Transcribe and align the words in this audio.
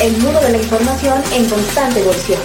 El 0.00 0.12
mundo 0.18 0.40
de 0.40 0.52
la 0.52 0.58
información 0.58 1.20
en 1.32 1.48
constante 1.50 1.98
evolución. 1.98 2.40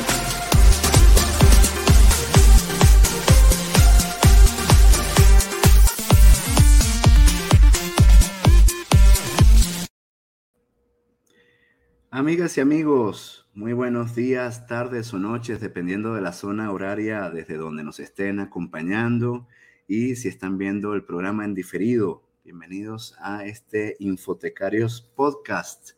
Amigas 12.10 12.58
y 12.58 12.62
amigos, 12.62 13.48
muy 13.54 13.74
buenos 13.74 14.16
días, 14.16 14.66
tardes 14.66 15.14
o 15.14 15.20
noches, 15.20 15.62
dependiendo 15.62 16.16
de 16.16 16.22
la 16.22 16.34
zona 16.34 16.72
horaria 16.72 17.30
desde 17.30 17.58
donde 17.58 17.84
nos 17.84 18.00
estén 18.00 18.40
acompañando 18.40 19.48
y 19.88 20.16
si 20.16 20.28
están 20.28 20.58
viendo 20.58 20.96
el 20.96 21.04
programa 21.04 21.46
en 21.46 21.54
diferido. 21.54 22.24
Bienvenidos 22.44 23.16
a 23.20 23.46
este 23.46 23.96
Infotecarios 24.00 25.02
Podcast 25.02 25.92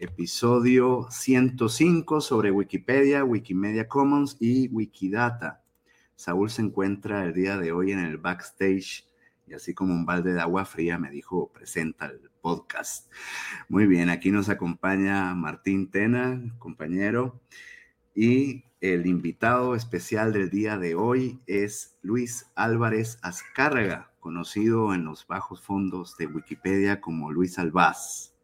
episodio 0.00 1.08
105 1.10 2.20
sobre 2.20 2.50
Wikipedia, 2.50 3.24
Wikimedia 3.24 3.88
Commons 3.88 4.36
y 4.40 4.68
Wikidata. 4.68 5.62
Saúl 6.14 6.50
se 6.50 6.62
encuentra 6.62 7.24
el 7.24 7.34
día 7.34 7.56
de 7.56 7.72
hoy 7.72 7.92
en 7.92 8.00
el 8.00 8.18
backstage 8.18 9.06
y 9.46 9.54
así 9.54 9.74
como 9.74 9.94
un 9.94 10.04
balde 10.04 10.32
de 10.32 10.40
agua 10.40 10.64
fría 10.64 10.98
me 10.98 11.10
dijo, 11.10 11.50
presenta 11.52 12.06
el 12.06 12.30
podcast. 12.40 13.10
Muy 13.68 13.86
bien, 13.86 14.10
aquí 14.10 14.30
nos 14.30 14.48
acompaña 14.48 15.34
Martín 15.34 15.90
Tena, 15.90 16.40
compañero, 16.58 17.40
y 18.14 18.64
el 18.80 19.06
invitado 19.06 19.74
especial 19.74 20.32
del 20.32 20.50
día 20.50 20.76
de 20.76 20.94
hoy 20.94 21.40
es 21.46 21.98
Luis 22.02 22.50
Álvarez 22.54 23.18
Azcárraga, 23.22 24.12
conocido 24.20 24.94
en 24.94 25.04
los 25.04 25.26
bajos 25.26 25.62
fondos 25.62 26.16
de 26.16 26.26
Wikipedia 26.26 27.00
como 27.00 27.32
Luis 27.32 27.58
Albaz. 27.58 28.37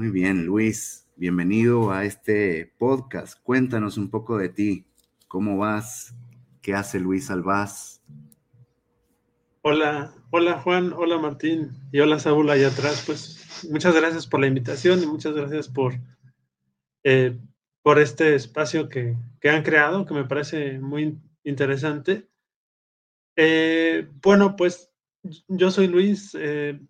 Muy 0.00 0.08
bien, 0.08 0.46
Luis, 0.46 1.06
bienvenido 1.16 1.90
a 1.90 2.06
este 2.06 2.72
podcast. 2.78 3.38
Cuéntanos 3.42 3.98
un 3.98 4.08
poco 4.08 4.38
de 4.38 4.48
ti. 4.48 4.86
¿Cómo 5.28 5.58
vas? 5.58 6.14
¿Qué 6.62 6.72
hace 6.72 6.98
Luis 6.98 7.30
Albaz? 7.30 8.00
Hola, 9.60 10.14
hola 10.30 10.58
Juan, 10.62 10.94
hola 10.94 11.18
Martín 11.18 11.72
y 11.92 12.00
hola 12.00 12.18
Saúl 12.18 12.48
allá 12.48 12.68
atrás. 12.68 13.02
Pues 13.04 13.68
muchas 13.70 13.94
gracias 13.94 14.26
por 14.26 14.40
la 14.40 14.46
invitación 14.46 15.02
y 15.02 15.06
muchas 15.06 15.34
gracias 15.34 15.68
por, 15.68 15.92
eh, 17.04 17.38
por 17.82 17.98
este 17.98 18.34
espacio 18.34 18.88
que, 18.88 19.14
han 19.44 19.62
creado, 19.62 20.06
que 20.06 20.14
me 20.14 20.24
parece 20.24 20.78
muy 20.78 21.18
interesante. 21.44 22.26
Eh, 23.36 24.08
bueno, 24.22 24.56
pues 24.56 24.90
yo 25.46 25.70
soy 25.70 25.88
Luis, 25.88 26.34
eh, 26.40 26.80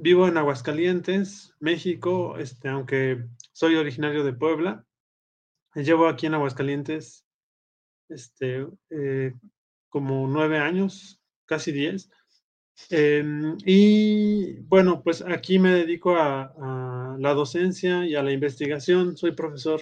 vivo 0.00 0.28
en 0.28 0.36
Aguascalientes, 0.36 1.54
México, 1.58 2.38
este, 2.38 2.68
aunque 2.68 3.24
soy 3.52 3.74
originario 3.74 4.24
de 4.24 4.32
Puebla. 4.32 4.86
Llevo 5.74 6.08
aquí 6.08 6.26
en 6.26 6.34
Aguascalientes 6.34 7.26
este, 8.08 8.66
eh, 8.90 9.34
como 9.88 10.26
nueve 10.28 10.58
años, 10.58 11.20
casi 11.46 11.72
diez. 11.72 12.10
Em, 12.90 13.58
y 13.66 14.60
bueno, 14.60 15.02
pues 15.02 15.22
aquí 15.22 15.58
me 15.58 15.72
dedico 15.72 16.16
a, 16.16 17.16
la 17.18 17.34
docencia 17.34 18.06
y 18.06 18.14
a 18.14 18.22
la 18.22 18.30
investigación. 18.30 19.16
Soy 19.16 19.32
profesor 19.32 19.80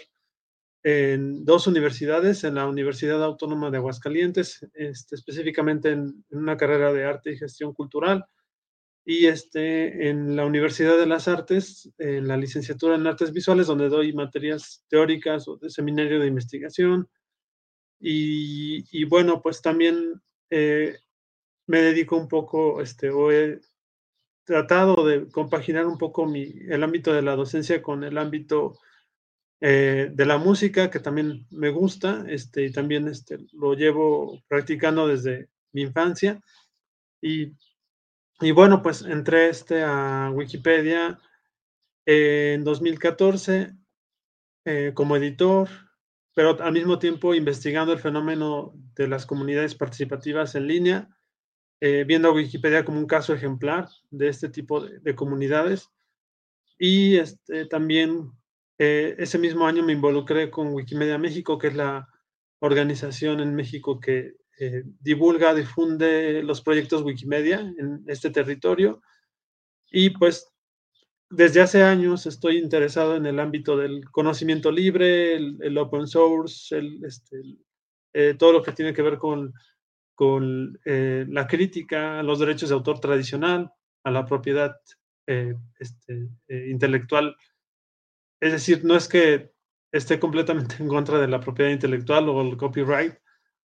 en 0.83 1.45
dos 1.45 1.67
universidades, 1.67 2.45
en 2.45 2.55
la 2.55 2.67
Universidad 2.67 3.23
Autónoma 3.23 3.71
de 3.71 3.77
Aguascalientes, 3.77 4.67
este, 4.73 5.17
específicamente 5.17 5.91
en, 5.91 6.25
una 6.31 6.57
carrera 6.57 6.93
de 6.95 7.05
arte 7.05 7.33
y 7.33 7.37
gestión 7.37 7.75
cultural, 7.75 8.25
y 9.09 9.27
este, 9.27 10.09
en 10.09 10.35
la 10.35 10.45
Universidad 10.45 10.99
de 10.99 11.07
las 11.07 11.29
Artes, 11.29 11.93
en 11.97 12.27
la 12.27 12.37
licenciatura 12.37 12.97
en 12.97 13.07
Artes 13.07 13.33
Visuales, 13.33 13.69
donde 13.69 13.89
doy 13.89 14.13
materias 14.13 14.85
teóricas 14.89 15.47
o 15.47 15.57
de 15.57 15.71
seminario 15.71 16.19
de 16.19 16.27
investigación. 16.27 17.09
Y, 18.01 19.05
bueno, 19.05 19.41
pues 19.41 19.63
también 19.63 20.21
eh, 20.51 20.99
me 21.69 21.83
dedico 21.83 22.17
un 22.17 22.27
poco, 22.27 22.83
este, 22.83 23.11
o 23.11 23.31
he 23.31 23.61
tratado 24.45 25.07
de 25.07 25.29
compaginar 25.31 25.87
un 25.87 25.99
poco 25.99 26.27
mi, 26.27 26.53
el 26.69 26.83
ámbito 26.83 27.13
de 27.13 27.23
la 27.23 27.37
docencia 27.37 27.81
con 27.83 28.03
el 28.03 28.19
ámbito 28.19 28.77
eh, 29.61 30.11
de 30.13 30.27
la 30.27 30.39
música, 30.39 30.91
que 30.91 30.99
también 30.99 31.47
me 31.51 31.71
gusta, 31.71 32.25
este, 32.29 32.65
y 32.65 32.73
también 32.73 33.07
este, 33.07 33.39
lo 33.53 33.75
llevo 33.75 34.43
practicando 34.49 35.07
desde 35.07 35.49
mi 35.71 35.83
infancia. 35.83 36.41
Y 37.23 37.53
y 38.41 38.51
bueno, 38.51 38.83
pues 38.83 39.03
entré 39.03 39.49
este 39.49 39.83
a 39.83 40.31
Wikipedia 40.33 41.19
en 42.05 42.65
2014 42.65 43.73
eh, 44.65 44.93
como 44.95 45.17
editor, 45.17 45.69
pero 46.35 46.61
al 46.63 46.73
mismo 46.73 46.99
tiempo 46.99 47.35
investigando 47.35 47.93
el 47.93 47.99
fenómeno 47.99 48.75
de 48.95 49.09
las 49.09 49.25
comunidades 49.25 49.75
participativas 49.75 50.55
en 50.55 50.67
línea, 50.67 51.09
eh, 51.81 52.05
viendo 52.07 52.29
a 52.29 52.33
Wikipedia 52.33 52.85
como 52.85 52.99
un 52.99 53.07
caso 53.07 53.33
ejemplar 53.33 53.89
de 54.11 54.29
este 54.29 54.49
tipo 54.49 54.81
de, 54.81 55.15
comunidades. 55.15 55.91
Y 56.79 57.17
este, 57.17 57.65
también 57.67 58.33
eh, 58.79 59.15
ese 59.19 59.39
mismo 59.39 59.67
año 59.67 59.83
me 59.83 59.95
involucré 59.95 60.51
con 60.51 60.75
Wikimedia 60.75 61.17
México, 61.17 61.59
que 61.59 61.69
es 61.69 61.75
la 61.75 62.09
organización 62.59 63.41
en 63.41 63.55
México 63.55 63.99
que 63.99 64.35
eh, 64.59 64.85
divulga, 65.01 65.55
difunde 65.55 66.43
los 66.43 66.63
proyectos 66.63 67.03
Wikimedia 67.03 67.61
en 67.61 68.05
este 68.07 68.31
territorio. 68.31 69.03
Y 69.91 70.11
pues 70.11 70.51
desde 71.29 71.61
hace 71.61 71.83
años 71.83 72.27
estoy 72.27 72.59
interesado 72.59 73.17
en 73.17 73.27
el 73.27 73.39
ámbito 73.39 73.77
del 73.77 74.09
conocimiento 74.11 74.71
libre, 74.71 75.35
el, 75.35 75.79
open 75.79 76.07
source, 76.07 76.77
el, 76.77 77.05
este, 77.05 77.37
eh, 78.15 78.35
todo 78.39 78.53
lo 78.53 78.63
que 78.63 78.73
tiene 78.73 78.95
que 78.95 79.03
ver 79.03 79.19
con, 79.19 79.53
con 80.15 80.79
eh, 80.85 81.27
la 81.29 81.47
crítica 81.47 82.21
a 82.21 82.23
los 82.23 82.39
derechos 82.39 82.71
de 82.71 82.77
autor 82.77 82.99
tradicional, 83.01 83.71
a 84.05 84.11
la 84.11 84.25
propiedad 84.25 84.77
este, 85.27 86.29
intelectual. 86.49 87.37
Es 88.41 88.53
decir, 88.53 88.85
no 88.85 88.95
es 88.95 89.09
que 89.09 89.53
esté 89.93 90.21
completamente 90.21 90.77
en 90.79 90.89
contra 90.89 91.19
de 91.19 91.29
la 91.29 91.41
propiedad 91.41 91.73
intelectual 91.73 92.29
o 92.29 92.41
el 92.43 92.57
copyright, 92.57 93.17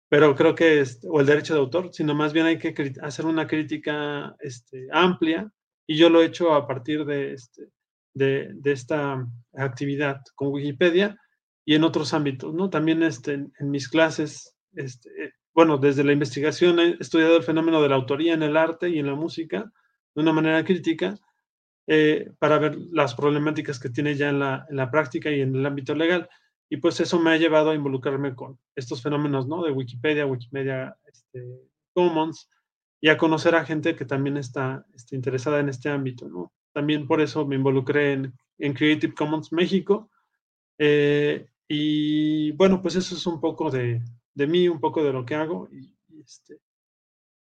pero 0.08 0.34
creo 0.34 0.54
que, 0.54 0.80
es, 0.80 1.00
o 1.08 1.20
el 1.20 1.26
derecho 1.26 1.54
de 1.54 1.60
autor, 1.60 1.90
sino 1.92 2.14
más 2.14 2.32
bien 2.32 2.46
hay 2.46 2.58
que 2.58 2.92
hacer 3.02 3.26
una 3.26 3.46
crítica 3.46 4.34
este, 4.40 4.88
amplia 4.92 5.52
y 5.86 5.96
yo 5.96 6.08
lo 6.10 6.22
he 6.22 6.26
hecho 6.26 6.54
a 6.54 6.66
partir 6.66 7.04
de, 7.04 7.34
este, 7.34 7.68
de, 8.14 8.50
de, 8.54 8.72
esta 8.72 9.26
actividad 9.54 10.20
con 10.34 10.48
Wikipedia 10.48 11.16
y 11.64 11.74
en 11.74 11.84
otros 11.84 12.14
ámbitos, 12.14 12.54
¿no? 12.54 12.70
También 12.70 13.02
este, 13.02 13.34
en 13.34 13.70
mis 13.70 13.88
clases, 13.88 14.56
este, 14.74 15.10
bueno, 15.54 15.76
desde 15.76 16.04
la 16.04 16.12
investigación 16.12 16.78
he 16.78 16.96
estudiado 17.00 17.36
el 17.36 17.42
fenómeno 17.42 17.82
de 17.82 17.88
la 17.90 17.96
autoría 17.96 18.32
en 18.32 18.42
el 18.42 18.56
arte 18.56 18.88
y 18.88 18.98
en 18.98 19.06
la 19.06 19.14
música 19.14 19.70
de 20.14 20.22
una 20.22 20.32
manera 20.32 20.64
crítica 20.64 21.16
eh, 21.86 22.30
para 22.38 22.58
ver 22.58 22.76
las 22.92 23.14
problemáticas 23.14 23.78
que 23.78 23.90
tiene 23.90 24.14
ya 24.14 24.28
en 24.28 24.38
la, 24.38 24.66
en 24.68 24.76
la 24.76 24.90
práctica 24.90 25.30
y 25.30 25.40
en 25.40 25.54
el 25.54 25.66
ámbito 25.66 25.94
legal. 25.94 26.28
Y 26.70 26.76
pues 26.78 27.00
eso 27.00 27.18
me 27.18 27.30
ha 27.30 27.36
llevado 27.36 27.70
a 27.70 27.74
involucrarme 27.74 28.34
con 28.34 28.58
estos 28.74 29.02
fenómenos, 29.02 29.46
¿no? 29.46 29.62
De 29.62 29.72
Wikipedia, 29.72 30.26
Wikimedia 30.26 30.96
este, 31.06 31.62
Commons, 31.94 32.48
y 33.00 33.08
a 33.08 33.16
conocer 33.16 33.54
a 33.54 33.64
gente 33.64 33.96
que 33.96 34.04
también 34.04 34.36
está, 34.36 34.84
está, 34.94 35.14
interesada 35.14 35.60
en 35.60 35.68
este 35.68 35.88
ámbito, 35.88 36.28
¿no? 36.28 36.52
También 36.72 37.06
por 37.06 37.20
eso 37.20 37.46
me 37.46 37.56
involucré 37.56 38.12
en, 38.12 38.34
en 38.58 38.74
Creative 38.74 39.14
Commons 39.14 39.52
México. 39.52 40.10
Eh, 40.78 41.48
y 41.68 42.52
bueno, 42.52 42.82
pues 42.82 42.96
eso 42.96 43.14
es 43.14 43.26
un 43.26 43.40
poco 43.40 43.70
de, 43.70 44.02
de 44.34 44.46
mí, 44.46 44.68
un 44.68 44.80
poco 44.80 45.02
de 45.02 45.12
lo 45.12 45.24
que 45.24 45.34
hago. 45.34 45.68
Y, 45.72 45.94
este, 46.20 46.58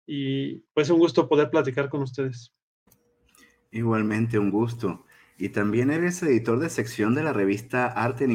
y 0.06 0.60
pues 0.74 0.90
un 0.90 1.00
gusto 1.00 1.28
poder 1.28 1.50
platicar 1.50 1.90
con 1.90 2.02
ustedes. 2.02 2.54
Igualmente, 3.72 4.40
un 4.40 4.52
gusto. 4.52 5.06
Y 5.40 5.50
también 5.50 5.92
eres 5.92 6.24
editor 6.24 6.60
de 6.60 6.70
sección 6.70 7.14
de 7.14 7.22
la 7.22 7.32
revista 7.32 7.86
Arte, 7.86 8.26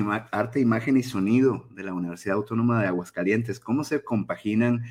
Imagen 0.61 0.97
y 0.97 1.03
Sonido 1.03 1.66
de 1.71 1.83
la 1.83 1.95
Universidad 1.95 2.37
Autónoma 2.37 2.81
de 2.81 2.87
Aguascalientes. 2.87 3.59
¿Cómo 3.59 3.83
se 3.83 4.04
compaginan 4.04 4.84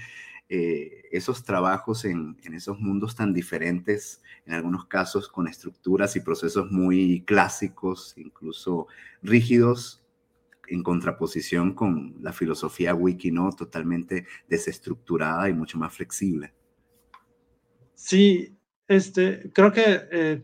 eh, 0.50 1.04
esos 1.14 1.46
trabajos 1.46 2.04
en, 2.04 2.38
esos 2.54 2.78
mundos 2.78 3.16
tan 3.16 3.34
diferentes, 3.34 4.22
en 4.46 4.54
algunos 4.54 4.86
casos 4.88 5.30
con 5.30 5.48
estructuras 5.48 6.18
y 6.18 6.20
procesos 6.20 6.70
muy 6.70 7.24
clásicos, 7.26 8.14
incluso 8.18 8.88
rígidos, 9.24 10.04
en 10.68 10.84
contraposición 10.84 11.74
con 11.74 12.18
la 12.22 12.34
filosofía 12.34 12.94
wiki, 12.94 13.32
¿no? 13.32 13.54
Totalmente 13.54 14.26
desestructurada 14.50 15.48
y 15.48 15.54
mucho 15.54 15.78
más 15.78 15.94
flexible. 15.94 16.54
Sí, 17.94 18.58
este, 18.90 19.50
creo 19.54 19.72
que 19.72 20.02
eh, 20.12 20.44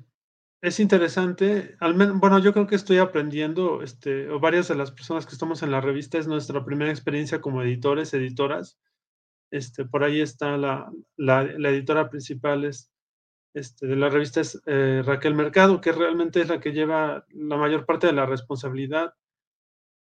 es 0.61 0.79
interesante, 0.79 1.75
al 1.79 1.95
menos, 1.95 2.19
bueno, 2.19 2.39
yo 2.39 2.53
creo 2.53 2.67
que 2.67 2.75
estoy 2.75 2.97
aprendiendo, 2.97 3.83
este, 3.83 4.29
o 4.29 4.39
varias 4.39 4.67
de 4.67 4.75
las 4.75 4.91
personas 4.91 5.25
que 5.25 5.33
estamos 5.33 5.63
en 5.63 5.71
la 5.71 5.81
revista 5.81 6.17
es 6.17 6.27
nuestra 6.27 6.65
primera 6.65 6.91
experiencia 6.91 7.41
como 7.41 7.61
editores, 7.61 8.13
editoras. 8.13 8.79
Este, 9.51 9.85
por 9.85 10.03
ahí 10.03 10.21
está 10.21 10.57
la, 10.57 10.91
editora 11.17 12.09
principal 12.09 12.65
es, 12.65 12.91
este, 13.53 13.87
de 13.87 13.95
la 13.95 14.09
revista 14.09 14.41
es 14.41 14.61
eh, 14.65 15.03
Raquel 15.05 15.35
Mercado, 15.35 15.81
que 15.81 15.91
realmente 15.91 16.41
es 16.41 16.49
la 16.49 16.59
que 16.59 16.73
lleva 16.73 17.25
la 17.29 17.57
mayor 17.57 17.85
parte 17.85 18.07
de 18.07 18.13
la 18.13 18.25
responsabilidad 18.25 19.13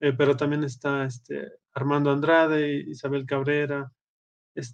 eh, 0.02 0.12
pero 0.12 0.36
también 0.36 0.64
está 0.64 1.06
Armando 1.74 2.10
Andrade, 2.10 2.84
Isabel 2.88 3.24
Cabrera, 3.24 3.92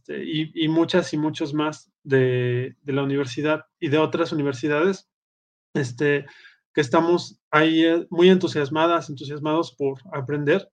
y, 0.09 0.69
muchas 0.69 1.13
y 1.13 1.19
muchos 1.19 1.53
más 1.53 1.93
de, 2.03 2.77
la 2.85 3.03
universidad 3.03 3.67
y 3.79 3.91
de 3.91 3.99
otras 3.99 4.33
universidades, 4.33 5.11
este, 5.75 6.27
que 6.75 6.81
estamos 6.81 7.41
ahí 7.51 7.85
eh, 7.85 8.07
muy 8.11 8.29
entusiasmadas, 8.29 9.11
entusiasmados 9.11 9.75
por 9.75 9.99
aprender 10.13 10.71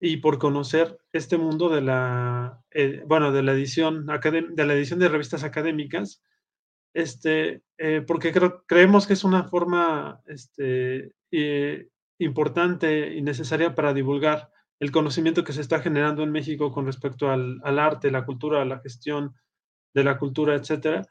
y 0.00 0.16
por 0.16 0.38
conocer 0.38 0.98
este 1.12 1.38
mundo 1.38 1.68
de 1.68 1.80
la, 1.80 2.60
eh, 2.72 3.04
bueno, 3.06 3.30
de 3.30 3.42
la 3.42 3.52
edición, 3.52 4.06
de 4.06 4.66
la 4.66 4.74
edición 4.74 4.98
de 4.98 5.08
revistas 5.08 5.44
académicas, 5.44 6.22
este, 6.94 7.62
eh, 7.78 8.02
porque 8.06 8.32
creemos 8.66 9.06
que 9.06 9.12
es 9.12 9.24
una 9.24 9.44
forma 9.44 10.20
este, 10.26 11.14
importante 12.18 13.14
y 13.14 13.22
necesaria 13.22 13.74
para 13.74 13.94
divulgar 13.94 14.50
el 14.80 14.90
conocimiento 14.90 15.44
que 15.44 15.52
se 15.52 15.60
está 15.60 15.78
generando 15.78 16.24
en 16.24 16.32
México 16.32 16.72
con 16.72 16.86
respecto 16.86 17.30
al, 17.30 17.60
arte, 17.78 18.10
la 18.10 18.26
cultura, 18.26 18.64
la 18.64 18.80
gestión 18.80 19.36
de 19.94 20.02
la 20.02 20.18
cultura, 20.18 20.56
etc. 20.56 21.06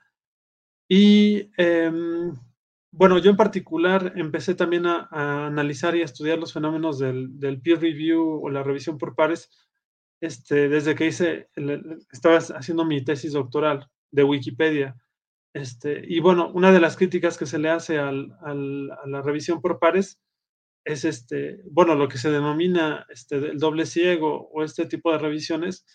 Y 0.90 1.50
em, 1.56 2.34
bueno, 2.92 3.18
yo 3.20 3.32
en 3.32 3.38
particular 3.38 4.14
empecé 4.16 4.56
también 4.56 4.86
a, 4.86 5.08
analizar 5.48 5.96
y 5.96 6.02
a 6.02 6.06
estudiar 6.06 6.38
los 6.40 6.54
fenómenos 6.54 7.00
del, 7.00 7.62
peer 7.64 7.80
review 7.80 8.42
o 8.44 8.50
la 8.50 8.64
revisión 8.64 8.98
por 8.98 9.16
pares 9.16 9.50
este, 10.22 10.70
desde 10.70 10.96
que 10.96 11.08
hice, 11.08 11.50
estaba 12.12 12.38
haciendo 12.38 12.86
mi 12.86 13.04
tesis 13.04 13.34
doctoral 13.34 13.90
de 14.12 14.24
Wikipedia. 14.24 14.96
Este, 15.54 16.04
y 16.08 16.20
bueno, 16.20 16.52
una 16.54 16.72
de 16.72 16.80
las 16.80 16.96
críticas 16.96 17.38
que 17.38 17.46
se 17.46 17.60
le 17.60 17.70
hace 17.70 17.98
a 17.98 18.12
la 18.12 19.22
revisión 19.22 19.62
por 19.62 19.80
pares 19.80 20.20
es 20.86 21.06
este, 21.06 21.62
bueno, 21.72 21.96
lo 21.96 22.08
que 22.08 22.18
se 22.18 22.32
denomina 22.32 23.06
este, 23.10 23.38
el 23.38 23.60
doble 23.60 23.86
ciego 23.86 24.50
o 24.52 24.64
este 24.64 24.86
tipo 24.86 25.12
de 25.12 25.20
revisiones 25.20 25.86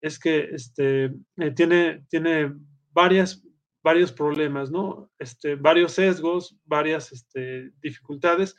es 0.00 0.18
que 0.18 0.50
este, 0.52 1.12
eh, 1.36 1.50
tiene, 1.54 2.06
tiene 2.08 2.52
varias, 2.92 3.42
varios 3.82 4.12
problemas, 4.12 4.70
¿no? 4.70 5.10
Este, 5.18 5.56
varios 5.56 5.92
sesgos, 5.92 6.58
varias 6.64 7.12
este, 7.12 7.72
dificultades. 7.80 8.56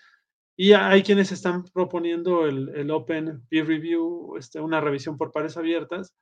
Y 0.57 0.73
hay 0.73 1.03
quienes 1.03 1.31
están 1.31 1.63
proponiendo 1.73 2.45
el, 2.45 2.69
el 2.75 2.91
Open 2.91 3.41
Peer 3.49 3.67
Review, 3.67 4.35
este, 4.37 4.59
una 4.59 4.81
revisión 4.81 5.17
por 5.17 5.31
pares 5.31 5.57
abiertas, 5.57 6.13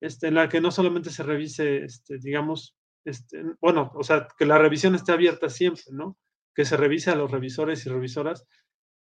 este, 0.00 0.28
en 0.28 0.34
la 0.34 0.48
que 0.48 0.60
no 0.60 0.70
solamente 0.70 1.10
se 1.10 1.22
revise, 1.22 1.84
este, 1.84 2.18
digamos, 2.18 2.76
este, 3.04 3.42
bueno, 3.60 3.92
o 3.94 4.02
sea, 4.02 4.28
que 4.38 4.46
la 4.46 4.58
revisión 4.58 4.94
esté 4.94 5.12
abierta 5.12 5.48
siempre, 5.48 5.84
¿no? 5.92 6.18
Que 6.54 6.64
se 6.64 6.76
revise 6.76 7.10
a 7.10 7.16
los 7.16 7.30
revisores 7.30 7.84
y 7.86 7.90
revisoras 7.90 8.46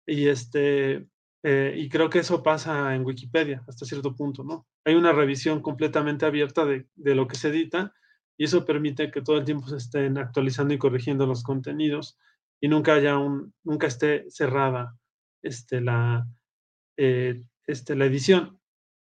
y, 0.07 0.29
este, 0.29 1.09
eh, 1.43 1.75
y 1.77 1.89
creo 1.89 2.11
que 2.11 2.21
eso 2.21 2.43
pasa 2.43 2.95
en 2.95 3.05
Wikipedia 3.05 3.65
hasta 3.69 3.87
cierto 3.87 4.15
punto, 4.15 4.45
¿no? 4.45 4.67
Hay 4.85 4.95
una 4.95 5.13
revisión 5.13 5.61
completamente 5.63 6.27
abierta 6.27 6.65
de, 6.65 6.87
de, 6.95 7.15
lo 7.15 7.27
que 7.27 7.37
se 7.37 7.49
edita 7.49 7.93
y 8.37 8.45
eso 8.45 8.65
permite 8.65 9.11
que 9.11 9.23
todo 9.23 9.39
el 9.39 9.45
tiempo 9.45 9.69
se 9.69 9.77
estén 9.77 10.19
actualizando 10.19 10.75
y 10.75 10.79
corrigiendo 10.79 11.27
los 11.27 11.43
contenidos 11.43 12.19
y 12.61 12.69
nunca 12.69 12.95
haya 12.95 13.19
un, 13.19 13.55
nunca 13.65 13.87
esté 13.87 14.25
cerrada 14.31 14.97
este, 15.43 15.81
la, 15.81 16.27
eh, 16.97 17.43
este, 17.67 17.97
la 17.97 18.07
edición. 18.07 18.61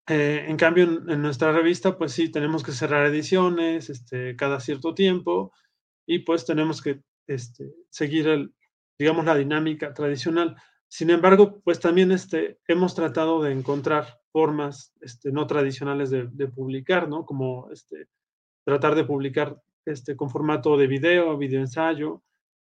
Eh, 0.08 0.46
en 0.48 0.58
cambio, 0.58 0.86
en, 0.86 1.22
nuestra 1.22 1.52
revista, 1.52 1.98
pues 1.98 2.14
sí, 2.14 2.30
tenemos 2.30 2.64
que 2.64 2.72
cerrar 2.72 3.06
ediciones 3.06 3.90
este, 3.90 4.36
cada 4.36 4.60
cierto 4.60 4.94
tiempo 4.94 5.54
y 6.08 6.20
pues 6.20 6.46
tenemos 6.46 6.82
que 6.82 7.02
este, 7.28 7.72
seguir, 7.90 8.28
el, 8.28 8.54
digamos, 8.98 9.26
la 9.26 9.36
dinámica 9.36 9.94
tradicional. 9.94 10.56
Sin 10.88 11.12
embargo, 11.12 11.62
pues 11.64 11.80
también 11.80 12.12
este, 12.12 12.60
hemos 12.68 12.96
tratado 12.96 13.44
de 13.44 13.52
encontrar 13.52 14.20
formas 14.32 14.94
este, 15.02 15.32
no 15.32 15.46
tradicionales 15.46 16.10
de, 16.10 16.48
publicar, 16.48 17.08
¿no? 17.08 17.26
Como 17.26 17.70
este, 17.72 18.08
tratar 18.70 18.96
de 18.96 19.04
publicar 19.04 19.62
este, 19.86 20.16
con 20.16 20.30
formato 20.30 20.78
de 20.78 20.88
video, 20.88 21.38
video 21.38 21.60
ensayo, 21.60 22.22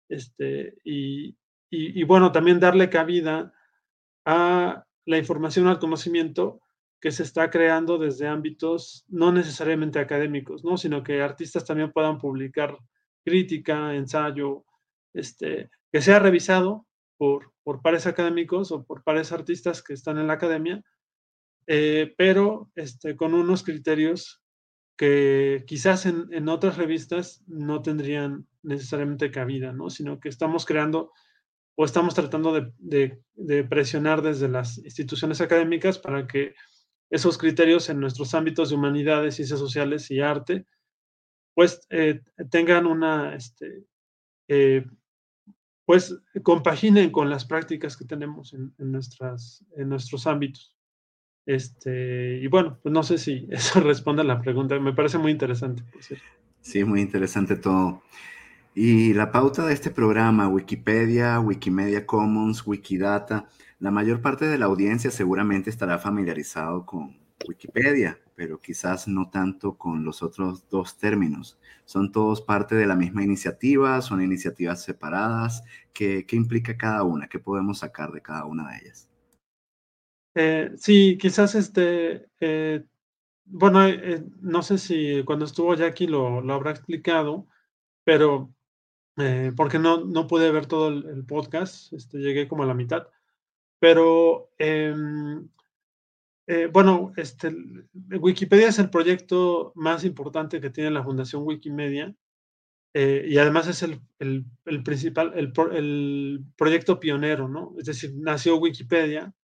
este, 0.09 0.77
y, 0.85 1.37
y, 1.71 2.05
bueno, 2.05 2.31
también 2.31 2.61
darle 2.61 2.91
cabida 2.91 3.53
a 4.27 4.85
la 5.07 5.19
información, 5.19 5.67
al 5.67 5.79
conocimiento 5.79 6.61
que 7.01 7.11
se 7.11 7.23
está 7.23 7.51
creando 7.51 7.99
desde 7.99 8.29
ámbitos 8.29 9.05
no 9.09 9.33
necesariamente 9.33 9.99
académicos, 9.99 10.63
¿no? 10.63 10.77
Sino 10.77 11.03
que 11.03 11.23
artistas 11.23 11.65
también 11.65 11.91
puedan 11.91 12.19
publicar 12.19 12.79
crítica, 13.25 13.95
ensayo, 13.95 14.65
este, 15.15 15.71
que 15.91 16.01
sea 16.03 16.19
revisado 16.19 16.87
por, 17.17 17.53
por 17.63 17.81
pares 17.81 18.07
académicos 18.07 18.71
o 18.73 18.85
por 18.85 19.03
pares 19.03 19.33
artistas 19.33 19.83
que 19.83 19.95
están 19.95 20.19
en 20.19 20.27
la 20.27 20.35
academia, 20.35 20.83
eh, 21.67 22.15
pero 22.19 22.71
este, 22.75 23.17
con 23.17 23.33
unos 23.33 23.63
criterios 23.63 24.44
que 24.97 25.65
quizás 25.67 26.07
en, 26.07 26.29
en, 26.33 26.49
otras 26.49 26.77
revistas 26.77 27.43
no 27.47 27.83
tendrían 27.83 28.47
necesariamente 28.63 29.31
cabida, 29.31 29.73
¿no? 29.73 29.91
sino 29.91 30.21
que 30.21 30.29
estamos 30.29 30.65
creando 30.65 31.13
o 31.77 31.85
estamos 31.85 32.15
tratando 32.15 32.53
de, 32.79 33.21
de, 33.35 33.65
presionar 33.65 34.23
desde 34.23 34.49
las 34.49 34.79
instituciones 34.79 35.41
académicas 35.41 35.99
para 35.99 36.27
que 36.27 36.55
esos 37.11 37.37
criterios 37.37 37.89
en 37.91 38.01
nuestros 38.01 38.35
ámbitos 38.35 38.71
de 38.71 38.77
humanidades, 38.77 39.35
ciencias 39.37 39.59
sociales 39.59 40.11
y 40.11 40.21
arte, 40.21 40.67
pues 41.55 41.87
eh, 41.91 42.23
tengan 42.51 42.87
una, 42.87 43.35
este, 43.35 43.85
eh, 44.49 44.85
pues 45.85 46.17
compaginen 46.43 47.11
con 47.11 47.29
las 47.29 47.45
prácticas 47.45 47.97
que 47.97 48.05
tenemos 48.05 48.55
en, 48.55 48.73
nuestras, 48.79 49.65
en 49.77 49.89
nuestros 49.89 50.27
ámbitos. 50.27 50.74
Este, 51.47 52.39
y 52.43 52.47
bueno, 52.47 52.79
pues 52.83 52.93
no 52.93 53.03
sé 53.03 53.19
si 53.19 53.47
eso 53.51 53.81
responde 53.81 54.23
a 54.23 54.25
la 54.25 54.41
pregunta, 54.41 54.79
me 54.79 54.93
parece 54.93 55.19
muy 55.19 55.33
interesante. 55.33 55.83
Sí, 56.61 56.85
muy 56.85 57.01
interesante 57.01 57.57
todo. 57.57 58.03
Y 58.75 59.15
la 59.15 59.31
pauta 59.31 59.67
de 59.67 59.73
este 59.73 59.91
programa, 59.91 60.49
Wikipedia, 60.49 61.39
Wikimedia 61.39 62.07
Commons, 62.07 62.67
Wikidata, 62.67 63.49
la 63.79 63.91
mayor 63.91 64.21
parte 64.21 64.47
de 64.47 64.59
la 64.59 64.67
audiencia 64.67 65.11
seguramente 65.11 65.71
estará 65.71 65.99
familiarizado 65.99 66.85
con 66.85 67.17
Wikipedia, 67.47 68.19
pero 68.35 68.61
quizás 68.61 69.07
no 69.07 69.31
tanto 69.31 69.77
con 69.77 70.05
los 70.05 70.23
otros 70.23 70.69
dos 70.71 70.99
términos. 70.99 71.59
¿Son 71.85 72.11
todos 72.11 72.41
parte 72.41 72.75
de 72.75 72.87
la 72.87 72.97
misma 72.97 73.23
iniciativa? 73.23 74.01
¿Son 74.01 74.23
iniciativas 74.23 74.83
separadas? 74.83 75.63
¿Qué, 75.93 76.27
implica 76.33 76.77
cada 76.77 77.03
una? 77.03 77.29
¿Qué 77.29 77.39
podemos 77.39 77.79
sacar 77.79 78.11
de 78.11 78.23
cada 78.23 78.45
una 78.47 78.71
de 78.71 78.79
ellas? 78.79 79.09
Eh, 80.35 80.73
sí, 80.77 81.17
quizás 81.19 81.55
este, 81.55 82.27
eh, 82.41 82.85
bueno, 83.45 83.87
eh, 83.87 84.25
no 84.41 84.63
sé 84.63 84.79
si 84.79 85.23
cuando 85.25 85.45
estuvo 85.45 85.75
Jackie 85.75 86.07
lo, 86.07 86.41
lo 86.41 86.55
habrá 86.55 86.71
explicado, 86.73 87.47
pero 88.05 88.51
porque 89.57 89.79
no, 89.79 90.05
no 90.05 90.27
pude 90.27 90.51
ver 90.51 90.67
todo 90.67 90.89
el, 90.89 91.25
podcast, 91.25 91.93
este, 91.93 92.19
llegué 92.19 92.49
como 92.49 92.65
a 92.65 92.67
la 92.67 92.75
mitad, 92.75 93.07
pero 93.79 94.51
em, 94.59 95.49
eh, 96.47 96.69
bueno, 96.71 97.13
este, 97.17 97.55
Wikipedia 98.21 98.69
es 98.69 98.79
el 98.79 98.91
proyecto 98.91 99.73
más 99.75 100.05
importante 100.05 100.61
que 100.61 100.71
tiene 100.71 100.91
la 100.91 101.03
Fundación 101.03 101.43
Wikimedia 101.45 102.15
eh, 102.95 103.27
y 103.29 103.39
además 103.39 103.67
es 103.69 103.83
el, 103.83 104.01
el, 104.19 104.83
principal, 104.85 105.33
el, 105.37 105.53
el, 105.73 106.45
proyecto 106.57 107.01
pionero, 107.01 107.49
¿no? 107.49 107.75
Es 107.79 107.87
decir, 107.87 108.13
nació 108.17 108.57
Wikipedia 108.57 109.35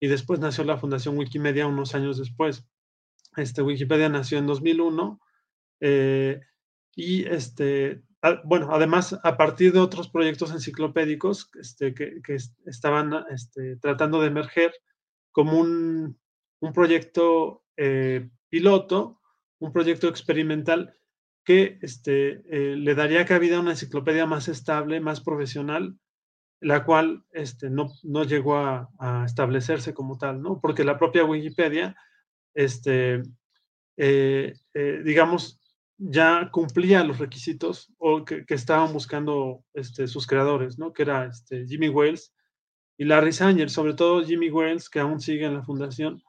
y 0.00 0.08
después 0.08 0.40
nació 0.40 0.64
la 0.64 0.78
Fundación 0.78 1.16
Wikimedia 1.16 1.66
unos 1.66 1.94
años 1.94 2.18
después. 2.18 2.66
Este, 3.36 3.62
Wikipedia 3.62 4.08
nació 4.08 4.38
en 4.38 4.46
2001 4.46 5.20
eh, 5.80 6.40
y 6.94 7.24
este, 7.26 8.02
bueno, 8.44 8.68
además 8.72 9.18
a 9.22 9.36
partir 9.36 9.72
de 9.72 9.80
otros 9.80 10.08
proyectos 10.08 10.52
enciclopédicos 10.52 11.50
este, 11.60 11.94
que, 11.94 12.22
que 12.22 12.36
estaban 12.66 13.12
este, 13.30 13.76
tratando 13.76 14.20
de 14.20 14.28
emerger 14.28 14.72
como 15.32 15.58
un 15.58 16.18
un 16.64 16.72
proyecto 16.72 17.62
eh, 17.76 18.30
piloto, 18.48 19.20
un 19.58 19.72
proyecto 19.72 20.08
experimental 20.08 20.96
que 21.44 21.78
este, 21.82 22.42
eh, 22.48 22.76
le 22.76 22.94
daría 22.94 23.26
cabida 23.26 23.58
a 23.58 23.60
una 23.60 23.72
enciclopedia 23.72 24.24
más 24.24 24.48
estable, 24.48 25.00
más 25.00 25.20
profesional, 25.20 25.98
la 26.64 26.82
cual 26.82 27.22
este, 27.32 27.68
no, 27.68 27.92
no 28.02 28.24
llegó 28.24 28.56
a, 28.56 28.88
establecerse 29.26 29.92
como 29.92 30.16
tal, 30.16 30.40
¿no? 30.40 30.60
Porque 30.60 30.82
la 30.82 30.98
propia 30.98 31.24
Wikipedia, 31.24 31.94
este, 32.54 33.22
eh, 33.98 34.54
digamos, 35.04 35.60
ya 35.98 36.48
cumplía 36.50 37.04
los 37.04 37.18
requisitos 37.18 37.92
o 37.98 38.24
que, 38.24 38.44
estaban 38.48 38.94
buscando 38.94 39.62
este, 39.74 40.08
sus 40.08 40.26
creadores, 40.26 40.78
¿no? 40.78 40.94
Que 40.94 41.02
era 41.02 41.26
este, 41.26 41.66
Jimmy 41.66 41.90
Wales 41.90 42.34
y 42.96 43.04
Larry 43.04 43.32
Sanger, 43.32 43.68
sobre 43.68 43.92
todo 43.92 44.24
Jimmy 44.24 44.50
Wales, 44.50 44.88
que 44.88 45.00
aún 45.00 45.20
sigue 45.20 45.44
en 45.44 45.54
la 45.54 45.64
fundación, 45.64 46.22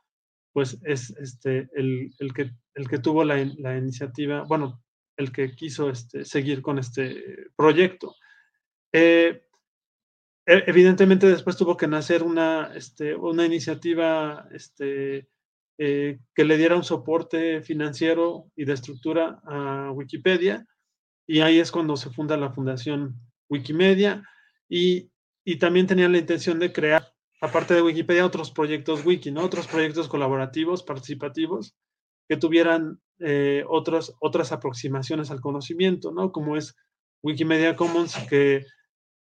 pues 0.51 0.77
es 0.83 1.11
este, 1.17 1.69
el, 1.73 2.13
el, 2.19 2.33
que, 2.33 2.51
el 2.73 2.89
que 2.89 2.99
tuvo 2.99 3.23
la, 3.23 3.39
iniciativa, 3.39 4.43
bueno, 4.43 4.83
el 5.15 5.31
que 5.31 5.55
quiso 5.55 5.89
este, 5.89 6.25
seguir 6.25 6.61
con 6.61 6.77
este 6.77 7.47
proyecto. 7.55 8.15
Eh, 8.91 9.44
evidentemente 10.45 11.27
después 11.27 11.57
tuvo 11.57 11.77
que 11.77 11.87
nacer 11.87 12.23
una, 12.23 12.71
este, 12.75 13.15
una 13.15 13.45
iniciativa 13.45 14.47
este, 14.51 15.27
eh, 15.77 16.19
que 16.33 16.45
le 16.45 16.57
diera 16.57 16.75
un 16.75 16.83
soporte 16.83 17.61
financiero 17.61 18.51
y 18.55 18.65
de 18.65 18.73
estructura 18.73 19.41
a 19.45 19.91
Wikipedia. 19.91 20.65
Y 21.27 21.41
ahí 21.41 21.59
es 21.59 21.71
cuando 21.71 21.97
se 21.97 22.11
funda 22.11 22.37
la 22.37 22.51
Fundación 22.51 23.15
Wikimedia. 23.49 24.23
Y, 24.69 25.11
y 25.43 25.57
también 25.57 25.87
tenían 25.87 26.11
la 26.11 26.19
intención 26.19 26.59
de 26.59 26.71
crear, 26.71 27.13
aparte 27.41 27.73
de 27.73 27.81
Wikipedia, 27.81 28.25
otros 28.25 28.51
proyectos 28.51 29.05
wiki, 29.05 29.31
¿no? 29.31 29.43
Otros 29.43 29.67
proyectos 29.67 30.07
colaborativos, 30.07 30.83
participativos, 30.83 31.75
que 32.27 32.37
tuvieran 32.37 32.99
eh, 33.19 33.63
otras 33.67 34.51
aproximaciones 34.51 35.31
al 35.31 35.41
conocimiento, 35.41 36.11
¿no? 36.11 36.31
Como 36.31 36.57
es 36.57 36.75
Wikimedia 37.23 37.75
Commons, 37.75 38.15
que, 38.29 38.65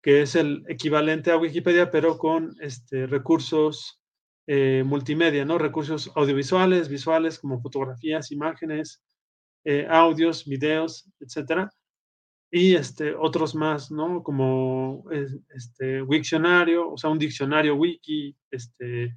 que 0.02 0.22
es 0.22 0.34
el 0.36 0.64
equivalente 0.68 1.30
a 1.30 1.36
Wikipedia, 1.36 1.90
pero 1.90 2.18
con 2.18 2.54
este, 2.60 3.06
recursos 3.06 4.00
eh, 4.46 4.82
multimedia, 4.84 5.44
¿no? 5.44 5.58
Recursos 5.58 6.10
audiovisuales, 6.16 6.88
visuales, 6.88 7.38
como 7.38 7.60
fotografías, 7.60 8.32
imágenes, 8.32 9.02
eh, 9.64 9.86
audios, 9.88 10.44
videos, 10.46 11.08
etcétera. 11.20 11.70
Y 12.50 12.74
este, 12.74 13.14
otros 13.14 13.54
más, 13.54 13.90
¿no? 13.92 14.22
Como 14.22 15.04
este, 15.54 16.02
Wiktionario, 16.02 16.90
o 16.92 16.96
sea, 16.98 17.10
un 17.10 17.18
diccionario 17.18 17.76
wiki, 17.76 18.36
este, 18.50 19.14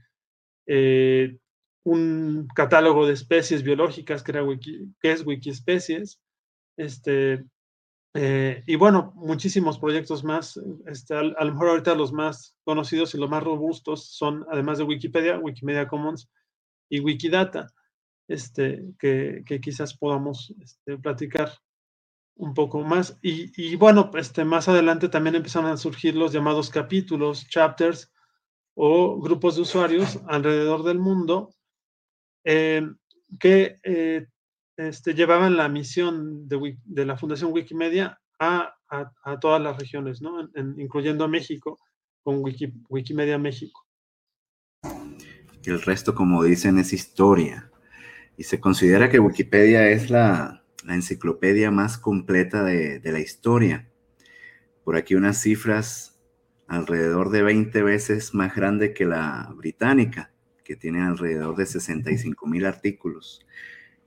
eh, 0.68 1.38
un 1.86 2.48
catálogo 2.56 3.08
de 3.08 3.13
especies 3.13 3.63
biológicas 3.63 4.24
que, 4.24 4.32
era 4.32 4.44
wiki, 4.44 4.94
que 5.02 5.12
es 5.13 5.25
Wikiespecies, 5.25 6.22
este, 6.78 7.44
eh, 8.15 8.63
y 8.67 8.75
bueno, 8.75 9.12
muchísimos 9.15 9.79
proyectos 9.79 10.24
más. 10.24 10.60
Este, 10.86 11.15
a, 11.15 11.24
lo 11.24 11.51
mejor 11.51 11.70
ahorita 11.70 11.96
los 11.96 12.13
más 12.13 12.55
conocidos 12.63 13.13
y 13.15 13.17
los 13.17 13.29
más 13.29 13.43
robustos 13.43 14.05
son, 14.15 14.46
además 14.51 14.77
de 14.77 14.84
Wikipedia, 14.84 15.39
Wikimedia 15.39 15.88
Commons 15.88 16.29
y 16.89 17.00
Wikidata, 17.00 17.67
este, 18.27 18.84
que, 19.00 19.43
quizás 19.62 19.98
podamos 19.98 20.53
este, 20.62 20.98
platicar 20.98 21.51
un 22.36 22.53
poco 22.53 22.82
más. 22.82 23.17
Y, 23.22 23.75
bueno, 23.77 24.12
este, 24.15 24.46
más 24.46 24.67
adelante 24.67 25.10
también 25.10 25.36
empezaron 25.36 25.72
a 25.72 25.77
surgir 25.77 26.15
los 26.15 26.32
llamados 26.32 26.70
capítulos, 26.70 27.48
chapters 27.48 28.12
o 28.75 29.20
grupos 29.22 29.55
de 29.55 29.62
usuarios 29.63 30.20
alrededor 30.27 30.84
del 30.84 31.00
mundo 31.00 31.53
eh, 32.43 32.82
que 33.39 33.79
eh, 33.84 34.27
este, 34.77 35.13
llevaban 35.13 35.56
la 35.56 35.70
misión 35.70 36.48
de, 36.48 37.06
la 37.06 37.18
Fundación 37.18 37.51
Wikimedia 37.51 38.20
a, 38.39 38.75
todas 39.39 39.62
las 39.62 39.77
regiones, 39.77 40.22
¿no? 40.22 40.50
incluyendo 40.77 41.24
a 41.24 41.27
México, 41.27 41.80
con 42.22 42.44
Wikimedia 42.89 43.38
México. 43.38 43.86
El 45.63 45.82
resto, 45.82 46.13
como 46.13 46.44
dicen, 46.44 46.77
es 46.77 46.92
historia. 46.94 47.72
Y 48.38 48.44
se 48.44 48.60
considera 48.60 49.10
que 49.10 49.20
Wikipedia 49.20 49.88
es 49.89 50.10
la, 50.10 50.63
enciclopedia 50.88 51.72
más 51.72 51.98
completa 51.98 52.63
de, 52.63 53.00
de, 53.00 53.12
la 53.12 53.20
historia. 53.20 53.89
Por 54.84 54.98
aquí 54.98 55.15
unas 55.15 55.42
cifras 55.42 56.22
alrededor 56.68 57.30
de 57.30 57.44
20 57.44 57.82
veces 57.84 58.34
más 58.34 58.53
grande 58.53 58.94
que 58.94 59.06
la 59.06 59.53
británica, 59.56 60.34
que 60.65 60.75
tiene 60.75 61.01
alrededor 61.01 61.56
de 61.56 61.65
65 61.65 62.46
mil 62.48 62.65
artículos 62.65 63.46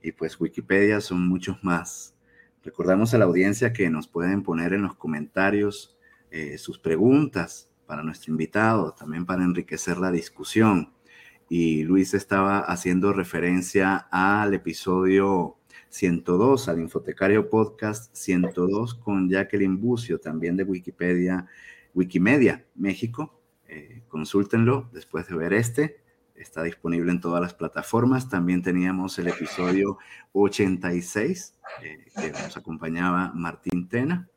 y 0.01 0.11
pues 0.11 0.39
Wikipedia 0.39 1.01
son 1.01 1.27
muchos 1.27 1.63
más. 1.63 2.15
Recordamos 2.63 3.13
a 3.13 3.17
la 3.17 3.25
audiencia 3.25 3.73
que 3.73 3.89
nos 3.89 4.07
pueden 4.07 4.43
poner 4.43 4.73
en 4.73 4.83
los 4.83 4.95
comentarios 4.95 5.97
eh, 6.31 6.57
sus 6.57 6.77
preguntas 6.79 7.69
para 7.85 8.03
nuestro 8.03 8.31
invitado, 8.31 8.93
también 8.93 9.25
para 9.25 9.43
enriquecer 9.43 9.97
la 9.97 10.11
discusión. 10.11 10.93
Y 11.49 11.83
Luis 11.83 12.13
estaba 12.13 12.59
haciendo 12.59 13.13
referencia 13.13 14.07
al 14.11 14.53
episodio 14.53 15.57
102, 15.89 16.67
al 16.67 16.79
Infotecario 16.79 17.49
Podcast 17.49 18.13
102 18.13 18.95
con 18.95 19.29
Jacqueline 19.29 19.79
Bucio, 19.79 20.19
también 20.19 20.57
de 20.57 20.63
Wikipedia, 20.63 21.47
Wikimedia 21.93 22.65
México. 22.75 23.39
Eh, 23.69 24.03
consúltenlo 24.07 24.89
después 24.93 25.27
de 25.27 25.35
ver 25.35 25.53
este 25.53 26.06
está 26.37 26.63
disponible 26.63 27.11
en 27.11 27.19
todas 27.19 27.41
las 27.41 27.53
plataformas. 27.53 28.29
También 28.29 28.61
teníamos 28.61 29.17
el 29.19 29.27
episodio 29.27 29.97
86, 30.33 31.55
eh, 31.83 32.05
que 32.15 32.31
nos 32.31 32.55
acompañaba 32.57 33.31
Martín 33.33 33.87
Tena, 33.87 34.29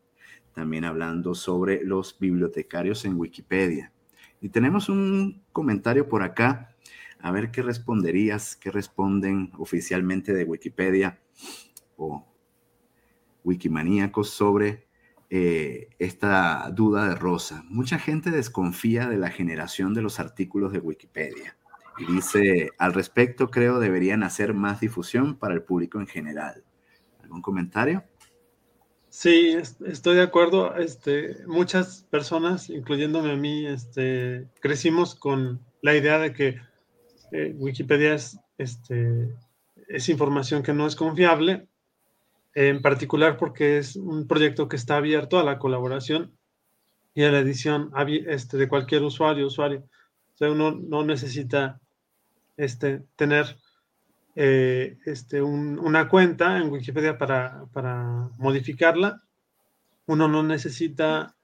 también 0.55 0.85
hablando 0.85 1.35
sobre 1.35 1.85
los 1.85 2.19
bibliotecarios 2.19 3.05
en 3.05 3.19
Wikipedia. 3.19 3.93
Y 4.41 4.49
tenemos 4.49 4.89
un 4.89 5.43
comentario 5.53 6.09
por 6.09 6.23
acá, 6.23 6.75
a 7.21 7.31
ver 7.31 7.51
qué 7.51 7.63
responderías, 7.63 8.57
qué 8.57 8.71
responden 8.71 9.53
oficialmente 9.59 10.33
de 10.33 10.45
Wikipedia 10.45 11.21
o 11.97 12.27
Wikimaníacos 13.45 14.31
sobre 14.31 14.87
eh, 15.29 15.91
esta 15.99 16.71
duda 16.71 17.09
de 17.09 17.15
Rosa. 17.15 17.63
Mucha 17.69 17.99
gente 17.99 18.31
desconfía 18.31 19.09
de 19.09 19.19
la 19.19 19.31
generación 19.31 19.93
de 19.93 20.03
los 20.03 20.19
artículos 20.19 20.73
de 20.73 20.79
Wikipedia 20.79 21.57
dice, 22.09 22.71
al 22.79 22.95
respecto 22.95 23.51
creo 23.51 23.79
deberían 23.79 24.23
hacer 24.23 24.55
más 24.55 24.81
difusión 24.81 25.37
para 25.37 25.55
el 25.55 25.63
público 25.63 26.01
en 26.01 26.07
general. 26.07 26.65
¿Algún 27.23 27.43
comentario? 27.43 28.05
Sí, 29.09 29.57
estoy 29.87 30.17
de 30.17 30.23
acuerdo. 30.23 30.77
Este, 30.77 31.45
muchas 31.47 32.07
personas, 32.11 32.71
incluyéndome 32.71 33.33
a 33.33 33.37
mí, 33.37 33.67
este, 33.67 34.49
crecimos 34.61 35.17
con 35.17 35.61
la 35.83 35.97
idea 35.97 36.19
de 36.19 36.33
que 36.33 36.61
eh, 37.33 37.55
Wikipedia 37.57 38.15
es, 38.15 38.39
este, 38.57 39.35
es 39.89 40.09
información 40.09 40.63
que 40.63 40.73
no 40.73 40.87
es 40.87 40.95
confiable, 40.95 41.69
en 42.55 42.83
particular 42.83 43.37
porque 43.37 43.79
es 43.79 43.97
un 43.97 44.27
proyecto 44.27 44.69
que 44.69 44.77
está 44.77 44.97
abierto 44.97 45.39
a 45.39 45.45
la 45.45 45.59
colaboración 45.59 46.37
y 47.15 47.25
a 47.25 47.33
la 47.33 47.41
edición 47.41 47.91
este, 48.27 48.57
de 48.57 48.69
cualquier 48.69 49.03
usuario, 49.03 49.47
usuario. 49.47 49.89
O 50.35 50.37
sea, 50.37 50.51
uno 50.51 50.71
no 50.71 51.05
necesita 51.05 51.80
este, 52.61 53.03
tener 53.17 53.57
eh, 54.37 54.99
este, 55.07 55.43
una 55.43 56.09
cuenta 56.09 56.59
en 56.59 56.71
Wikipedia 56.71 57.19
para, 57.19 58.31
modificarla. 58.39 59.23
Uno 60.07 60.29
no 60.29 60.43
necesita 60.43 61.35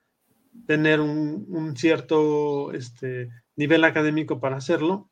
tener 0.67 1.01
un, 1.01 1.75
cierto 1.77 2.73
este, 2.73 3.31
nivel 3.57 3.85
académico 3.85 4.41
para 4.41 4.57
hacerlo. 4.57 5.11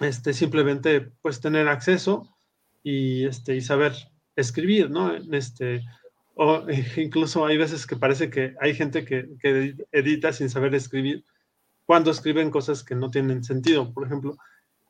Este, 0.00 0.34
simplemente 0.34 1.12
pues 1.22 1.40
tener 1.40 1.68
acceso 1.68 2.28
y, 2.82 3.24
este, 3.24 3.56
y 3.56 3.62
saber 3.62 3.94
escribir, 4.36 4.90
¿no? 4.90 5.14
Este, 5.32 5.82
o 6.34 6.66
incluso 6.96 7.46
hay 7.46 7.56
veces 7.56 7.86
que 7.86 7.96
parece 7.96 8.28
que 8.28 8.54
hay 8.60 8.74
gente 8.74 9.06
que, 9.06 9.30
que, 9.40 9.74
edita 9.92 10.34
sin 10.34 10.50
saber 10.50 10.74
escribir 10.74 11.24
cuando 11.86 12.10
escriben 12.10 12.50
cosas 12.50 12.84
que 12.84 12.94
no 12.94 13.10
tienen 13.10 13.42
sentido. 13.42 13.92
Por 13.94 14.06
ejemplo, 14.06 14.36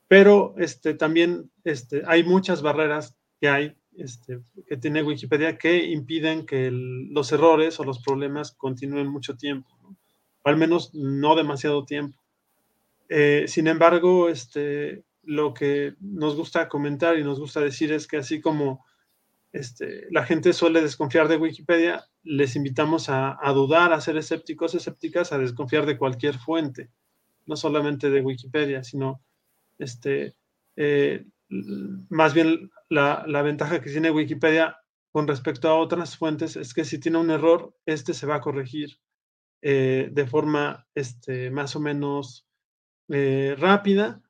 pero 0.08 0.54
este, 0.58 0.94
también 0.94 1.50
este, 1.64 2.02
hay 2.06 2.22
muchas 2.24 2.62
barreras 2.62 3.16
que 3.40 3.48
hay, 3.48 3.76
este, 3.96 4.40
que 4.66 4.76
tiene 4.76 5.02
Wikipedia, 5.02 5.58
que 5.58 5.84
impiden 5.86 6.46
que 6.46 6.70
los 6.72 7.32
errores 7.32 7.80
o 7.80 7.84
los 7.84 8.02
problemas 8.02 8.52
continúen 8.52 9.08
mucho 9.08 9.36
tiempo, 9.36 9.68
o 10.42 10.48
al 10.48 10.56
menos 10.56 10.94
no 10.94 11.34
demasiado 11.34 11.84
tiempo. 11.84 12.20
Eh, 13.08 13.44
sin 13.48 13.66
embargo, 13.66 14.28
este, 14.28 15.04
lo 15.22 15.54
que 15.54 15.94
nos 16.00 16.36
gusta 16.36 16.68
comentar 16.68 17.18
y 17.18 17.24
nos 17.24 17.40
gusta 17.40 17.60
decir 17.60 17.92
es 17.92 18.06
que 18.06 18.18
así 18.18 18.40
como 18.40 18.84
este, 19.52 20.06
la 20.10 20.24
gente 20.24 20.52
suele 20.52 20.82
desconfiar 20.82 21.28
de 21.28 21.36
Wikipedia, 21.36 22.04
les 22.22 22.56
invitamos 22.56 23.08
a, 23.08 23.38
a, 23.40 23.52
dudar, 23.52 23.92
a 23.92 24.00
ser 24.00 24.16
escépticos, 24.16 24.74
escépticas, 24.74 25.32
a 25.32 25.38
desconfiar 25.38 25.86
de 25.86 25.98
cualquier 25.98 26.38
fuente, 26.38 26.90
no 27.46 27.56
solamente 27.56 28.10
de 28.10 28.20
Wikipedia, 28.20 28.84
sino 28.84 29.22
este, 29.78 30.36
eh, 30.76 31.24
más 32.08 32.34
bien 32.34 32.70
la, 32.88 33.24
ventaja 33.42 33.80
que 33.80 33.90
tiene 33.90 34.10
Wikipedia 34.10 34.76
con 35.12 35.26
respecto 35.26 35.68
a 35.68 35.78
otras 35.78 36.16
fuentes 36.16 36.56
es 36.56 36.74
que 36.74 36.84
si 36.84 36.98
tiene 36.98 37.18
un 37.18 37.30
error, 37.30 37.74
este 37.86 38.14
se 38.14 38.26
va 38.26 38.36
a 38.36 38.40
corregir 38.40 38.98
eh, 39.62 40.10
de 40.12 40.26
forma 40.26 40.86
este, 40.94 41.50
más 41.50 41.76
o 41.76 41.80
menos 41.80 42.46
eh, 43.08 43.54
rápida, 43.58 44.22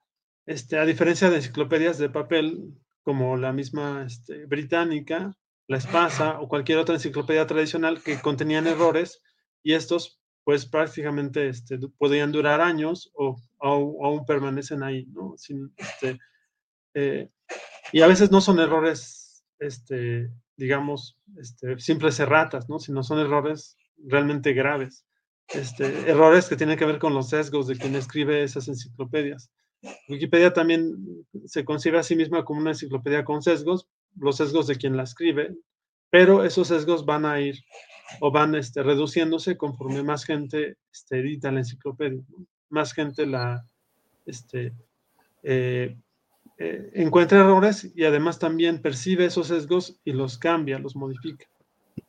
este, 0.46 0.78
a 0.78 0.84
diferencia 0.84 1.30
de 1.30 1.36
enciclopedias 1.36 1.98
de 1.98 2.10
papel 2.10 2.74
como 3.02 3.36
la 3.36 3.52
misma 3.52 4.04
este, 4.06 4.46
británica, 4.46 5.36
la 5.68 5.78
Espasa 5.78 6.40
o 6.40 6.48
cualquier 6.48 6.78
otra 6.78 6.94
enciclopedia 6.94 7.46
tradicional 7.46 8.02
que 8.02 8.20
contenían 8.20 8.66
errores 8.66 9.22
y 9.64 9.74
estos 9.74 10.20
pues 10.46 10.64
prácticamente 10.64 11.48
este, 11.48 11.76
podrían 11.98 12.30
durar 12.30 12.60
años 12.60 13.10
o, 13.14 13.36
aún 13.58 14.24
permanecen 14.24 14.84
ahí, 14.84 15.04
¿no? 15.06 15.34
Este, 15.34 16.20
eh, 16.94 17.28
y 17.92 18.00
a 18.00 18.06
veces 18.06 18.30
no 18.30 18.40
son 18.40 18.60
errores, 18.60 19.44
este, 19.58 20.30
digamos, 20.56 21.18
este, 21.36 21.76
simples 21.80 22.20
erratas, 22.20 22.68
¿no? 22.68 22.78
Sino 22.78 23.02
son 23.02 23.18
errores 23.18 23.76
realmente 23.98 24.52
graves. 24.52 25.04
este, 25.48 26.08
errores 26.08 26.48
que 26.48 26.54
tienen 26.54 26.78
que 26.78 26.86
ver 26.86 27.00
con 27.00 27.12
los 27.12 27.30
sesgos 27.30 27.66
de 27.66 27.76
quien 27.76 27.96
escribe 27.96 28.44
esas 28.44 28.68
enciclopedias. 28.68 29.50
Wikipedia 30.08 30.52
también 30.52 31.26
se 31.46 31.64
concibe 31.64 31.98
a 31.98 32.04
sí 32.04 32.14
misma 32.14 32.44
como 32.44 32.60
una 32.60 32.70
enciclopedia 32.70 33.24
con 33.24 33.42
sesgos, 33.42 33.88
los 34.14 34.36
sesgos 34.36 34.68
de 34.68 34.76
quien 34.76 34.96
la 34.96 35.02
escribe, 35.02 35.56
pero 36.08 36.44
esos 36.44 36.68
sesgos 36.68 37.04
van 37.04 37.24
a 37.26 37.40
ir 37.40 37.56
o 38.20 38.30
van 38.30 38.54
este, 38.54 38.82
reduciéndose 38.82 39.56
conforme 39.56 40.02
más 40.02 40.24
gente 40.24 40.76
este, 40.92 41.20
edita 41.20 41.50
la 41.50 41.60
enciclopedia, 41.60 42.22
más 42.70 42.92
gente 42.92 43.26
la 43.26 43.64
este, 44.26 44.72
eh, 45.42 45.96
eh, 46.58 46.90
encuentra 46.94 47.40
errores 47.40 47.90
y 47.94 48.04
además 48.04 48.38
también 48.38 48.80
percibe 48.80 49.26
esos 49.26 49.48
sesgos 49.48 49.98
y 50.04 50.12
los 50.12 50.38
cambia, 50.38 50.78
los 50.78 50.96
modifica. 50.96 51.46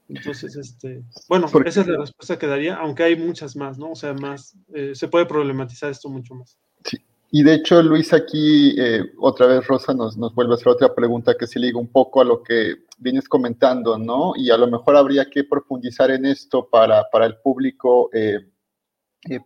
Entonces, 0.09 0.55
este, 0.55 1.03
bueno, 1.27 1.47
esa 1.65 1.81
es 1.81 1.87
la 1.87 1.97
respuesta 1.97 2.39
que 2.39 2.47
daría, 2.47 2.75
aunque 2.75 3.03
hay 3.03 3.17
muchas 3.17 3.57
más, 3.57 3.77
¿no? 3.77 3.91
O 3.91 3.95
sea, 3.95 4.13
más, 4.13 4.55
eh, 4.73 4.91
se 4.95 5.09
puede 5.09 5.25
problematizar 5.25 5.91
esto 5.91 6.07
mucho 6.07 6.33
más. 6.33 6.57
Sí. 6.85 6.97
Y 7.29 7.43
de 7.43 7.55
hecho, 7.55 7.83
Luis, 7.83 8.13
aquí 8.13 8.73
eh, 8.79 9.03
otra 9.19 9.47
vez 9.47 9.67
Rosa 9.67 9.93
nos, 9.93 10.15
nos 10.17 10.33
vuelve 10.33 10.53
a 10.53 10.55
hacer 10.55 10.69
otra 10.69 10.95
pregunta 10.95 11.35
que 11.37 11.45
se 11.45 11.59
liga 11.59 11.77
un 11.77 11.89
poco 11.89 12.21
a 12.21 12.25
lo 12.25 12.41
que 12.41 12.86
vienes 12.97 13.29
comentando, 13.29 13.97
¿no? 13.97 14.33
Y 14.35 14.49
a 14.49 14.57
lo 14.57 14.67
mejor 14.67 14.95
habría 14.95 15.29
que 15.29 15.43
profundizar 15.43 16.11
en 16.11 16.25
esto 16.25 16.67
para, 16.69 17.09
para 17.11 17.25
el 17.25 17.37
público 17.37 18.09
eh, 18.13 18.39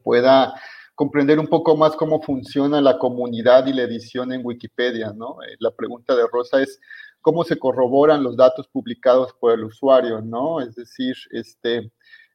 pueda 0.03 0.53
comprender 0.95 1.39
un 1.39 1.47
poco 1.47 1.75
más 1.75 1.95
cómo 1.95 2.21
funciona 2.21 2.81
la 2.81 2.97
comunidad 2.97 3.65
y 3.65 3.73
la 3.73 3.83
edición 3.83 4.31
en 4.33 4.45
Wikipedia, 4.45 5.11
¿no? 5.13 5.37
la 5.59 5.71
pregunta 5.71 6.15
de 6.15 6.27
Rosa 6.31 6.61
es, 6.61 6.79
cómo 7.21 7.43
se 7.43 7.57
corroboran 7.57 8.23
los 8.23 8.35
datos 8.35 8.67
publicados 8.67 9.33
por 9.39 9.53
el 9.53 9.63
usuario, 9.63 10.21
¿no? 10.21 10.59
Es 10.59 10.75
decir, 10.75 11.15
este, 11.29 11.91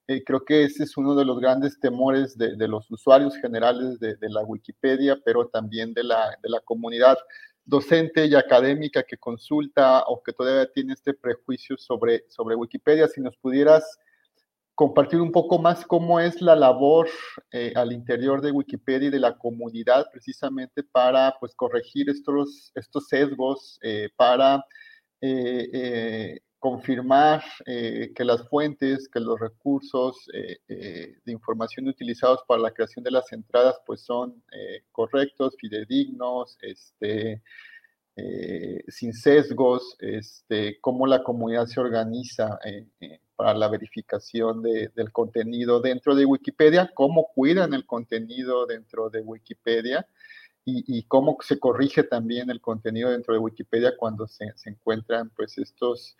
eh, 0.06 0.22
creo 0.24 0.44
que 0.44 0.64
ese 0.64 0.84
es 0.84 0.96
uno 0.96 1.14
de 1.14 1.24
los 1.24 1.40
grandes 1.40 1.78
temores 1.80 2.38
de, 2.38 2.56
los 2.68 2.90
usuarios 2.90 3.36
generales 3.36 3.98
de, 3.98 4.16
la 4.28 4.42
Wikipedia, 4.44 5.18
pero 5.24 5.48
también 5.48 5.92
de 5.92 6.04
la, 6.04 6.38
de 6.42 6.48
la 6.48 6.60
comunidad 6.60 7.18
docente 7.66 8.26
y 8.26 8.34
académica 8.34 9.02
que 9.02 9.18
consulta 9.18 10.04
o 10.06 10.22
que 10.22 10.32
todavía 10.32 10.70
tiene 10.72 10.94
este 10.94 11.12
prejuicio 11.12 11.76
sobre, 11.76 12.24
sobre 12.28 12.54
Wikipedia. 12.54 13.08
Si 13.08 13.20
nos 13.20 13.36
pudieras 13.36 13.98
compartir 14.76 15.20
un 15.20 15.32
poco 15.32 15.58
más 15.58 15.84
cómo 15.84 16.20
es 16.20 16.40
la 16.40 16.54
labor 16.54 17.08
eh, 17.50 17.72
al 17.74 17.92
interior 17.92 18.40
de 18.40 18.52
Wikipedia 18.52 19.08
y 19.08 19.10
de 19.10 19.18
la 19.18 19.36
comunidad 19.36 20.06
precisamente 20.12 20.84
para 20.84 21.34
pues, 21.40 21.54
corregir 21.54 22.08
estos, 22.08 22.70
estos 22.74 23.08
sesgos, 23.08 23.78
eh, 23.82 24.10
para 24.16 24.64
eh, 25.20 26.38
confirmar 26.68 27.44
que 27.64 28.24
las 28.24 28.48
fuentes, 28.48 29.08
que 29.08 29.20
los 29.20 29.38
recursos 29.38 30.26
de 30.32 31.32
información 31.32 31.86
utilizados 31.86 32.40
para 32.48 32.60
la 32.60 32.72
creación 32.72 33.04
de 33.04 33.12
las 33.12 33.32
entradas 33.32 33.76
pues, 33.86 34.00
son 34.00 34.42
correctos, 34.90 35.54
fidedignos, 35.60 36.58
este, 36.62 37.40
sin 38.88 39.12
sesgos, 39.12 39.96
este, 40.00 40.80
cómo 40.80 41.06
la 41.06 41.22
comunidad 41.22 41.66
se 41.66 41.78
organiza 41.78 42.58
para 43.36 43.54
la 43.54 43.68
verificación 43.68 44.60
del 44.62 45.12
contenido 45.12 45.80
dentro 45.80 46.16
de 46.16 46.24
Wikipedia, 46.24 46.90
cómo 46.94 47.28
cuidan 47.32 47.74
el 47.74 47.86
contenido 47.86 48.66
dentro 48.66 49.08
de 49.08 49.20
Wikipedia 49.20 50.04
y, 50.68 51.04
cómo 51.04 51.36
se 51.42 51.60
corrige 51.60 52.02
también 52.02 52.50
el 52.50 52.60
contenido 52.60 53.10
dentro 53.10 53.34
de 53.34 53.40
Wikipedia 53.40 53.96
cuando 53.96 54.26
se, 54.26 54.52
encuentran 54.64 55.30
pues 55.30 55.56
estos, 55.58 56.16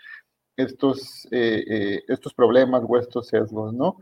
estos, 0.56 1.26
eh, 1.30 1.64
eh, 1.68 2.04
estos 2.08 2.32
problemas 2.34 2.82
o 2.86 2.98
estos 2.98 3.28
sesgos, 3.28 3.72
¿no? 3.74 3.98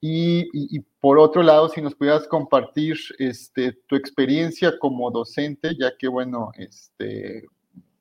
Y, 0.00 0.78
por 1.00 1.18
otro 1.18 1.42
lado, 1.42 1.68
si 1.68 1.82
nos 1.82 1.94
pudieras 1.94 2.28
compartir 2.28 2.96
este, 3.18 3.72
tu 3.88 3.96
experiencia 3.96 4.78
como 4.78 5.10
docente, 5.10 5.76
ya 5.76 5.96
que, 5.98 6.06
bueno, 6.06 6.52
este, 6.56 7.44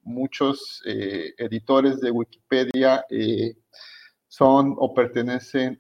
muchos 0.03 0.83
eh, 0.85 1.33
editores 1.39 1.99
de 1.99 2.11
Wikipedia 2.11 3.03
son 4.27 4.75
o 4.77 4.93
pertenecen 4.93 5.79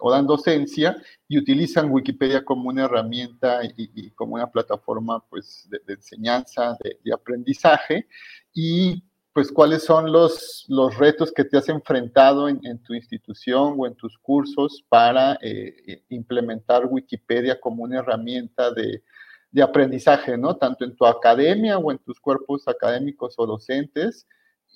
o 0.00 0.10
dan 0.10 0.26
docencia 0.26 0.94
y 1.26 1.38
utilizan 1.38 1.90
Wikipedia 1.90 2.44
como 2.44 2.68
una 2.68 2.84
herramienta 2.84 3.60
y, 3.64 4.10
como 4.10 4.34
una 4.34 4.50
plataforma 4.50 5.24
pues, 5.30 5.66
de, 5.70 5.94
enseñanza, 5.94 6.76
de, 7.02 7.12
aprendizaje. 7.14 8.06
Y 8.52 9.02
pues 9.36 9.52
cuáles 9.52 9.84
son 9.84 10.10
los, 10.10 10.64
los 10.66 10.96
retos 10.96 11.30
que 11.30 11.44
te 11.44 11.58
has 11.58 11.68
enfrentado 11.68 12.48
en, 12.48 12.82
tu 12.82 12.94
institución 12.94 13.74
o 13.76 13.86
en 13.86 13.94
tus 13.94 14.16
cursos 14.16 14.82
para 14.88 15.38
eh, 15.42 16.02
implementar 16.08 16.86
Wikipedia 16.86 17.60
como 17.60 17.82
una 17.82 17.98
herramienta 17.98 18.70
de, 18.70 19.02
de 19.50 19.62
aprendizaje, 19.62 20.38
¿no? 20.38 20.56
Tanto 20.56 20.86
en 20.86 20.96
tu 20.96 21.04
academia 21.04 21.76
o 21.76 21.92
en 21.92 21.98
tus 21.98 22.18
cuerpos 22.18 22.66
académicos 22.66 23.34
o 23.36 23.46
docentes, 23.46 24.26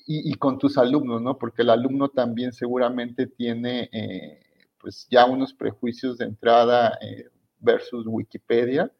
y, 0.06 0.34
con 0.34 0.58
tus 0.58 0.76
alumnos, 0.76 1.22
¿no? 1.22 1.38
Porque 1.38 1.62
el 1.62 1.70
alumno 1.70 2.10
también 2.10 2.52
seguramente 2.52 3.28
tiene 3.28 3.88
eh, 3.94 4.42
pues 4.78 5.06
ya 5.10 5.24
unos 5.24 5.54
prejuicios 5.54 6.18
de 6.18 6.26
entrada 6.26 6.98
eh, 7.00 7.30
versus 7.60 8.04
Wikipedia. 8.06 8.92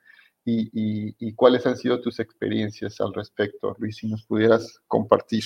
Y, 1.19 1.35
cuáles 1.35 1.67
han 1.67 1.77
sido 1.77 2.01
tus 2.01 2.21
experiencias 2.21 3.01
al 3.01 3.15
respecto, 3.15 3.75
Luis, 3.79 3.97
si 3.97 4.09
nos 4.09 4.25
pudieras 4.25 4.81
compartir. 4.87 5.45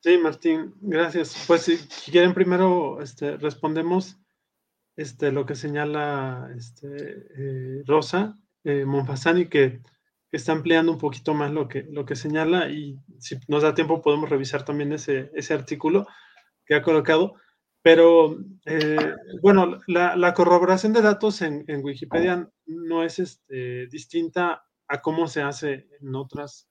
Sí, 0.00 0.18
Martín, 0.18 0.74
gracias. 0.80 1.44
Pues 1.46 1.62
si, 1.62 1.78
quieren 2.10 2.34
primero 2.34 3.00
este, 3.00 3.36
respondemos 3.36 4.16
este, 4.96 5.32
lo 5.32 5.46
que 5.46 5.54
señala 5.54 6.50
este, 6.56 6.86
eh, 7.36 7.82
Rosa 7.86 8.38
Monfasani, 8.64 9.48
que 9.48 9.80
está 10.36 10.52
ampliando 10.52 10.92
un 10.92 10.98
poquito 10.98 11.34
más 11.34 11.50
lo 11.50 11.68
que, 11.68 11.84
lo 11.90 12.04
que 12.04 12.16
señala 12.16 12.68
y 12.68 12.98
si 13.18 13.38
nos 13.48 13.62
da 13.62 13.74
tiempo 13.74 14.02
podemos 14.02 14.30
revisar 14.30 14.64
también 14.64 14.92
ese, 14.92 15.30
ese 15.34 15.54
artículo 15.54 16.06
que 16.64 16.74
ha 16.74 16.82
colocado. 16.82 17.34
Pero 17.86 18.36
eh, 18.64 19.14
bueno, 19.40 19.78
la, 19.86 20.16
la, 20.16 20.34
corroboración 20.34 20.92
de 20.92 21.02
datos 21.02 21.40
en, 21.40 21.64
en 21.68 21.84
Wikipedia 21.84 22.50
no 22.66 23.04
es 23.04 23.20
este, 23.20 23.86
distinta 23.86 24.66
a 24.88 25.00
cómo 25.00 25.28
se 25.28 25.40
hace 25.42 25.86
en, 26.00 26.16
otras, 26.16 26.68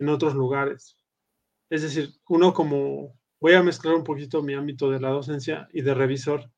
en 0.00 0.08
otros 0.08 0.34
lugares. 0.34 0.96
Es 1.70 1.82
decir, 1.82 2.16
uno 2.28 2.52
como, 2.52 3.16
voy 3.40 3.52
a 3.52 3.62
mezclar 3.62 3.94
un 3.94 4.02
poquito 4.02 4.42
mi 4.42 4.54
ámbito 4.54 4.90
de 4.90 4.98
la 4.98 5.10
docencia 5.10 5.68
y 5.72 5.82
de 5.82 5.94
revisor 5.94 6.50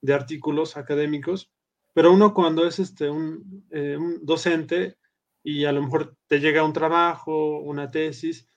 de 0.00 0.14
artículos 0.14 0.78
académicos, 0.78 1.52
pero 1.92 2.14
uno 2.14 2.32
cuando 2.32 2.66
es 2.66 2.78
este, 2.78 3.10
un, 3.10 3.66
eh, 3.72 3.94
un 3.94 4.24
docente 4.24 4.96
y 5.44 5.66
a 5.66 5.72
lo 5.72 5.82
mejor 5.82 6.16
te 6.28 6.40
llega 6.40 6.64
un 6.64 6.72
trabajo, 6.72 7.58
una 7.58 7.90
tesis, 7.90 8.48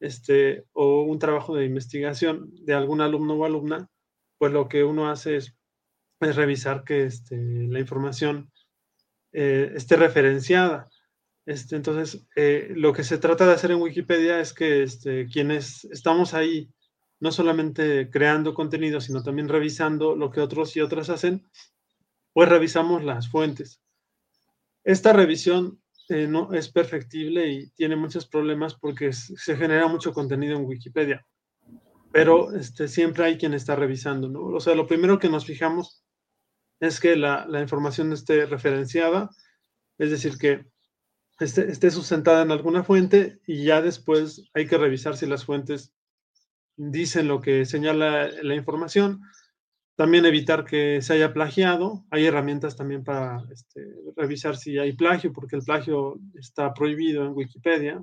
este, 0.00 0.64
o 0.72 1.02
un 1.02 1.20
trabajo 1.20 1.54
de 1.54 1.64
investigación 1.64 2.52
de 2.64 2.74
algún 2.74 3.00
alumno 3.00 3.34
o 3.34 3.44
alumna, 3.44 3.88
pues 4.38 4.52
lo 4.52 4.68
que 4.68 4.84
uno 4.84 5.10
hace 5.10 5.36
es, 5.36 5.54
revisar 6.20 6.82
que 6.82 7.04
este, 7.04 7.36
la 7.68 7.78
información 7.78 8.50
eh, 9.32 9.72
esté 9.74 9.96
referenciada. 9.96 10.88
Este, 11.46 11.76
entonces, 11.76 12.26
eh, 12.34 12.72
lo 12.74 12.92
que 12.92 13.04
se 13.04 13.18
trata 13.18 13.46
de 13.46 13.52
hacer 13.52 13.70
en 13.70 13.80
Wikipedia 13.80 14.40
es 14.40 14.52
que 14.52 14.82
este, 14.82 15.26
quienes 15.26 15.84
estamos 15.86 16.34
ahí, 16.34 16.70
no 17.20 17.30
solamente 17.30 18.10
creando 18.10 18.54
contenido, 18.54 19.00
sino 19.00 19.22
también 19.22 19.48
revisando 19.48 20.16
lo 20.16 20.30
que 20.30 20.40
otros 20.40 20.76
y 20.76 20.80
otras 20.80 21.08
hacen, 21.08 21.46
pues 22.32 22.48
revisamos 22.48 23.04
las 23.04 23.28
fuentes. 23.30 23.80
Esta 24.84 25.12
revisión 25.12 25.80
eh, 26.08 26.26
no 26.26 26.52
es 26.52 26.70
perfectible 26.70 27.48
y 27.48 27.70
tiene 27.70 27.96
muchos 27.96 28.26
problemas 28.26 28.74
porque 28.74 29.12
se 29.12 29.56
genera 29.56 29.88
mucho 29.88 30.12
contenido 30.12 30.56
en 30.56 30.64
Wikipedia. 30.64 31.26
Pero 32.12 32.54
este, 32.54 32.88
siempre 32.88 33.24
hay 33.24 33.38
quien 33.38 33.54
está 33.54 33.76
revisando, 33.76 34.28
¿no? 34.28 34.40
O 34.44 34.60
sea, 34.60 34.74
lo 34.74 34.86
primero 34.86 35.18
que 35.18 35.28
nos 35.28 35.44
fijamos 35.44 36.04
es 36.80 37.00
que 37.00 37.16
la, 37.16 37.46
la 37.46 37.60
información 37.60 38.12
esté 38.12 38.46
referenciada, 38.46 39.30
es 39.98 40.10
decir, 40.10 40.38
que 40.38 40.66
esté, 41.40 41.70
esté, 41.70 41.90
sustentada 41.90 42.42
en 42.42 42.50
alguna 42.50 42.84
fuente 42.84 43.40
y 43.46 43.64
ya 43.64 43.82
después 43.82 44.48
hay 44.54 44.66
que 44.66 44.78
revisar 44.78 45.16
si 45.16 45.26
las 45.26 45.44
fuentes 45.44 45.92
dicen 46.76 47.28
lo 47.28 47.40
que 47.40 47.64
señala 47.64 48.28
la 48.42 48.54
información 48.54 49.20
también 49.98 50.26
evitar 50.26 50.64
que 50.64 51.02
se 51.02 51.14
haya 51.14 51.32
plagiado. 51.32 52.04
Hay 52.12 52.24
herramientas 52.24 52.76
también 52.76 53.02
para 53.02 53.42
este, 53.50 53.84
revisar 54.16 54.56
si 54.56 54.78
hay 54.78 54.92
plagio, 54.92 55.32
porque 55.32 55.56
el 55.56 55.62
plagio 55.62 56.20
está 56.34 56.72
prohibido 56.72 57.26
en 57.26 57.32
Wikipedia 57.34 58.00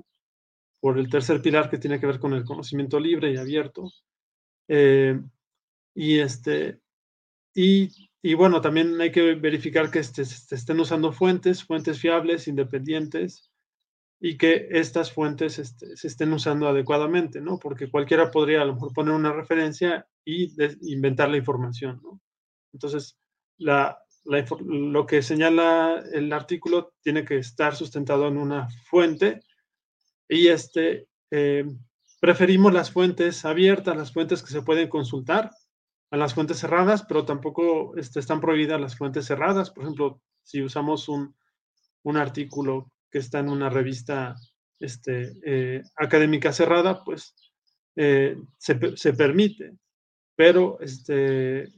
por 0.80 0.98
el 0.98 1.08
tercer 1.08 1.42
pilar 1.42 1.70
que 1.70 1.78
tiene 1.78 1.98
que 1.98 2.06
ver 2.06 2.18
con 2.18 2.32
el 2.32 2.44
conocimiento 2.44 3.00
libre 3.00 3.32
y 3.32 3.36
abierto. 3.36 3.90
Eh, 4.68 5.20
y, 5.94 6.18
este, 6.18 6.80
y, 7.54 7.90
y, 8.22 8.34
bueno, 8.34 8.60
también 8.60 9.00
hay 9.00 9.10
que 9.10 9.34
verificar 9.34 9.90
que 9.90 10.00
este, 10.00 10.22
estén 10.22 10.80
usando 10.80 11.12
fuentes, 11.12 11.64
fuentes 11.64 12.00
fiables, 12.00 12.48
independientes, 12.48 13.50
y 14.20 14.38
que 14.38 14.68
estas 14.70 15.12
fuentes 15.12 15.58
este, 15.58 15.96
se 15.96 16.08
estén 16.08 16.32
usando 16.32 16.68
adecuadamente, 16.68 17.40
¿no? 17.40 17.58
Porque 17.58 17.90
cualquiera 17.90 18.30
podría 18.30 18.62
a 18.62 18.64
lo 18.64 18.74
mejor 18.74 18.92
poner 18.92 19.14
una 19.14 19.32
referencia 19.32 20.06
y 20.24 20.52
inventar 20.92 21.28
la 21.28 21.36
información, 21.36 22.00
¿no? 22.02 22.20
Entonces, 22.72 23.18
la, 23.58 23.98
lo 24.24 25.06
que 25.06 25.22
señala 25.22 26.02
el 26.12 26.32
artículo 26.32 26.94
tiene 27.00 27.24
que 27.24 27.38
estar 27.38 27.76
sustentado 27.76 28.28
en 28.28 28.38
una 28.38 28.68
fuente 28.88 29.42
y 30.28 30.48
este, 30.48 31.06
eh, 31.30 31.64
preferimos 32.20 32.72
las 32.72 32.90
fuentes 32.90 33.44
abiertas, 33.44 33.96
las 33.96 34.12
fuentes 34.12 34.42
que 34.42 34.50
se 34.50 34.62
pueden 34.62 34.88
consultar 34.88 35.50
a 36.10 36.16
las 36.16 36.34
fuentes 36.34 36.58
cerradas, 36.58 37.04
pero 37.06 37.24
tampoco 37.24 37.96
este, 37.96 38.20
están 38.20 38.40
prohibidas 38.40 38.80
las 38.80 38.96
fuentes 38.96 39.26
cerradas. 39.26 39.70
Por 39.70 39.84
ejemplo, 39.84 40.20
si 40.42 40.62
usamos 40.62 41.08
un, 41.08 41.34
un 42.02 42.16
artículo 42.16 42.92
que 43.10 43.18
está 43.18 43.40
en 43.40 43.48
una 43.48 43.70
revista 43.70 44.36
este, 44.78 45.32
eh, 45.44 45.82
académica 45.96 46.52
cerrada, 46.52 47.02
pues 47.04 47.34
eh, 47.96 48.36
se, 48.58 48.96
se, 48.96 49.12
permite, 49.14 49.72
pero 50.36 50.78
este, 50.80 51.72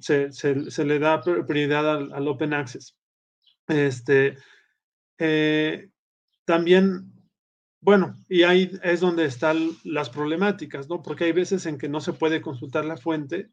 se, 0.00 0.30
se, 0.32 0.84
le 0.84 0.98
da 0.98 1.22
prioridad 1.22 1.90
al, 1.90 2.12
al 2.12 2.28
open 2.28 2.52
access. 2.52 2.96
Este, 3.66 4.36
también 6.44 7.14
bueno, 7.84 8.16
y 8.30 8.44
ahí 8.44 8.70
es 8.82 9.00
donde 9.00 9.26
están 9.26 9.58
las 9.84 10.08
problemáticas, 10.08 10.88
¿no? 10.88 11.02
Porque 11.02 11.24
hay 11.24 11.32
veces 11.32 11.66
en 11.66 11.76
que 11.76 11.86
no 11.86 12.00
se 12.00 12.14
puede 12.14 12.40
consultar 12.40 12.86
la 12.86 12.96
fuente 12.96 13.50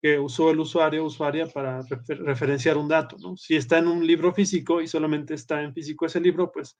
que 0.00 0.20
usó 0.20 0.52
el 0.52 0.60
usuario 0.60 1.02
o 1.02 1.06
usuaria 1.06 1.48
para 1.48 1.82
referenciar 2.08 2.76
un 2.76 2.86
dato, 2.86 3.16
¿no? 3.18 3.36
Si 3.36 3.56
está 3.56 3.78
en 3.78 3.88
un 3.88 4.06
libro 4.06 4.32
físico 4.32 4.80
y 4.80 4.86
solamente 4.86 5.34
está 5.34 5.62
en 5.62 5.74
físico 5.74 6.06
ese 6.06 6.20
libro, 6.20 6.52
pues 6.52 6.78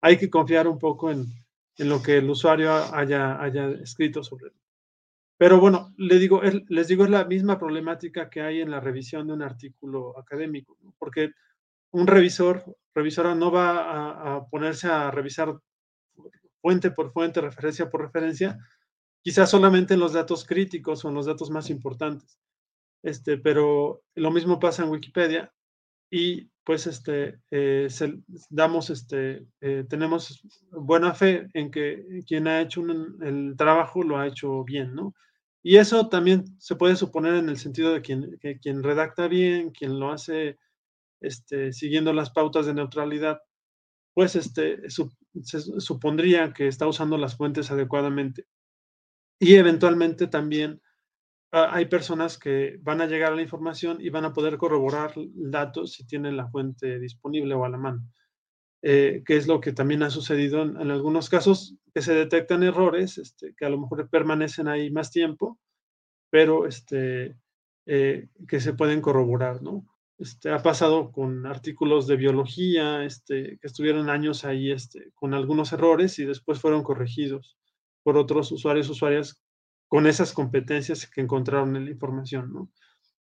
hay 0.00 0.16
que 0.16 0.30
confiar 0.30 0.68
un 0.68 0.78
poco 0.78 1.10
en, 1.10 1.26
lo 1.78 2.00
que 2.00 2.18
el 2.18 2.30
usuario 2.30 2.72
haya, 2.72 3.42
haya 3.42 3.70
escrito 3.70 4.22
sobre 4.22 4.46
él. 4.46 4.54
Pero 5.36 5.58
bueno, 5.58 5.92
les 5.96 6.20
digo, 6.20 6.40
les 6.68 6.86
digo, 6.86 7.02
es 7.02 7.10
la 7.10 7.24
misma 7.24 7.58
problemática 7.58 8.30
que 8.30 8.42
hay 8.42 8.60
en 8.60 8.70
la 8.70 8.78
revisión 8.78 9.26
de 9.26 9.32
un 9.32 9.42
artículo 9.42 10.16
académico, 10.16 10.78
¿no? 10.82 10.94
porque 11.00 11.32
un 11.94 12.08
revisor, 12.08 12.76
revisora 12.92 13.36
no 13.36 13.52
va 13.52 14.36
a, 14.36 14.46
ponerse 14.48 14.88
a 14.88 15.12
revisar 15.12 15.56
fuente 16.60 16.90
por 16.90 17.12
fuente, 17.12 17.40
referencia 17.40 17.88
por 17.88 18.02
referencia, 18.02 18.58
quizás 19.22 19.48
solamente 19.48 19.94
en 19.94 20.00
los 20.00 20.12
datos 20.12 20.44
críticos 20.44 21.04
o 21.04 21.08
en 21.08 21.14
los 21.14 21.26
datos 21.26 21.50
más 21.50 21.70
importantes. 21.70 22.40
Este, 23.04 23.38
pero 23.38 24.02
lo 24.16 24.30
mismo 24.32 24.58
pasa 24.58 24.82
en 24.82 24.90
Wikipedia 24.90 25.52
y 26.10 26.50
pues 26.64 26.88
este, 26.88 27.38
eh, 27.52 27.86
damos, 28.50 28.90
este, 28.90 29.46
eh, 29.60 29.84
tenemos 29.88 30.42
buena 30.72 31.14
fe 31.14 31.48
en 31.52 31.70
que 31.70 32.22
quien 32.26 32.48
ha 32.48 32.60
hecho 32.60 32.82
el 33.20 33.54
trabajo 33.56 34.02
lo 34.02 34.18
ha 34.18 34.26
hecho 34.26 34.64
bien, 34.64 34.94
¿no? 34.94 35.14
Y 35.62 35.76
eso 35.76 36.08
también 36.08 36.44
se 36.58 36.74
puede 36.74 36.96
suponer 36.96 37.34
en 37.34 37.48
el 37.48 37.58
sentido 37.58 37.92
de 37.92 38.02
quien, 38.02 38.36
que 38.40 38.58
quien 38.58 38.82
redacta 38.82 39.28
bien, 39.28 39.70
quien 39.70 40.00
lo 40.00 40.10
hace 40.10 40.58
este, 41.26 41.72
siguiendo 41.72 42.12
las 42.12 42.30
pautas 42.30 42.66
de 42.66 42.74
neutralidad, 42.74 43.40
pues 44.14 44.36
este, 44.36 44.78
se 44.88 45.60
supondría 45.80 46.52
que 46.52 46.68
está 46.68 46.86
usando 46.86 47.18
las 47.18 47.36
fuentes 47.36 47.70
adecuadamente. 47.70 48.46
Y 49.40 49.56
eventualmente 49.56 50.28
también 50.28 50.80
ah, 51.52 51.70
hay 51.72 51.86
personas 51.86 52.38
que 52.38 52.78
van 52.82 53.00
a 53.00 53.06
llegar 53.06 53.32
a 53.32 53.36
la 53.36 53.42
información 53.42 53.98
y 54.00 54.10
van 54.10 54.24
a 54.24 54.32
poder 54.32 54.56
corroborar 54.56 55.14
datos 55.34 55.92
si 55.94 56.06
tienen 56.06 56.36
la 56.36 56.48
fuente 56.48 57.00
disponible 57.00 57.54
o 57.54 57.64
a 57.64 57.68
la 57.68 57.78
mano. 57.78 58.08
Eh, 58.86 59.22
que 59.24 59.36
es 59.36 59.46
lo 59.46 59.62
que 59.62 59.72
también 59.72 60.02
ha 60.02 60.10
sucedido 60.10 60.60
en, 60.60 60.90
algunos 60.90 61.30
casos, 61.30 61.74
que 61.94 62.02
se 62.02 62.14
detectan 62.14 62.62
errores 62.62 63.16
este, 63.16 63.54
que 63.56 63.64
a 63.64 63.70
lo 63.70 63.80
mejor 63.80 64.10
permanecen 64.10 64.68
ahí 64.68 64.90
más 64.90 65.10
tiempo, 65.10 65.58
pero 66.30 66.66
este, 66.66 67.34
eh, 67.86 68.28
que 68.46 68.60
se 68.60 68.74
pueden 68.74 69.00
corroborar, 69.00 69.62
¿no? 69.62 69.86
Este, 70.18 70.50
ha 70.50 70.62
pasado 70.62 71.10
con 71.10 71.44
artículos 71.46 72.06
de 72.06 72.16
biología, 72.16 73.04
este, 73.04 73.58
que 73.58 73.66
estuvieron 73.66 74.08
años 74.08 74.44
ahí 74.44 74.70
este, 74.70 75.10
con 75.14 75.34
algunos 75.34 75.72
errores 75.72 76.18
y 76.18 76.24
después 76.24 76.60
fueron 76.60 76.84
corregidos 76.84 77.58
por 78.04 78.16
otros 78.16 78.52
usuarios, 78.52 78.88
usuarias 78.88 79.42
con 79.88 80.06
esas 80.06 80.32
competencias 80.32 81.08
que 81.08 81.20
encontraron 81.20 81.74
en 81.76 81.86
la 81.86 81.90
información. 81.90 82.70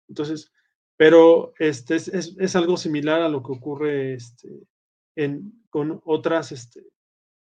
Entonces, 0.08 0.52
pero 0.96 1.54
este 1.58 1.96
es, 1.96 2.56
algo 2.56 2.76
similar 2.76 3.22
a 3.22 3.28
lo 3.28 3.42
que 3.42 3.52
ocurre 3.52 4.18
con 5.70 6.00
otras, 6.04 6.70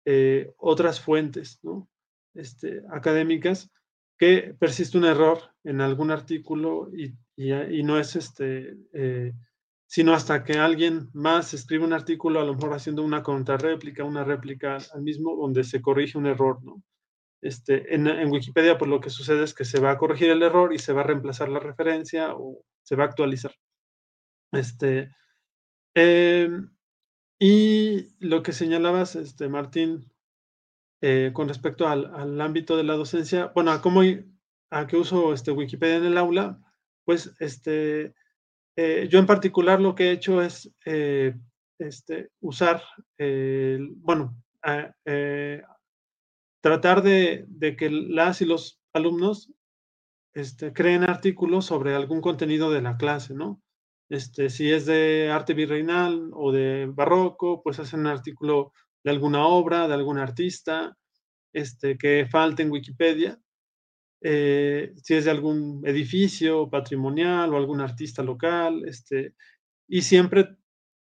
eh, 0.05 0.53
otras 0.57 1.01
fuentes, 1.01 1.59
académicas, 2.89 3.69
que 4.17 4.55
persiste 4.57 4.97
un 4.97 5.05
error 5.05 5.39
en 5.63 5.81
algún 5.81 6.11
artículo 6.11 6.89
y 6.95 7.13
y, 7.49 7.83
no 7.83 7.97
es 7.97 8.15
este, 8.15 8.77
eh, 8.93 9.33
sino 9.87 10.13
hasta 10.13 10.43
que 10.43 10.53
alguien 10.53 11.09
más 11.13 11.53
escribe 11.53 11.85
un 11.85 11.93
artículo, 11.93 12.39
a 12.39 12.45
lo 12.45 12.53
mejor 12.53 12.73
haciendo 12.73 13.03
una 13.03 13.23
contrarréplica, 13.23 14.03
una 14.03 14.23
réplica 14.23 14.77
al 14.93 15.01
mismo, 15.01 15.35
donde 15.35 15.63
se 15.63 15.81
corrige 15.81 16.17
un 16.17 16.27
error, 16.27 16.63
¿no? 16.63 16.83
Este, 17.41 17.95
en, 17.95 18.05
en, 18.07 18.31
Wikipedia, 18.31 18.77
pues 18.77 18.89
lo 18.89 19.01
que 19.01 19.09
sucede 19.09 19.43
es 19.43 19.53
que 19.55 19.65
se 19.65 19.79
va 19.79 19.91
a 19.91 19.97
corregir 19.97 20.29
el 20.29 20.43
error 20.43 20.73
y 20.73 20.79
se 20.79 20.93
va 20.93 21.01
a 21.01 21.05
reemplazar 21.05 21.49
la 21.49 21.59
referencia 21.59 22.35
o 22.35 22.63
se 22.83 22.95
va 22.95 23.05
a 23.05 23.07
actualizar. 23.07 23.53
Este, 24.51 25.09
em, 25.95 26.69
y 27.39 28.15
lo 28.19 28.43
que 28.43 28.53
señalabas, 28.53 29.15
este, 29.15 29.49
Martín, 29.49 30.11
eh, 31.01 31.31
con 31.33 31.47
respecto 31.47 31.87
al, 31.87 32.13
al, 32.13 32.39
ámbito 32.39 32.77
de 32.77 32.83
la 32.83 32.93
docencia, 32.93 33.51
bueno, 33.55 33.71
a 33.71 33.81
cómo, 33.81 34.01
a 34.69 34.87
qué 34.87 34.97
uso 34.97 35.33
este, 35.33 35.51
Wikipedia 35.51 35.97
en 35.97 36.05
el 36.05 36.17
aula, 36.17 36.59
pues 37.11 37.29
este, 37.39 38.13
eh, 38.77 39.09
yo 39.09 39.19
en 39.19 39.25
particular 39.25 39.81
lo 39.81 39.95
que 39.95 40.05
he 40.05 40.11
hecho 40.11 40.41
es 40.41 40.73
eh, 40.85 41.35
este, 41.77 42.29
usar, 42.39 42.81
bueno, 43.97 44.41
eh, 45.03 45.61
tratar 46.61 47.03
de, 47.03 47.75
que 47.77 47.89
las 47.89 48.41
y 48.41 48.45
los 48.45 48.79
alumnos 48.93 49.51
este, 50.33 50.71
creen 50.71 51.03
artículos 51.03 51.65
sobre 51.65 51.95
algún 51.95 52.21
contenido 52.21 52.71
de 52.71 52.81
la 52.81 52.95
clase, 52.95 53.33
¿no? 53.33 53.61
Este, 54.07 54.49
si 54.49 54.71
es 54.71 54.85
de 54.85 55.31
arte 55.33 55.53
virreinal 55.53 56.29
o 56.31 56.53
de 56.53 56.85
barroco, 56.93 57.61
pues 57.61 57.77
hacen 57.79 57.99
un 57.99 58.07
artículo 58.07 58.71
de 59.03 59.11
alguna 59.11 59.45
obra, 59.47 59.89
de 59.89 59.95
algún 59.95 60.17
artista, 60.17 60.97
este, 61.51 61.97
que 61.97 62.25
falte 62.31 62.63
en 62.63 62.71
Wikipedia 62.71 63.37
eh, 64.21 64.93
si 65.03 65.15
es 65.15 65.25
de 65.25 65.31
algún 65.31 65.81
edificio 65.85 66.69
patrimonial 66.69 67.53
o 67.53 67.57
algún 67.57 67.81
artista 67.81 68.23
local, 68.23 68.83
este, 68.87 69.33
y 69.87 70.03
siempre 70.03 70.57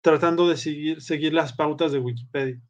tratando 0.03 0.49
de 0.49 0.57
seguir, 0.57 1.01
seguir 1.01 1.33
las 1.33 1.53
pautas 1.55 1.92
de 1.92 1.99
Wikipedia. 1.99 2.61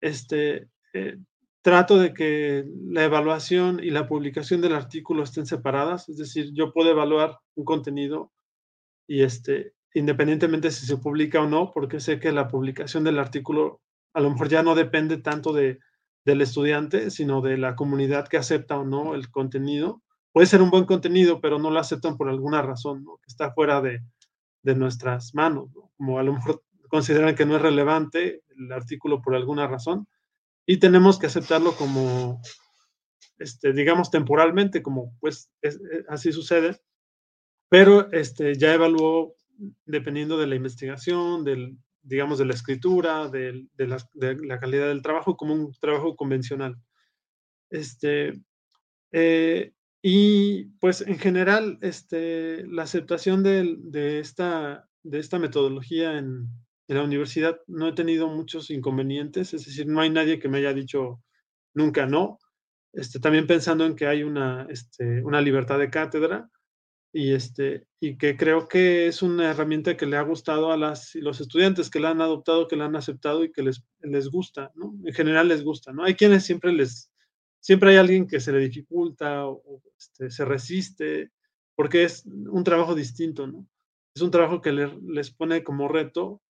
Este, 0.00 0.68
eh, 0.94 1.18
trato 1.62 1.98
de 1.98 2.14
que 2.14 2.64
la 2.88 3.04
evaluación 3.04 3.80
y 3.82 3.90
la 3.90 4.08
publicación 4.08 4.60
del 4.60 4.74
artículo 4.74 5.22
estén 5.22 5.46
separadas, 5.46 6.08
es 6.08 6.16
decir, 6.16 6.50
yo 6.54 6.72
puedo 6.72 6.90
evaluar 6.90 7.38
un 7.54 7.64
contenido 7.64 8.32
y 9.06 9.22
este, 9.22 9.74
independientemente 9.94 10.70
si 10.70 10.86
se 10.86 10.96
publica 10.96 11.40
o 11.40 11.46
no, 11.46 11.70
porque 11.70 12.00
sé 12.00 12.18
que 12.18 12.32
la 12.32 12.48
publicación 12.48 13.04
del 13.04 13.18
artículo 13.18 13.80
a 14.14 14.20
lo 14.20 14.30
mejor 14.30 14.48
ya 14.48 14.62
no 14.62 14.74
depende 14.74 15.18
tanto 15.18 15.52
de 15.52 15.78
del 16.24 16.42
estudiante, 16.42 17.10
sino 17.10 17.40
de 17.40 17.56
la 17.56 17.76
comunidad 17.76 18.28
que 18.28 18.36
acepta 18.36 18.78
o 18.78 18.84
no 18.84 19.14
el 19.14 19.30
contenido. 19.30 20.02
Puede 20.32 20.46
ser 20.46 20.62
un 20.62 20.70
buen 20.70 20.84
contenido, 20.84 21.40
pero 21.40 21.58
no 21.58 21.70
lo 21.70 21.80
aceptan 21.80 22.16
por 22.16 22.28
alguna 22.28 22.62
razón, 22.62 23.04
que 23.04 23.26
está 23.28 23.52
fuera 23.52 23.80
de, 23.80 24.02
nuestras 24.62 25.34
manos, 25.34 25.70
como 25.96 26.18
a 26.18 26.22
lo 26.22 26.34
mejor 26.34 26.62
consideran 26.90 27.34
que 27.34 27.46
no 27.46 27.56
es 27.56 27.62
relevante 27.62 28.42
el 28.56 28.72
artículo 28.72 29.22
por 29.22 29.34
alguna 29.34 29.66
razón, 29.66 30.06
y 30.66 30.76
tenemos 30.76 31.18
que 31.18 31.26
aceptarlo 31.26 31.72
como, 31.72 32.40
este, 33.38 33.72
digamos, 33.72 34.10
temporalmente, 34.10 34.82
como 34.82 35.16
pues 35.18 35.50
eh, 35.62 35.72
así 36.08 36.32
sucede, 36.32 36.80
pero 37.68 38.12
este, 38.12 38.56
ya 38.56 38.74
evaluó, 38.74 39.34
dependiendo 39.86 40.36
de 40.38 40.46
la 40.46 40.56
investigación, 40.56 41.44
del, 41.44 41.78
digamos, 42.02 42.38
de 42.38 42.46
la 42.46 42.54
escritura, 42.54 43.28
de, 43.28 43.66
la, 43.76 44.58
calidad 44.58 44.88
del 44.88 45.02
trabajo, 45.02 45.36
como 45.36 45.54
un 45.54 45.72
trabajo 45.80 46.16
convencional. 46.16 46.76
Este, 47.70 48.32
eh, 49.12 49.72
y 50.02 50.64
pues 50.80 51.02
en 51.02 51.18
general, 51.18 51.78
este, 51.82 52.66
la 52.66 52.84
aceptación 52.84 53.42
de, 53.42 54.18
esta, 54.18 54.88
de 55.02 55.18
esta 55.18 55.38
metodología 55.38 56.18
en, 56.18 56.48
la 56.88 57.04
universidad 57.04 57.60
no 57.68 57.86
he 57.86 57.92
tenido 57.92 58.26
muchos 58.26 58.68
inconvenientes, 58.68 59.54
es 59.54 59.64
decir, 59.64 59.86
no 59.86 60.00
hay 60.00 60.10
nadie 60.10 60.40
que 60.40 60.48
me 60.48 60.58
haya 60.58 60.74
dicho 60.74 61.22
nunca 61.72 62.06
no. 62.06 62.40
Este, 62.92 63.20
también 63.20 63.46
pensando 63.46 63.86
en 63.86 63.94
que 63.94 64.08
hay 64.08 64.24
una, 64.24 64.66
este, 64.68 65.22
una 65.22 65.40
libertad 65.40 65.78
de 65.78 65.88
cátedra, 65.88 66.50
y, 67.12 67.32
este, 67.32 67.86
y 67.98 68.16
que 68.16 68.36
creo 68.36 68.68
que 68.68 69.08
es 69.08 69.22
una 69.22 69.50
herramienta 69.50 69.96
que 69.96 70.06
le 70.06 70.16
ha 70.16 70.22
gustado 70.22 70.72
a 70.72 70.76
las, 70.76 71.14
los 71.16 71.40
estudiantes 71.40 71.90
que 71.90 72.00
la 72.00 72.10
han 72.10 72.20
adoptado, 72.20 72.68
que 72.68 72.76
la 72.76 72.86
han 72.86 72.96
aceptado 72.96 73.42
y 73.44 73.52
que 73.52 73.62
les, 73.62 73.82
les 74.00 74.28
gusta, 74.28 74.70
¿no? 74.74 74.94
En 75.04 75.12
general 75.12 75.48
les 75.48 75.64
gusta, 75.64 75.92
¿no? 75.92 76.04
Hay 76.04 76.14
quienes 76.14 76.44
siempre 76.44 76.72
les, 76.72 77.10
siempre 77.58 77.90
hay 77.90 77.96
alguien 77.96 78.28
que 78.28 78.40
se 78.40 78.52
le 78.52 78.60
dificulta 78.60 79.46
o, 79.46 79.82
este, 79.98 80.30
se 80.30 80.44
resiste, 80.44 81.32
porque 81.74 82.04
es 82.04 82.24
un 82.26 82.62
trabajo 82.62 82.94
distinto, 82.94 83.46
¿no? 83.46 83.66
Es 84.14 84.22
un 84.22 84.30
trabajo 84.30 84.60
que 84.60 84.72
les 84.72 85.30
pone 85.30 85.62
como 85.64 85.88
reto, 85.88 86.42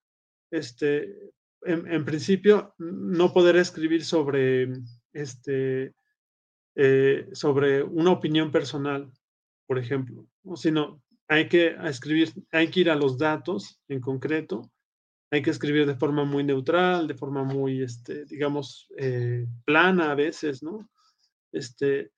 este, 0.51 1.15
en, 1.63 2.05
principio, 2.05 2.75
no 2.79 3.33
poder 3.33 3.57
escribir 3.57 4.05
sobre, 4.05 4.69
este, 5.13 5.95
eh, 6.75 7.29
sobre 7.33 7.83
una 7.83 8.13
opinión 8.13 8.51
personal, 8.51 9.13
por 9.71 9.79
ejemplo, 9.79 10.27
sino 10.57 11.01
hay 11.29 11.49
que 11.49 11.77
escribir, 11.85 12.33
hay 12.51 12.73
que 12.73 12.81
ir 12.81 12.91
a 12.91 12.97
los 12.97 13.17
datos 13.19 13.81
en 13.87 14.01
concreto, 14.01 14.69
hay 15.31 15.43
que 15.43 15.51
escribir 15.51 15.87
de 15.87 15.95
forma 15.95 16.25
muy 16.25 16.43
neutral, 16.43 17.07
de 17.07 17.15
forma 17.15 17.45
muy, 17.45 17.81
este, 17.81 18.25
digamos, 18.25 18.89
eh, 18.99 19.47
plana 19.65 20.11
a 20.11 20.17
veces, 20.17 20.65
¿no? 20.65 20.91
Este, 21.53 22.11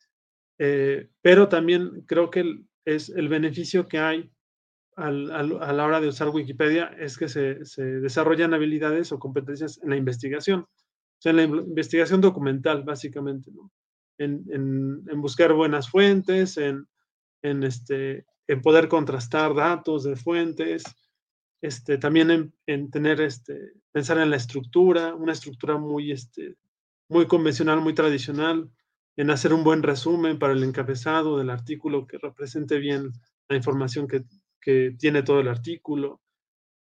eh, 0.58 1.10
pero 1.20 1.50
también 1.50 2.06
creo 2.06 2.30
que 2.30 2.42
es 2.86 3.10
el 3.10 3.28
beneficio 3.28 3.86
que 3.86 3.98
hay 3.98 4.32
a 4.96 5.10
la 5.10 5.84
hora 5.84 6.00
de 6.00 6.08
usar 6.08 6.30
Wikipedia 6.30 6.86
es 6.98 7.18
que 7.18 7.28
se, 7.28 7.56
desarrollan 8.00 8.54
habilidades 8.54 9.12
o 9.12 9.18
competencias 9.18 9.78
en 9.82 9.90
la 9.90 9.96
investigación, 9.96 10.60
o 10.60 11.20
sea, 11.20 11.32
en 11.32 11.36
la 11.36 11.42
investigación 11.42 12.22
documental, 12.22 12.82
básicamente, 12.82 13.50
¿no? 13.52 13.70
En, 14.16 15.04
buscar 15.20 15.52
buenas 15.52 15.90
fuentes, 15.90 16.56
en, 16.56 16.86
este, 17.42 18.26
en 18.46 18.62
poder 18.62 18.88
contrastar 18.88 19.54
datos 19.54 20.04
de 20.04 20.16
fuentes, 20.16 20.84
este, 21.60 21.98
también 21.98 22.52
en, 22.66 22.90
tener, 22.90 23.20
este, 23.20 23.72
pensar 23.92 24.18
en 24.18 24.30
la 24.30 24.36
estructura, 24.36 25.14
una 25.14 25.32
estructura 25.32 25.78
muy, 25.78 26.12
este, 26.12 26.56
muy 27.08 27.26
convencional, 27.26 27.80
muy 27.80 27.94
tradicional, 27.94 28.70
en 29.16 29.30
hacer 29.30 29.52
un 29.52 29.62
buen 29.62 29.82
resumen 29.82 30.38
para 30.38 30.54
el 30.54 30.64
encabezado 30.64 31.38
del 31.38 31.50
artículo 31.50 32.06
que 32.06 32.18
represente 32.18 32.78
bien 32.78 33.12
la 33.48 33.56
información 33.56 34.08
que, 34.08 34.24
que 34.60 34.96
tiene 34.98 35.22
todo 35.22 35.40
el 35.40 35.48
artículo. 35.48 36.20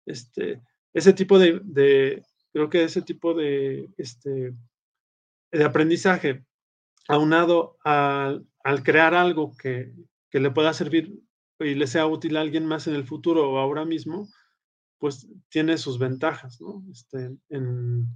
Este, 0.06 0.62
ese 0.94 1.12
tipo 1.12 1.38
de, 1.38 2.22
creo 2.52 2.68
que 2.68 2.84
ese 2.84 3.02
tipo 3.02 3.34
de, 3.34 3.88
este, 3.96 4.52
de 5.52 5.64
aprendizaje, 5.64 6.44
aunado 7.08 7.76
al, 7.84 8.46
al 8.64 8.82
crear 8.82 9.14
algo 9.14 9.56
que, 9.56 9.92
que, 10.32 10.40
le 10.40 10.50
pueda 10.50 10.72
servir 10.72 11.20
y 11.60 11.74
le 11.74 11.86
sea 11.86 12.06
útil 12.06 12.36
a 12.36 12.40
alguien 12.40 12.66
más 12.66 12.86
en 12.86 12.94
el 12.94 13.04
futuro 13.04 13.50
o 13.50 13.58
ahora 13.58 13.84
mismo, 13.84 14.28
pues 14.98 15.28
tiene 15.50 15.78
sus 15.78 15.98
ventajas, 15.98 16.60
¿no? 16.60 16.82
Este, 16.90 17.36
en, 17.50 18.08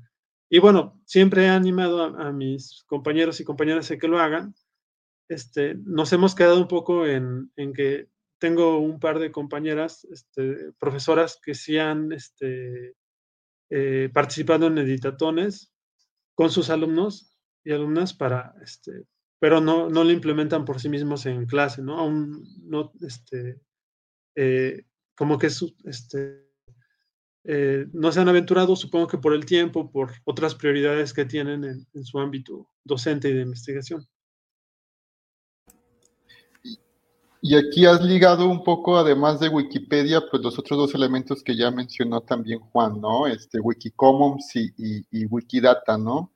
y 0.49 0.61
bueno, 0.61 1.01
siempre 1.05 1.47
he 1.47 1.49
animado 1.49 2.03
a, 2.03 2.33
mis 2.33 2.85
compañeros 2.87 3.41
y 3.41 3.45
compañeras 3.45 3.91
a 3.91 3.99
que 3.99 4.09
lo 4.09 4.21
hagan. 4.21 4.55
Este, 5.29 5.75
nos 5.75 6.13
hemos 6.13 6.35
quedado 6.37 6.59
un 6.59 6.69
poco 6.69 7.07
en, 7.07 7.51
que 7.75 8.09
tengo 8.39 8.79
un 8.79 9.01
par 9.01 9.19
de 9.19 9.33
compañeras, 9.33 10.05
este, 10.05 10.73
profesoras 10.79 11.41
que 11.43 11.55
sí 11.55 11.79
han 11.79 12.13
este, 12.13 12.95
eh, 13.71 14.09
participado 14.13 14.69
en 14.69 14.79
editatones 14.79 15.73
con 16.35 16.51
sus 16.51 16.71
alumnos 16.71 17.37
y 17.65 17.73
alumnas 17.73 18.15
para, 18.15 18.55
este, 18.63 19.07
pero 19.39 19.61
no, 19.61 19.89
no 19.89 20.05
lo 20.05 20.11
implementan 20.11 20.65
por 20.65 20.81
sí 20.81 20.89
mismos 20.89 21.27
en 21.27 21.47
clase, 21.47 21.83
¿no? 21.83 21.99
Aún 21.99 22.45
no, 22.63 22.93
este, 23.01 23.61
eh, 24.35 24.85
como 25.15 25.39
que 25.39 25.49
este, 25.49 26.47
eh, 27.45 27.87
no 27.93 28.13
se 28.13 28.21
han 28.21 28.29
aventurado, 28.29 28.75
supongo 28.77 29.07
que 29.07 29.19
por 29.19 29.35
el 29.35 29.45
tiempo, 29.45 29.91
por 29.91 30.13
otras 30.25 30.55
prioridades 30.55 31.13
que 31.13 31.25
tienen 31.25 31.65
en, 31.65 32.05
su 32.05 32.19
ámbito 32.19 32.69
docente 32.85 33.29
y 33.29 33.35
de 33.35 33.43
investigación. 33.43 34.07
Y 37.43 37.55
aquí 37.55 37.87
has 37.87 38.03
ligado 38.03 38.49
un 38.49 38.65
poco, 38.65 38.97
además 38.99 39.39
de 39.39 39.49
Wikipedia, 39.49 40.23
pues 40.29 40.43
los 40.43 40.59
otros 40.59 40.79
dos 40.79 40.95
elementos 40.95 41.45
que 41.45 41.55
ya 41.55 41.71
mencionó 41.71 42.23
también 42.23 42.59
Juan, 42.59 43.01
¿no? 43.01 43.27
Este, 43.29 43.61
Wikicommons 43.61 44.57
y, 44.57 44.73
y 45.11 45.27
Wikidata, 45.27 45.97
¿no? 45.97 46.33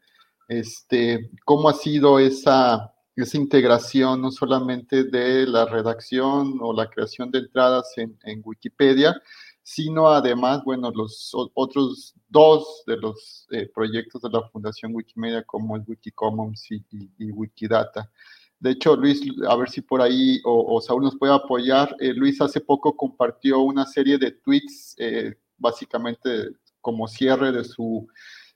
Este, 0.50 1.30
¿Cómo 1.44 1.68
ha 1.68 1.74
sido 1.74 2.18
esa, 2.18 2.92
esa 3.14 3.36
integración 3.36 4.20
no 4.20 4.32
solamente 4.32 5.04
de 5.04 5.46
la 5.46 5.64
redacción 5.64 6.58
o 6.60 6.72
la 6.72 6.90
creación 6.90 7.30
de 7.30 7.38
entradas 7.38 7.92
en, 7.96 8.18
en 8.24 8.42
Wikipedia, 8.44 9.14
sino 9.62 10.08
además, 10.08 10.64
bueno, 10.64 10.90
los 10.90 11.30
otros 11.54 12.16
dos 12.28 12.82
de 12.84 12.96
los 12.96 13.46
eh, 13.52 13.70
proyectos 13.72 14.22
de 14.22 14.30
la 14.30 14.42
Fundación 14.48 14.92
Wikimedia, 14.92 15.44
como 15.44 15.76
el 15.76 15.84
Wikicommons 15.86 16.68
y, 16.72 17.30
Wikidata. 17.30 18.10
De 18.58 18.72
hecho, 18.72 18.96
Luis, 18.96 19.22
a 19.48 19.54
ver 19.54 19.70
si 19.70 19.82
por 19.82 20.02
ahí 20.02 20.40
o, 20.44 20.80
Saúl 20.80 21.04
nos 21.04 21.16
puede 21.16 21.32
apoyar. 21.32 21.94
Eh, 22.00 22.12
Luis 22.12 22.40
hace 22.40 22.60
poco 22.60 22.96
compartió 22.96 23.60
una 23.60 23.86
serie 23.86 24.18
de 24.18 24.32
tweets, 24.32 24.96
eh, 24.98 25.34
básicamente 25.56 26.48
como 26.80 27.06
cierre 27.06 27.52
de 27.52 27.62
su 27.62 28.08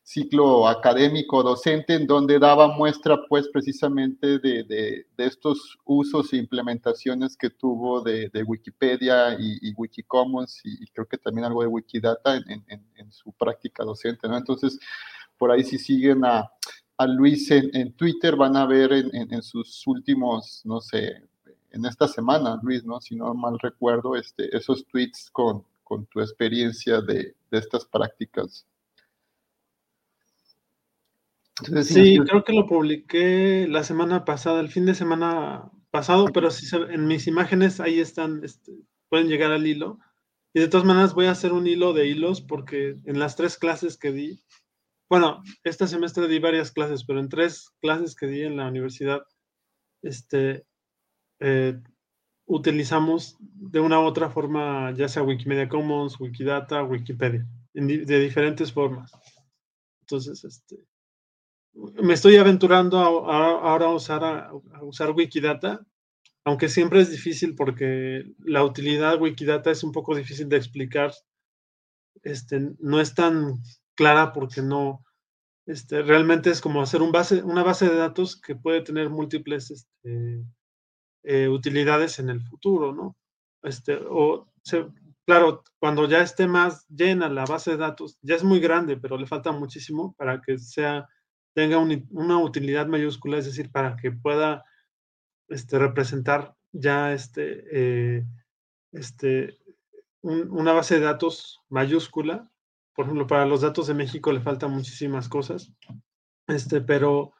ciclo 0.05 0.69
académico 0.69 1.43
docente 1.43 1.95
en 1.95 2.07
donde 2.07 2.39
daba 2.39 2.69
muestra 2.69 3.19
pues 3.27 3.49
precisamente 3.49 4.39
de, 4.39 4.63
de, 4.63 5.07
estos 5.17 5.79
usos 5.87 6.31
e 6.35 6.37
implementaciones 6.37 7.39
que 7.39 7.49
tuvo 7.49 8.03
de, 8.03 8.29
de 8.29 8.43
Wikipedia 8.43 9.35
y, 9.41 9.73
Wikicommons 9.75 10.61
y, 10.63 10.87
creo 10.89 11.09
que 11.09 11.17
también 11.17 11.47
algo 11.47 11.63
de 11.63 11.69
Wikidata 11.69 12.37
en, 12.37 12.63
en, 12.69 12.87
en, 12.97 13.13
su 13.13 13.33
práctica 13.33 13.83
docente, 13.83 14.29
¿no? 14.29 14.37
Entonces, 14.37 14.79
por 15.39 15.51
ahí 15.51 15.65
si 15.65 15.79
siguen 15.79 16.23
a, 16.27 16.53
a 16.99 17.07
Luis 17.07 17.51
en, 17.51 17.95
Twitter 17.95 18.37
van 18.37 18.59
a 18.59 18.67
ver 18.67 18.93
en, 18.93 19.43
sus 19.43 19.87
últimos, 19.87 20.61
no 20.67 20.83
sé, 20.83 21.23
en 21.71 21.87
esta 21.87 22.09
semana, 22.09 22.61
Luis, 22.63 22.85
¿no? 22.85 23.01
Si 23.01 23.17
no 23.17 23.33
mal 23.33 23.59
recuerdo, 23.59 24.17
este, 24.17 24.55
esos 24.55 24.85
tweets 24.85 25.31
con, 25.33 25.65
con 25.83 26.05
tu 26.07 26.21
experiencia 26.21 27.01
de, 27.01 27.35
de 27.51 27.59
estas 27.59 27.87
prácticas 27.87 28.67
sí, 31.83 32.19
creo 32.29 32.45
que 32.45 32.53
lo 32.53 32.67
publiqué 32.67 33.67
la 33.69 33.85
semana 33.85 34.25
pasada, 34.25 34.61
el 34.61 34.69
fin 34.69 34.87
de 34.87 34.95
semana 34.95 35.71
pasado, 35.91 36.27
pero 36.33 36.51
sí 36.51 36.67
en 36.91 37.07
mis 37.07 37.27
imágenes 37.27 37.81
ahí 37.81 38.01
están, 38.01 38.43
este, 38.43 38.73
pueden 39.09 39.29
llegar 39.29 39.53
al 39.53 39.67
hilo. 39.67 39.99
Y 40.53 40.61
de 40.61 40.69
todas 40.69 40.87
maneras 40.87 41.15
voy 41.15 41.27
a 41.27 41.33
hacer 41.33 41.53
un 41.53 41.67
hilo 41.67 41.93
de 41.93 42.07
hilos 42.07 42.41
porque 42.41 42.97
en 43.05 43.19
las 43.19 43.37
tres 43.37 43.59
clases 43.59 43.97
que 43.97 44.13
di, 44.13 44.45
bueno, 45.09 45.43
este 45.65 45.87
semestre 45.87 46.29
di 46.29 46.39
varias 46.39 46.73
clases, 46.73 47.05
pero 47.05 47.21
en 47.21 47.29
tres 47.29 47.71
clases 47.81 48.15
que 48.15 48.27
di 48.27 48.43
en 48.43 48.57
la 48.57 48.69
universidad, 48.69 49.23
este, 50.03 50.65
eh, 51.41 51.81
utilizamos 52.47 53.37
de 53.41 53.81
una 53.81 54.01
u 54.01 54.05
otra 54.05 54.31
forma, 54.31 54.93
ya 54.97 55.09
sea 55.09 55.23
Wikimedia 55.23 55.69
Commons, 55.69 56.19
Wikidata, 56.21 56.83
Wikipedia, 56.85 57.47
de 57.73 58.21
diferentes 58.21 58.73
formas. 58.73 59.13
Entonces, 60.03 60.45
este, 60.45 60.85
me 61.75 62.15
estoy 62.15 62.37
aventurando 62.37 62.99
ahora 62.99 63.87
a, 63.87 63.95
usar, 63.95 64.25
a, 64.25 64.53
usar 64.83 65.11
Wikidata, 65.11 65.85
aunque 66.45 66.69
siempre 66.69 67.01
es 67.01 67.11
difícil 67.11 67.55
porque 67.55 68.25
la 68.39 68.65
utilidad 68.65 69.21
Wikidata 69.21 69.71
es 69.71 69.83
un 69.83 69.93
poco 69.93 70.15
difícil 70.15 70.49
de 70.49 70.57
explicar. 70.57 71.13
Este, 72.23 72.71
no 72.79 73.01
es 73.01 73.15
tan 73.15 73.55
clara 73.97 74.33
porque 74.33 74.63
no, 74.63 75.05
este, 75.67 76.03
realmente 76.03 76.51
es 76.51 76.61
como 76.61 76.81
hacer 76.81 77.03
un 77.03 77.13
base, 77.13 77.43
una 77.43 77.63
base 77.63 77.89
de 77.89 77.97
datos 77.97 78.41
que 78.41 78.55
puede 78.55 78.83
tener 78.83 79.11
múltiples 79.11 79.71
este, 79.71 80.45
eh, 81.25 81.49
utilidades 81.49 82.19
en 82.19 82.31
el 82.31 82.41
futuro, 82.41 82.93
¿no? 82.93 83.17
Este, 83.63 83.99
o 84.09 84.47
claro, 85.27 85.63
cuando 85.79 86.07
ya 86.09 86.23
esté 86.23 86.47
más 86.47 86.87
llena 86.89 87.29
la 87.29 87.47
base 87.47 87.73
de 87.73 87.77
datos, 87.79 88.19
ya 88.23 88.37
es 88.37 88.45
muy 88.45 88.61
grande, 88.61 88.97
pero 88.97 89.17
le 89.17 89.27
falta 89.27 89.53
muchísimo 89.53 90.15
para 90.19 90.41
que 90.41 90.59
sea 90.59 91.09
tenga 91.55 91.79
una 91.79 92.39
utilidad 92.39 92.87
mayúscula, 92.87 93.39
es 93.39 93.47
decir, 93.47 93.71
para 93.71 93.97
que 93.97 94.11
pueda 94.11 94.65
este, 95.49 95.79
representar 95.79 96.57
ya 96.73 97.13
este, 97.13 97.65
eh, 97.71 98.25
este, 98.93 99.59
una 100.23 100.73
base 100.73 100.97
de 100.97 101.07
datos 101.07 101.61
mayúscula. 101.69 102.51
Por 102.95 103.07
ejemplo, 103.07 103.27
para 103.27 103.47
los 103.47 103.61
datos 103.61 103.87
de 103.87 103.95
México 103.95 104.33
le 104.33 104.41
faltan 104.41 104.73
muchísimas 104.73 105.29
cosas, 105.29 105.73
este, 106.49 106.81
pero 106.81 107.33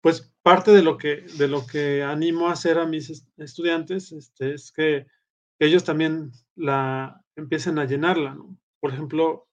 pues 0.00 0.32
parte 0.42 0.70
de 0.70 0.82
lo 0.82 0.96
que, 0.96 1.22
de 1.36 1.48
lo 1.48 1.66
que 1.66 2.02
animo 2.02 2.48
a 2.48 2.52
hacer 2.52 2.78
a 2.78 2.86
mis 2.86 3.26
estudiantes 3.36 4.12
es 4.38 4.72
que 4.72 5.06
ellos 5.58 5.84
también 5.84 6.32
la 6.54 7.22
empiecen 7.36 7.78
a 7.78 7.84
llenarla. 7.84 8.38
Por 8.80 8.92
ejemplo, 8.92 9.46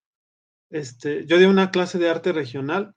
yo 0.69 1.37
di 1.37 1.45
una 1.45 1.71
clase 1.71 1.99
de 1.99 2.09
arte 2.09 2.31
regional 2.31 2.95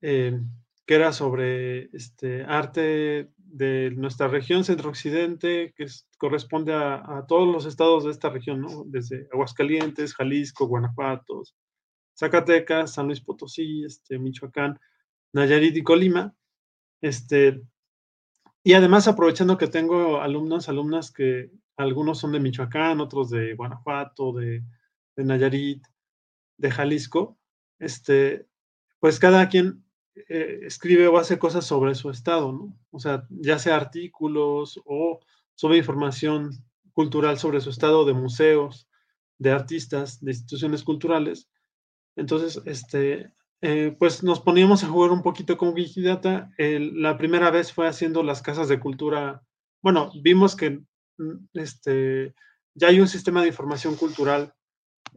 eh, 0.00 0.38
que 0.86 0.94
era 0.94 1.12
sobre 1.12 1.90
este, 1.94 2.44
arte 2.44 3.30
de 3.36 3.90
nuestra 3.92 4.28
región 4.28 4.64
centro-occidente, 4.64 5.74
que 5.76 5.86
corresponde 6.18 6.72
a, 6.74 7.24
todos 7.28 7.46
los 7.46 7.66
estados 7.66 8.04
de 8.04 8.10
esta 8.10 8.30
región, 8.30 8.60
¿no? 8.60 8.84
desde 8.86 9.28
Aguascalientes, 9.32 10.14
Jalisco, 10.14 10.66
Guanajuato, 10.66 11.42
Zacatecas, 12.18 12.94
San 12.94 13.06
Luis 13.06 13.20
Potosí, 13.20 13.84
este, 13.84 14.18
Michoacán, 14.18 14.78
Nayarit 15.32 15.76
y 15.76 15.82
Colima. 15.82 16.34
Este, 17.00 17.60
y 18.62 18.72
además 18.72 19.08
aprovechando 19.08 19.56
que 19.56 19.68
tengo 19.68 20.20
alumnos, 20.20 20.68
alumnas 20.68 21.12
que 21.12 21.50
algunos 21.76 22.18
son 22.18 22.32
de 22.32 22.40
Michoacán, 22.40 23.00
otros 23.00 23.30
de 23.30 23.54
Guanajuato, 23.54 24.32
de, 24.32 24.62
de 25.16 25.24
Nayarit, 25.24 25.82
de 26.56 26.70
Jalisco, 26.70 27.38
este, 27.78 28.46
pues 28.98 29.18
cada 29.18 29.48
quien 29.48 29.84
eh, 30.28 30.60
escribe 30.62 31.06
o 31.08 31.18
hace 31.18 31.38
cosas 31.38 31.64
sobre 31.64 31.94
su 31.94 32.10
estado, 32.10 32.52
¿no? 32.52 32.78
O 32.90 32.98
sea, 32.98 33.26
ya 33.30 33.58
sea 33.58 33.76
artículos 33.76 34.80
o 34.84 35.20
sobre 35.54 35.78
información 35.78 36.50
cultural 36.92 37.38
sobre 37.38 37.60
su 37.60 37.70
estado 37.70 38.04
de 38.04 38.12
museos, 38.12 38.88
de 39.38 39.52
artistas, 39.52 40.22
de 40.24 40.32
instituciones 40.32 40.82
culturales. 40.82 41.48
Entonces, 42.16 42.60
este, 42.64 43.32
eh, 43.60 43.94
pues 43.98 44.22
nos 44.22 44.40
poníamos 44.40 44.84
a 44.84 44.88
jugar 44.88 45.10
un 45.10 45.22
poquito 45.22 45.56
con 45.56 45.74
Wikidata. 45.74 46.50
la 46.58 47.16
primera 47.16 47.50
vez 47.50 47.72
fue 47.72 47.88
haciendo 47.88 48.22
las 48.22 48.42
casas 48.42 48.68
de 48.68 48.80
cultura. 48.80 49.42
Bueno, 49.82 50.12
vimos 50.22 50.56
que 50.56 50.80
mm, 51.18 51.46
este, 51.54 52.34
ya 52.74 52.88
hay 52.88 53.00
un 53.00 53.08
sistema 53.08 53.42
de 53.42 53.48
información 53.48 53.96
cultural 53.96 54.54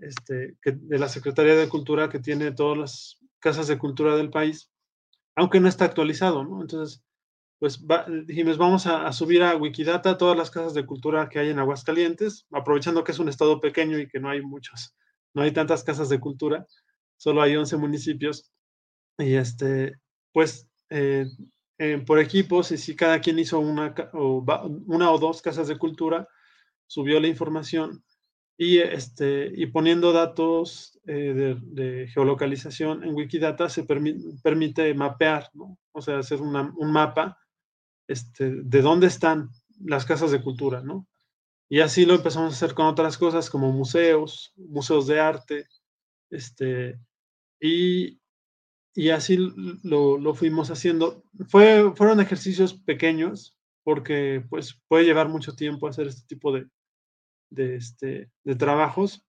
este, 0.02 0.58
de 0.64 1.00
la 1.00 1.10
Secretaría 1.10 1.56
de 1.56 1.70
Cultura 1.70 2.10
que 2.10 2.20
tiene 2.20 2.52
todas 2.52 2.78
las 2.78 3.18
casas 3.40 3.68
de 3.68 3.78
cultura 3.78 4.16
del 4.16 4.30
país, 4.30 4.71
aunque 5.36 5.60
no 5.60 5.67
está 5.67 5.86
actualizado. 5.86 6.41
Entonces, 6.62 7.04
pues 7.60 7.80
dijimos, 8.26 8.58
vamos 8.58 8.88
a, 8.88 9.12
subir 9.13 9.44
a 9.44 9.56
Wikidata 9.56 10.17
todas 10.17 10.36
las 10.36 10.50
casas 10.50 10.74
de 10.74 10.86
cultura 10.86 11.30
que 11.30 11.39
hay 11.39 11.50
en 11.50 11.60
Aguascalientes, 11.60 12.48
aprovechando 12.52 13.04
que 13.04 13.12
es 13.12 13.20
un 13.20 13.30
estado 13.30 13.60
pequeño 13.60 14.00
y 14.00 14.08
que 14.08 14.20
no 14.20 14.30
hay 14.30 14.41
muchas, 14.41 14.96
no 15.36 15.44
hay 15.44 15.52
tantas 15.52 15.84
casas 15.84 16.10
de 16.10 16.20
cultura, 16.20 16.65
solo 17.17 17.41
hay 17.41 17.56
11 17.56 17.78
municipios. 17.78 18.52
Y 19.20 19.36
este, 19.36 19.96
pues, 20.32 20.67
eh, 20.89 21.28
eh, 21.78 22.04
por 22.06 22.20
equipos, 22.20 22.72
y 22.72 22.78
si 22.78 22.96
cada 22.96 23.22
quien 23.22 23.38
hizo 23.38 23.60
una 23.60 23.94
o, 24.13 24.44
una 24.88 25.12
o 25.12 25.20
dos 25.20 25.41
casas 25.41 25.67
de 25.67 25.78
cultura, 25.78 26.28
subió 26.88 27.20
la 27.20 27.28
información 27.28 28.04
y, 28.58 28.80
este, 28.80 29.52
y 29.56 29.68
poniendo 29.68 30.12
datos 30.12 31.00
eh, 31.06 31.58
de, 31.62 32.08
geolocalización 32.08 33.04
en 33.04 33.16
Wikidata 33.16 33.70
se 33.70 33.84
permite 33.84 34.94
mapear, 34.94 35.50
¿no? 35.54 35.78
o 35.92 36.02
sea, 36.02 36.20
hacer 36.20 36.42
un 36.42 36.92
mapa 36.92 37.38
este, 38.08 38.52
de 38.64 38.82
dónde 38.82 39.08
están 39.08 39.50
las 39.80 40.06
casas 40.06 40.32
de 40.32 40.42
cultura, 40.42 40.82
¿no? 40.82 41.08
Y 41.70 41.80
así 41.80 42.06
lo 42.06 42.16
empezamos 42.16 42.52
a 42.52 42.56
hacer 42.56 42.76
con 42.76 42.86
otras 42.86 43.18
cosas 43.18 43.50
como 43.50 43.72
museos, 43.72 44.54
museos 44.58 45.08
de 45.08 45.20
arte, 45.22 45.68
este, 46.30 47.00
y, 47.60 48.20
y 48.94 49.10
así 49.10 49.38
lo, 49.84 50.18
lo, 50.18 50.34
fuimos 50.34 50.70
haciendo. 50.70 51.24
Fue, 51.48 51.94
fueron 51.96 52.20
ejercicios 52.20 52.74
pequeños 52.74 53.58
porque 53.84 54.44
pues 54.50 54.82
puede 54.88 55.06
llevar 55.06 55.30
mucho 55.30 55.56
tiempo 55.56 55.88
hacer 55.88 56.08
este 56.08 56.28
tipo 56.28 56.52
de, 56.52 56.68
de, 57.52 57.76
este, 57.76 58.32
de 58.44 58.56
trabajos 58.56 59.24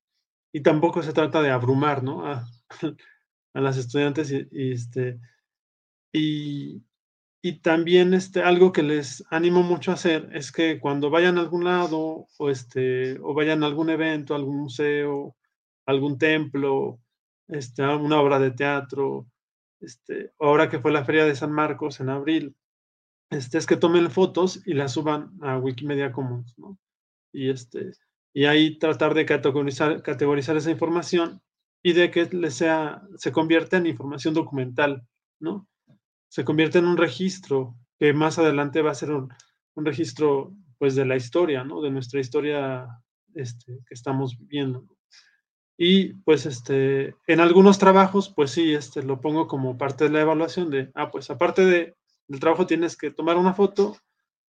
y 0.53 0.63
tampoco 0.63 1.03
se 1.03 1.13
trata 1.13 1.43
de 1.43 1.51
abrumar 1.51 2.03
¿no? 2.03 2.27
a, 2.27 2.47
a 3.55 3.61
las 3.61 3.77
estudiantes 3.77 4.33
y, 4.33 4.73
este, 4.73 5.21
y, 6.13 6.83
y, 7.43 7.61
también 7.61 8.15
este, 8.15 8.43
algo 8.43 8.73
que 8.73 8.83
les 8.83 9.25
animo 9.31 9.63
mucho 9.63 9.91
a 9.91 9.95
hacer 9.95 10.31
es 10.33 10.53
que 10.53 10.79
cuando 10.81 11.11
vayan 11.11 11.39
a 11.39 11.41
algún 11.41 11.65
lado 11.65 12.29
o, 12.39 12.51
este, 12.51 13.19
o 13.21 13.35
vayan 13.35 13.63
a 13.63 13.67
algún 13.67 13.91
evento, 13.91 14.35
algún 14.35 14.59
museo, 14.59 15.37
algún 15.87 16.19
templo, 16.19 17.01
este, 17.49 17.83
una 17.83 18.21
obra 18.21 18.39
de 18.39 18.53
teatro, 18.53 19.27
este, 19.81 20.33
ahora 20.39 20.69
que 20.69 20.79
fue 20.79 20.93
la 20.93 21.05
Feria 21.05 21.25
de 21.25 21.35
San 21.35 21.53
Marcos 21.53 22.01
en 22.01 22.09
abril, 22.09 22.57
este, 23.31 23.59
es 23.59 23.67
que 23.67 23.77
tomen 23.77 24.11
fotos 24.11 24.63
y 24.67 24.75
las 24.75 24.93
suban 24.93 25.33
a 25.41 25.59
Wikimedia 25.59 26.13
Commons, 26.13 26.55
¿no? 26.59 26.79
Y, 27.33 27.49
este, 27.49 27.93
y 28.35 28.47
ahí 28.47 28.79
tratar 28.79 29.14
de 29.14 29.27
categorizar, 29.27 30.03
categorizar 30.03 30.57
esa 30.57 30.71
información 30.71 31.42
y 31.83 31.92
de 31.92 32.11
que 32.11 32.27
le 32.33 32.51
sea, 32.51 33.03
se 33.16 33.33
convierta 33.33 33.77
en 33.77 33.87
información 33.87 34.35
documental, 34.35 35.07
¿no? 35.40 35.68
Se 36.29 36.45
convierte 36.45 36.79
en 36.79 36.87
un 36.87 36.97
registro 36.97 37.77
que 37.99 38.12
más 38.12 38.38
adelante 38.38 38.83
va 38.83 38.92
a 38.92 38.95
ser 38.95 39.11
un, 39.11 39.33
un 39.75 39.85
registro, 39.85 40.55
pues, 40.79 40.95
de 40.95 41.05
la 41.05 41.16
historia, 41.16 41.64
¿no? 41.64 41.83
De 41.83 41.90
nuestra 41.90 42.21
historia 42.21 42.87
este, 43.35 43.81
que 43.87 43.95
estamos 43.95 44.38
viviendo. 44.38 44.87
Y, 45.77 46.14
pues, 46.25 46.47
este, 46.47 47.14
en 47.27 47.40
algunos 47.40 47.79
trabajos, 47.79 48.33
pues 48.35 48.53
sí, 48.53 48.73
este, 48.73 49.03
lo 49.03 49.21
pongo 49.21 49.49
como 49.49 49.77
parte 49.77 50.05
de 50.05 50.11
la 50.11 50.21
evaluación 50.21 50.71
de, 50.71 50.90
ah, 50.95 51.11
pues, 51.11 51.31
aparte 51.31 51.64
de, 51.64 51.97
del 52.29 52.40
trabajo 52.40 52.66
tienes 52.66 52.97
que 52.97 53.11
tomar 53.11 53.37
una 53.37 53.55
foto 53.55 53.97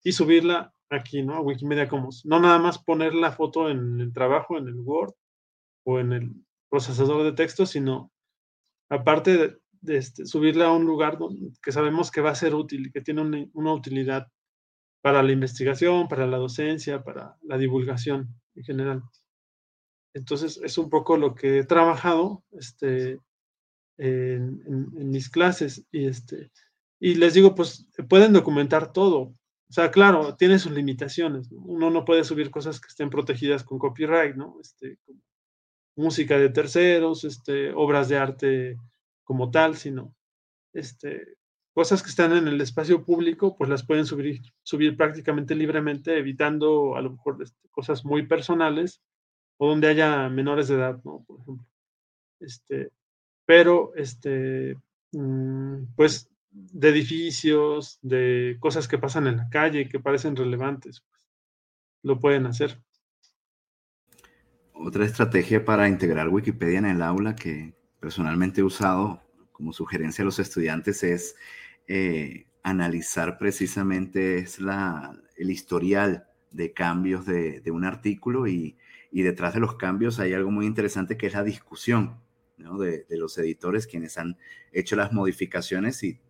y 0.05 0.13
subirla 0.13 0.73
aquí, 0.91 1.23
¿no? 1.23 1.41
Wikimedia 1.41 1.89
Commons. 1.89 2.25
No 2.25 2.41
nada 2.41 2.59
más 2.59 2.79
poner 2.79 3.15
la 3.15 3.33
foto 3.33 3.71
en 3.71 4.01
el 4.01 4.13
trabajo, 4.13 4.59
en 4.59 4.69
el 4.69 4.81
Word 4.81 5.15
o 5.85 5.99
en 5.99 6.13
el 6.13 6.35
procesador 6.69 7.25
de 7.25 7.33
texto, 7.33 7.67
sino 7.67 8.13
aparte 8.89 9.59
de, 9.83 9.97
este, 9.99 10.27
subirla 10.27 10.67
a 10.67 10.73
un 10.73 10.85
lugar 10.85 11.19
que 11.63 11.73
sabemos 11.73 12.11
que 12.11 12.21
va 12.21 12.31
a 12.31 12.35
ser 12.35 12.55
útil 12.55 12.93
que 12.93 13.01
tiene 13.01 13.49
una, 13.53 13.73
utilidad 13.73 14.29
para 15.03 15.23
la 15.23 15.33
investigación, 15.33 16.09
para 16.09 16.27
la 16.27 16.39
docencia, 16.39 17.03
para 17.03 17.37
la 17.43 17.59
divulgación 17.59 18.29
en 18.55 18.65
general. 18.65 19.03
Entonces, 20.15 20.59
es 20.63 20.79
un 20.79 20.89
poco 20.91 21.17
lo 21.17 21.35
que 21.35 21.59
he 21.59 21.65
trabajado 21.65 22.43
este, 22.53 23.21
en, 23.99 24.63
en, 24.67 25.11
mis 25.11 25.29
clases 25.29 25.87
y, 25.93 26.07
este, 26.07 26.51
y 26.99 27.15
les 27.17 27.35
digo, 27.35 27.55
pues 27.55 27.87
pueden 28.09 28.33
documentar 28.33 28.93
todo, 28.93 29.35
o 29.69 29.73
sea, 29.73 29.91
claro, 29.91 30.37
tiene 30.37 30.59
sus 30.59 30.73
limitaciones. 30.73 31.51
Uno 31.51 31.91
no 31.91 32.05
puede 32.05 32.25
subir 32.25 32.51
cosas 32.51 32.81
que 32.81 32.89
estén 32.89 33.11
protegidas 33.11 33.65
con 33.65 33.79
copyright, 33.79 34.37
¿no? 34.37 34.59
Este, 34.61 34.99
música 35.97 36.39
de 36.39 36.51
terceros, 36.51 37.25
este, 37.25 37.73
obras 37.73 38.09
de 38.09 38.19
arte 38.19 38.77
como 39.25 39.51
tal, 39.51 39.77
sino 39.77 40.15
este, 40.73 41.37
cosas 41.75 42.03
que 42.03 42.11
están 42.11 42.33
en 42.37 42.47
el 42.47 42.61
espacio 42.61 43.05
público, 43.05 43.57
pues 43.57 43.69
las 43.69 43.85
pueden 43.85 44.07
subir, 44.07 44.41
subir 44.63 44.97
prácticamente 44.97 45.55
libremente, 45.57 46.17
evitando 46.17 46.97
a 46.97 47.01
lo 47.01 47.11
mejor 47.13 47.39
este, 47.43 47.69
cosas 47.71 48.05
muy 48.05 48.27
personales 48.27 49.03
o 49.59 49.69
donde 49.69 49.89
haya 49.89 50.29
menores 50.29 50.69
de 50.69 50.77
edad, 50.77 51.01
¿no? 51.05 51.25
Por 51.27 51.41
ejemplo. 51.41 51.67
Este, 52.39 52.93
pero, 53.47 53.93
este, 53.97 54.77
mm, 55.13 55.95
pues 55.97 56.31
de 56.57 56.89
edificios, 56.89 57.99
de 58.01 58.57
cosas 58.61 58.89
que 58.89 58.99
pasan 58.99 59.27
en 59.27 59.37
la 59.37 59.49
calle 59.51 59.89
que 59.89 60.01
parecen 60.01 60.37
relevantes, 60.37 61.05
pues, 61.11 61.29
lo 62.03 62.19
pueden 62.19 62.47
hacer. 62.47 62.83
Otra 64.73 65.05
estrategia 65.05 65.65
para 65.65 65.89
integrar 65.89 66.29
Wikipedia 66.29 66.79
en 66.79 66.87
el 66.87 67.03
aula 67.03 67.37
que 67.37 67.75
personalmente 68.01 68.61
he 68.61 68.65
usado 68.65 69.23
como 69.53 69.73
sugerencia 69.73 70.23
a 70.23 70.27
los 70.27 70.39
estudiantes 70.39 71.03
es 71.03 71.37
eh, 71.89 72.47
analizar 72.63 73.39
precisamente 73.39 74.39
es 74.39 74.59
la, 74.59 75.19
el 75.37 75.51
historial 75.51 76.27
de 76.51 76.73
cambios 76.73 77.27
de, 77.27 77.61
de 77.61 77.71
un 77.71 77.85
artículo 77.85 78.47
y, 78.47 78.77
y, 79.11 79.23
detrás 79.23 79.55
de 79.55 79.61
los 79.61 79.77
cambios 79.77 80.19
hay 80.21 80.33
algo 80.33 80.51
muy 80.51 80.67
interesante 80.67 81.17
que 81.17 81.27
es 81.27 81.35
la 81.35 81.43
discusión 81.43 82.21
de, 82.57 83.05
de, 83.05 83.17
los 83.17 83.37
editores 83.39 83.87
quienes 83.87 84.19
han 84.19 84.37
hecho 84.73 84.97
las 84.97 85.13
modificaciones 85.13 86.03
y 86.03 86.21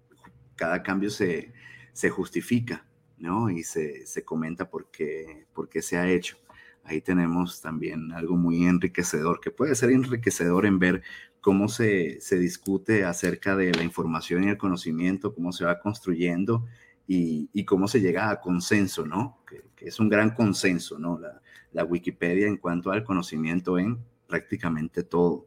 cada 0.56 0.82
cambio 0.82 1.10
se, 1.10 1.52
justifica, 2.10 2.84
¿no? 3.18 3.50
Y 3.50 3.62
se, 3.62 4.04
comenta 4.24 4.68
por 4.68 4.90
qué, 4.90 5.46
se 5.80 5.96
ha 5.96 6.08
hecho. 6.08 6.36
Ahí 6.84 7.00
tenemos 7.00 7.60
también 7.60 8.12
algo 8.12 8.36
muy 8.36 8.64
enriquecedor, 8.64 9.40
que 9.40 9.50
puede 9.50 9.74
ser 9.74 9.90
enriquecedor 9.90 10.66
en 10.66 10.78
ver 10.78 11.02
cómo 11.40 11.68
se, 11.68 12.18
discute 12.32 13.04
acerca 13.04 13.56
de 13.56 13.72
la 13.72 13.82
información 13.82 14.44
y 14.44 14.48
el 14.48 14.58
conocimiento, 14.58 15.34
cómo 15.34 15.52
se 15.52 15.64
va 15.64 15.80
construyendo 15.80 16.66
y, 17.06 17.64
cómo 17.64 17.86
se 17.88 18.00
llega 18.00 18.30
a 18.30 18.40
consenso, 18.40 19.06
¿no? 19.06 19.38
Que, 19.46 19.62
es 19.86 20.00
un 20.00 20.08
gran 20.08 20.30
consenso, 20.30 20.98
¿no? 20.98 21.18
La, 21.18 21.40
la, 21.72 21.84
Wikipedia 21.84 22.48
en 22.48 22.56
cuanto 22.56 22.90
al 22.90 23.04
conocimiento 23.04 23.78
en 23.78 23.98
prácticamente 24.26 25.04
todo. 25.04 25.46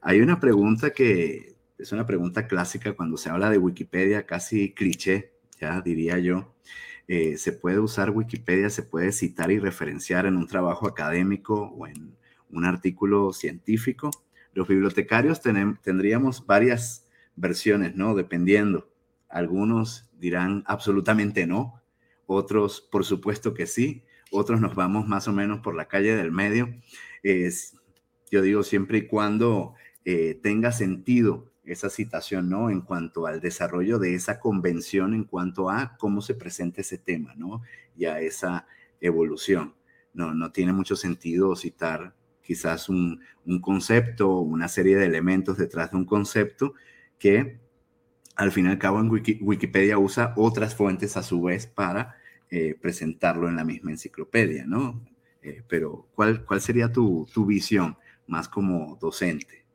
Hay 0.00 0.20
una 0.20 0.38
pregunta 0.38 0.90
que 0.90 1.57
es 1.78 1.92
una 1.92 2.06
pregunta 2.06 2.46
clásica 2.48 2.94
cuando 2.94 3.16
se 3.16 3.30
habla 3.30 3.50
de 3.50 3.58
Wikipedia, 3.58 4.26
casi 4.26 4.72
cliché, 4.74 5.32
ya 5.60 5.80
diría 5.80 6.18
yo. 6.18 6.54
Eh, 7.06 7.38
se 7.38 7.52
puede 7.52 7.78
usar 7.78 8.10
Wikipedia, 8.10 8.68
se 8.68 8.82
puede 8.82 9.12
citar 9.12 9.50
y 9.50 9.58
referenciar 9.58 10.26
en 10.26 10.36
un 10.36 10.46
trabajo 10.46 10.86
académico 10.88 11.54
o 11.54 11.86
en 11.86 12.16
un 12.50 12.64
artículo 12.64 13.32
científico. 13.32 14.10
Los 14.52 14.66
bibliotecarios 14.66 15.40
tendríamos 15.40 16.44
varias 16.46 17.06
versiones, 17.36 17.94
¿no? 17.94 18.14
Dependiendo. 18.14 18.90
Algunos 19.28 20.10
dirán 20.18 20.64
absolutamente 20.66 21.46
no, 21.46 21.80
otros 22.26 22.80
por 22.80 23.04
supuesto 23.04 23.54
que 23.54 23.66
sí, 23.66 24.04
otros 24.30 24.60
nos 24.60 24.74
vamos 24.74 25.06
más 25.06 25.28
o 25.28 25.32
menos 25.32 25.60
por 25.60 25.74
la 25.74 25.86
calle 25.86 26.16
del 26.16 26.32
medio. 26.32 26.74
yo 28.30 28.42
digo 28.42 28.62
siempre 28.62 28.98
y 28.98 29.06
cuando 29.06 29.74
eh, 30.04 30.38
tenga 30.42 30.72
sentido 30.72 31.52
esa 31.68 31.90
citación, 31.90 32.48
¿no? 32.48 32.70
En 32.70 32.80
cuanto 32.80 33.26
al 33.26 33.40
desarrollo 33.40 33.98
de 33.98 34.14
esa 34.14 34.40
convención, 34.40 35.14
en 35.14 35.24
cuanto 35.24 35.70
a 35.70 35.96
cómo 35.98 36.20
se 36.22 36.34
presenta 36.34 36.80
ese 36.80 36.98
tema, 36.98 37.34
¿no? 37.36 37.62
Y 37.96 38.06
a 38.06 38.20
esa 38.20 38.66
evolución, 39.00 39.74
no, 40.14 40.34
no 40.34 40.50
tiene 40.50 40.72
mucho 40.72 40.96
sentido 40.96 41.54
citar 41.56 42.14
quizás 42.42 42.88
un, 42.88 43.20
un 43.44 43.60
concepto, 43.60 44.38
una 44.38 44.68
serie 44.68 44.96
de 44.96 45.06
elementos 45.06 45.58
detrás 45.58 45.90
de 45.90 45.98
un 45.98 46.06
concepto 46.06 46.74
que 47.18 47.60
al 48.36 48.52
fin 48.52 48.66
y 48.66 48.68
al 48.70 48.78
cabo 48.78 49.00
en 49.00 49.10
Wikipedia 49.10 49.98
usa 49.98 50.32
otras 50.36 50.74
fuentes 50.74 51.16
a 51.16 51.22
su 51.22 51.42
vez 51.42 51.66
para 51.66 52.16
eh, 52.50 52.74
presentarlo 52.80 53.48
en 53.48 53.56
la 53.56 53.64
misma 53.64 53.90
enciclopedia, 53.90 54.64
¿no? 54.64 55.04
Eh, 55.42 55.62
pero 55.68 56.08
¿cuál, 56.14 56.44
¿cuál 56.44 56.60
sería 56.60 56.90
tu, 56.90 57.26
tu 57.32 57.44
visión 57.44 57.98
más 58.26 58.48
como 58.48 58.96
docente? 59.00 59.66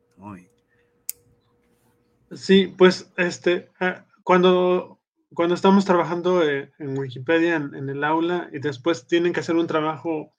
Sí, 2.36 2.74
pues 2.78 3.12
este, 3.18 3.70
ah, 3.80 4.06
cuando, 4.24 5.00
cuando 5.34 5.56
estamos 5.56 5.86
trabajando 5.86 6.44
eh, 6.44 6.72
en 6.80 6.98
Wikipedia 6.98 7.56
en, 7.56 7.90
el 7.90 8.04
aula 8.04 8.50
y 8.52 8.60
después 8.60 9.08
tienen 9.08 9.34
que 9.34 9.42
hacer 9.42 9.56
un 9.56 9.68
trabajo 9.68 10.34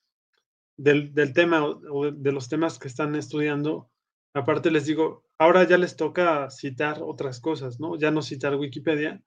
del, 0.76 1.14
del 1.14 1.32
tema 1.32 1.64
o 1.64 2.11
de 2.11 2.32
los 2.32 2.49
temas 2.49 2.78
que 2.78 2.88
están 2.88 3.14
estudiando, 3.14 3.90
aparte 4.34 4.70
les 4.70 4.86
digo, 4.86 5.24
ahora 5.38 5.64
ya 5.64 5.78
les 5.78 5.97
toca 5.97 6.51
citar 6.51 6.99
otras 7.03 7.40
cosas, 7.40 7.80
¿no? 7.80 7.97
Ya 7.97 8.11
no 8.11 8.22
citar 8.22 8.57
Wikipedia, 8.57 9.22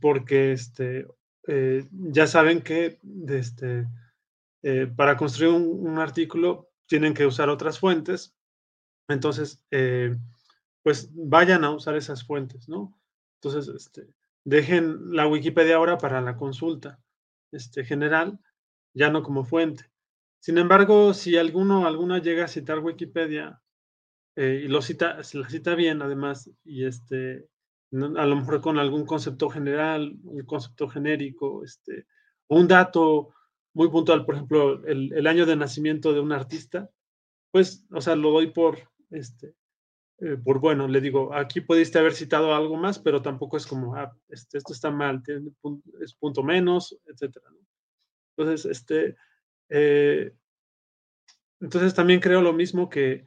porque 0.00 0.52
este, 0.52 1.06
eh, 1.46 1.86
ya 1.90 2.26
saben 2.26 2.62
que 2.62 3.00
este, 3.28 3.88
eh, 4.62 4.86
para 4.94 5.16
construir 5.16 5.52
un, 5.52 5.98
artículo 5.98 6.68
tienen 6.86 7.14
que 7.14 7.26
usar 7.26 7.48
otras 7.48 7.78
fuentes. 7.78 8.34
Entonces, 9.08 9.64
pues 10.88 11.10
vayan 11.12 11.64
a 11.64 11.70
usar 11.70 11.96
esas 11.96 12.24
fuentes, 12.24 12.66
¿no? 12.66 12.98
Entonces, 13.42 13.68
este, 13.74 14.08
dejen 14.42 15.14
la 15.14 15.28
Wikipedia 15.28 15.76
ahora 15.76 15.98
para 15.98 16.22
la 16.22 16.38
consulta 16.38 16.98
este, 17.52 17.84
general, 17.84 18.40
ya 18.94 19.10
no 19.10 19.22
como 19.22 19.44
fuente. 19.44 19.84
Sin 20.38 20.56
embargo, 20.56 21.12
si 21.12 21.36
alguno 21.36 21.86
alguna 21.86 22.22
llega 22.22 22.46
a 22.46 22.48
citar 22.48 22.78
Wikipedia 22.78 23.60
eh, 24.34 24.62
y 24.64 24.68
lo 24.68 24.80
cita, 24.80 25.22
se 25.24 25.36
la 25.36 25.50
cita 25.50 25.74
bien 25.74 26.00
además, 26.00 26.50
y 26.64 26.86
este, 26.86 27.50
a 27.92 28.24
lo 28.24 28.36
mejor 28.36 28.62
con 28.62 28.78
algún 28.78 29.04
concepto 29.04 29.50
general, 29.50 30.16
un 30.22 30.42
concepto 30.46 30.88
genérico, 30.88 31.64
este, 31.64 32.06
un 32.48 32.66
dato 32.66 33.34
muy 33.74 33.90
puntual, 33.90 34.24
por 34.24 34.36
ejemplo, 34.36 34.82
el, 34.86 35.26
año 35.26 35.44
de 35.44 35.54
nacimiento 35.54 36.14
de 36.14 36.20
un 36.20 36.32
artista, 36.32 36.90
pues, 37.50 37.86
o 37.92 38.00
sea, 38.00 38.16
lo 38.16 38.30
doy 38.30 38.52
por, 38.52 38.90
este, 39.10 39.54
eh, 40.20 40.36
bueno, 40.40 40.88
le 40.88 41.00
digo, 41.00 41.34
aquí 41.34 41.60
pudiste 41.60 41.98
haber 41.98 42.12
citado 42.12 42.54
algo 42.54 42.76
más, 42.76 42.98
pero 42.98 43.22
tampoco 43.22 43.56
es 43.56 43.66
como, 43.66 43.94
ah, 43.94 44.16
este, 44.28 44.58
esto 44.58 44.72
está 44.72 44.90
mal, 44.90 45.22
es 46.00 46.14
punto 46.14 46.42
menos, 46.42 46.98
etcétera. 47.06 47.46
Entonces, 48.36 48.70
este, 48.70 49.16
eh, 49.68 50.32
entonces 51.60 51.94
también 51.94 52.20
creo 52.20 52.40
lo 52.40 52.52
mismo 52.52 52.88
que 52.88 53.26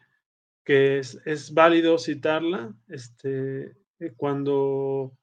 que 0.63 0.99
es, 0.99 1.53
válido 1.53 1.97
citarla 1.97 2.73
este, 2.87 3.75
eh, 3.99 4.13
cuando, 4.15 5.17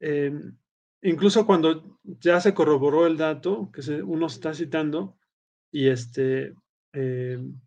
em, 0.00 0.56
incluso 1.02 1.46
cuando 1.46 1.98
ya 2.04 2.40
se 2.40 2.54
corroboró 2.54 3.06
el 3.06 3.16
dato 3.16 3.70
que 3.72 3.80
uno 4.02 4.26
está 4.26 4.54
citando, 4.54 5.18
y 5.70 5.88
este, 5.88 6.54
em, 6.92 7.60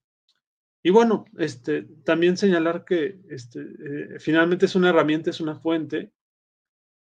y 0.84 0.90
bueno, 0.90 1.26
este, 1.38 1.84
también 2.04 2.38
señalar 2.38 2.86
que 2.86 3.20
este, 3.30 3.60
eh, 3.62 4.20
finalmente 4.20 4.66
es 4.66 4.76
una 4.76 4.90
herramienta, 4.90 5.30
es 5.30 5.40
una 5.40 5.56
fuente, 5.56 6.12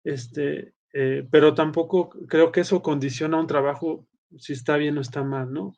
este, 0.05 0.75
eh, 0.93 1.27
pero 1.31 1.55
tampoco 1.55 2.11
creo 2.11 2.53
que 2.53 2.61
eso 2.61 2.83
condiciona 2.83 3.39
un 3.39 3.47
trabajo 3.47 4.07
si 4.39 4.53
está 4.53 4.77
bien 4.77 4.99
o 4.99 5.01
está 5.01 5.23
mal, 5.23 5.53
¿no? 5.53 5.75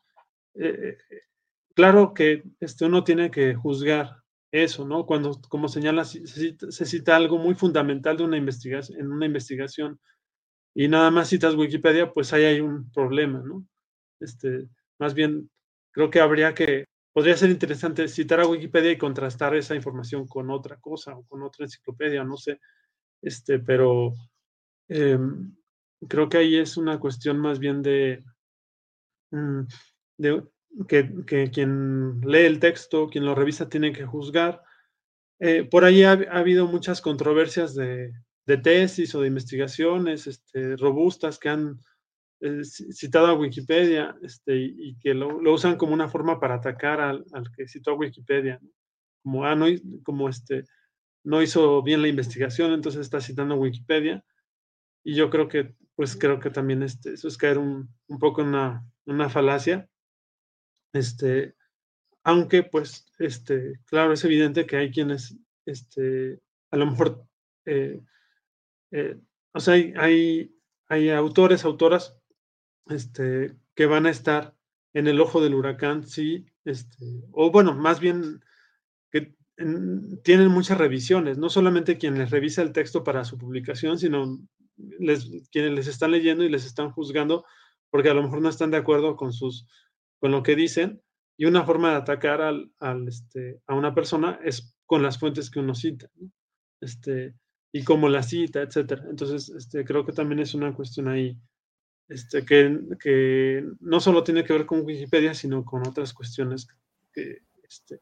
claro 1.73 2.13
que 2.13 2.43
este, 2.59 2.85
uno 2.85 3.03
tiene 3.03 3.31
que 3.31 3.55
juzgar 3.55 4.23
eso, 4.53 4.85
¿no? 4.85 5.07
Cuando, 5.07 5.41
como 5.49 5.67
señala, 5.67 6.05
se 6.05 6.85
cita, 6.85 7.15
algo 7.15 7.39
muy 7.39 7.55
fundamental 7.55 8.17
de 8.17 8.23
una 8.23 8.37
investigación, 8.37 8.99
en 8.99 9.11
una 9.11 9.25
investigación 9.25 9.99
y 10.75 10.87
nada 10.87 11.09
más 11.09 11.29
citas 11.29 11.55
Wikipedia, 11.55 12.13
pues 12.13 12.33
ahí 12.33 12.45
hay 12.45 12.59
un 12.59 12.91
problema, 12.91 13.41
¿no? 13.43 13.65
Este, 14.19 14.69
más 14.99 15.15
bien, 15.15 15.49
creo 15.91 16.11
que 16.11 16.19
habría 16.19 16.53
que, 16.53 16.85
podría 17.13 17.37
ser 17.37 17.51
interesante 17.51 18.07
citar 18.07 18.41
a 18.41 18.47
Wikipedia 18.47 18.91
y 18.91 18.97
contrastar 18.97 19.55
esa 19.55 19.75
información 19.75 20.27
con 20.27 20.49
otra 20.49 20.77
cosa 20.77 21.15
o 21.15 21.23
con 21.27 21.43
otra 21.43 21.65
enciclopedia, 21.65 22.23
no 22.23 22.37
sé, 22.37 22.59
este, 23.21 23.59
pero 23.59 24.13
em, 24.89 25.55
creo 26.07 26.27
que 26.27 26.37
ahí 26.37 26.57
es 26.57 26.75
una 26.75 26.99
cuestión 26.99 27.39
más 27.39 27.59
bien 27.59 27.81
de, 27.81 28.23
mm, 29.31 29.61
de 30.17 30.43
que, 30.87 31.49
quien 31.51 32.21
lee 32.21 32.45
el 32.45 32.59
texto, 32.59 33.07
quien 33.09 33.25
lo 33.25 33.35
revisa, 33.35 33.69
tiene 33.69 33.93
que 33.93 34.05
juzgar. 34.05 34.61
Eh, 35.39 35.63
por 35.63 35.85
ahí 35.85 36.03
ha, 36.03 36.11
habido 36.11 36.67
muchas 36.67 37.01
controversias 37.01 37.75
de, 37.75 38.13
tesis 38.63 39.13
o 39.15 39.21
de 39.21 39.27
investigaciones 39.27 40.27
este, 40.27 40.75
robustas 40.77 41.39
que 41.39 41.49
han 41.49 41.79
eh, 42.43 42.63
citado 42.63 43.27
a 43.27 43.33
Wikipedia 43.33 44.15
este, 44.21 44.55
y, 44.55 44.95
que 44.99 45.13
lo, 45.13 45.37
usan 45.51 45.77
como 45.77 45.93
una 45.93 46.07
forma 46.07 46.39
para 46.39 46.55
atacar 46.55 47.01
al, 47.01 47.25
que 47.55 47.67
citó 47.67 47.91
a 47.91 47.95
Wikipedia. 47.95 48.59
Como, 49.23 49.45
ah, 49.45 49.55
no, 49.55 49.65
como 50.03 50.29
este, 50.29 50.65
no 51.23 51.41
hizo 51.41 51.81
bien 51.81 52.01
la 52.01 52.07
investigación, 52.09 52.73
entonces 52.73 53.01
está 53.01 53.21
citando 53.21 53.55
Wikipedia. 53.55 54.23
Y 55.03 55.15
yo 55.15 55.29
creo 55.29 55.47
que, 55.47 55.75
pues 55.95 56.15
creo 56.15 56.39
que 56.39 56.49
también 56.49 56.83
este, 56.83 57.13
eso 57.13 57.27
es 57.27 57.37
caer 57.37 57.57
un, 57.57 57.89
poco 58.19 58.41
en 58.41 58.49
una, 58.49 58.85
una 59.05 59.29
falacia 59.29 59.89
este, 60.93 61.55
aunque, 62.23 62.63
pues, 62.63 63.05
este, 63.19 63.79
claro, 63.85 64.13
es 64.13 64.23
evidente 64.23 64.65
que 64.65 64.77
hay 64.77 64.91
quienes, 64.91 65.35
este, 65.65 66.39
a 66.71 66.77
lo 66.77 66.85
mejor, 66.85 67.25
eh, 67.65 67.99
eh, 68.91 69.19
o 69.53 69.59
sea, 69.59 69.73
hay, 69.73 70.55
hay, 70.87 71.09
autores, 71.09 71.65
autoras, 71.65 72.15
este, 72.87 73.55
que 73.75 73.85
van 73.85 74.05
a 74.05 74.09
estar 74.09 74.55
en 74.93 75.07
el 75.07 75.19
ojo 75.19 75.41
del 75.41 75.55
huracán, 75.55 76.03
sí, 76.03 76.45
este, 76.65 77.23
o 77.31 77.51
bueno, 77.51 77.73
más 77.73 77.99
bien 77.99 78.41
que 79.11 79.35
tienen 80.23 80.49
muchas 80.49 80.77
revisiones, 80.77 81.37
no 81.37 81.49
solamente 81.49 81.97
quien 81.97 82.17
les 82.17 82.31
revisa 82.31 82.61
el 82.61 82.73
texto 82.73 83.03
para 83.03 83.23
su 83.23 83.37
publicación, 83.37 83.97
sino 83.97 84.39
quienes 85.51 85.71
les 85.71 85.87
están 85.87 86.11
leyendo 86.11 86.43
y 86.43 86.49
les 86.49 86.65
están 86.65 86.91
juzgando 86.91 87.45
porque 87.91 88.09
a 88.09 88.13
lo 88.15 88.23
mejor 88.23 88.41
no 88.41 88.49
están 88.49 88.71
de 88.71 88.77
acuerdo 88.77 89.15
con 89.15 89.33
sus 89.33 89.67
con 90.19 90.31
lo 90.31 90.41
que 90.41 90.55
dicen 90.55 91.01
y 91.37 91.45
una 91.45 91.63
forma 91.63 91.91
de 91.91 91.97
atacar 91.97 92.41
al, 92.41 92.71
este, 93.07 93.61
a 93.67 93.75
una 93.75 93.93
persona 93.93 94.39
es 94.43 94.75
con 94.85 95.03
las 95.03 95.19
fuentes 95.19 95.49
que 95.49 95.59
uno 95.59 95.75
cita, 95.75 96.09
este, 96.81 97.35
y 97.73 97.83
cómo 97.83 98.07
la 98.07 98.23
cita, 98.23 98.61
etcétera. 98.61 99.03
Entonces, 99.09 99.49
este, 99.49 99.83
creo 99.83 100.05
que 100.05 100.13
también 100.13 100.39
es 100.39 100.53
una 100.53 100.73
cuestión 100.73 101.07
ahí 101.07 101.37
este, 102.13 102.45
que, 102.45 102.79
que 102.99 103.65
no 103.79 103.99
solo 103.99 104.23
tiene 104.23 104.43
que 104.43 104.53
ver 104.53 104.65
con 104.65 104.85
Wikipedia, 104.85 105.33
sino 105.33 105.65
con 105.65 105.87
otras 105.87 106.13
cuestiones 106.13 106.67
que, 107.11 107.39
este, 107.67 107.99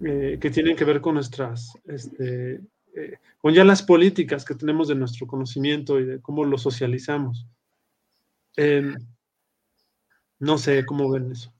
eh, 0.00 0.38
que 0.40 0.50
tienen 0.50 0.76
que 0.76 0.84
ver 0.84 1.00
con 1.02 1.14
nuestras, 1.14 1.78
este, 1.86 2.60
eh, 2.96 3.18
con 3.38 3.52
ya 3.52 3.64
las 3.64 3.82
políticas 3.82 4.44
que 4.44 4.54
tenemos 4.54 4.88
de 4.88 4.94
nuestro 4.94 5.26
conocimiento 5.26 6.00
y 6.00 6.06
de 6.06 6.20
cómo 6.22 6.44
lo 6.44 6.56
socializamos. 6.56 7.46
Em, 8.56 8.94
no 10.38 10.56
sé 10.56 10.86
cómo 10.86 11.10
ven 11.10 11.32
eso. 11.32 11.52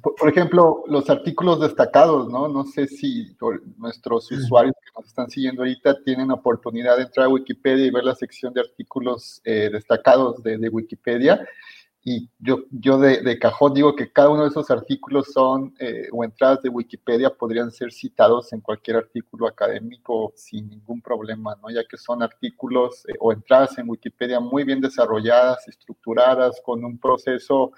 Por, 0.00 0.28
ejemplo, 0.28 0.84
los 0.86 1.08
artículos 1.08 1.60
destacados, 1.60 2.28
¿no? 2.28 2.48
No 2.48 2.64
sé 2.64 2.86
si 2.86 3.36
nuestros 3.76 4.30
usuarios 4.30 4.74
que 4.82 4.90
nos 4.96 5.08
están 5.08 5.30
siguiendo 5.30 5.62
ahorita 5.62 6.02
tienen 6.04 6.30
oportunidad 6.30 6.96
de 6.96 7.04
entrar 7.04 7.26
a 7.26 7.30
Wikipedia 7.30 7.86
y 7.86 7.90
ver 7.90 8.04
la 8.04 8.14
sección 8.14 8.52
de 8.52 8.60
artículos 8.60 9.40
eh, 9.44 9.70
destacados 9.72 10.42
de, 10.42 10.68
Wikipedia. 10.68 11.46
Y 12.04 12.28
yo, 12.38 12.64
yo 12.72 12.98
de, 12.98 13.38
cajón 13.38 13.74
digo 13.74 13.94
que 13.94 14.10
cada 14.10 14.30
uno 14.30 14.42
de 14.42 14.48
esos 14.48 14.70
artículos 14.70 15.28
son, 15.32 15.72
eh, 15.78 16.08
o 16.10 16.24
entradas 16.24 16.60
de 16.62 16.68
Wikipedia, 16.68 17.30
podrían 17.30 17.70
ser 17.70 17.92
citados 17.92 18.52
en 18.52 18.60
cualquier 18.60 18.96
artículo 18.96 19.46
académico 19.46 20.32
sin 20.34 20.68
ningún 20.68 21.00
problema, 21.00 21.56
¿no? 21.62 21.70
Ya 21.70 21.84
que 21.88 21.96
son 21.96 22.22
artículos 22.22 23.04
eh, 23.08 23.14
o 23.20 23.32
entradas 23.32 23.78
en 23.78 23.88
Wikipedia 23.88 24.40
muy 24.40 24.64
bien 24.64 24.80
desarrolladas, 24.80 25.66
estructuradas, 25.68 26.60
con 26.64 26.84
un 26.84 26.98
proceso 26.98 27.72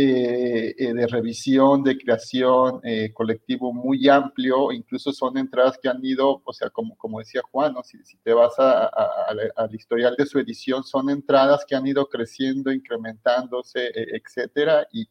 eh, 0.00 0.74
eh, 0.78 0.94
de 0.94 1.06
revisión, 1.08 1.82
de 1.82 1.98
creación 1.98 2.80
eh, 2.84 3.10
colectivo 3.12 3.72
muy 3.72 4.08
amplio, 4.08 4.70
incluso 4.70 5.12
son 5.12 5.36
entradas 5.36 5.76
que 5.82 5.88
han 5.88 6.04
ido, 6.04 6.40
o 6.44 6.52
sea, 6.52 6.70
como, 6.70 6.96
como 6.96 7.18
decía 7.18 7.42
Juan, 7.50 7.74
si, 7.82 8.16
te 8.18 8.32
vas 8.32 8.54
al 8.58 9.74
historial 9.74 10.14
de 10.16 10.24
su 10.24 10.38
edición, 10.38 10.84
son 10.84 11.10
entradas 11.10 11.64
que 11.66 11.74
han 11.74 11.84
ido 11.84 12.06
creciendo, 12.06 12.70
incrementándose, 12.70 13.90
etcétera, 13.92 14.86
y, 14.92 15.08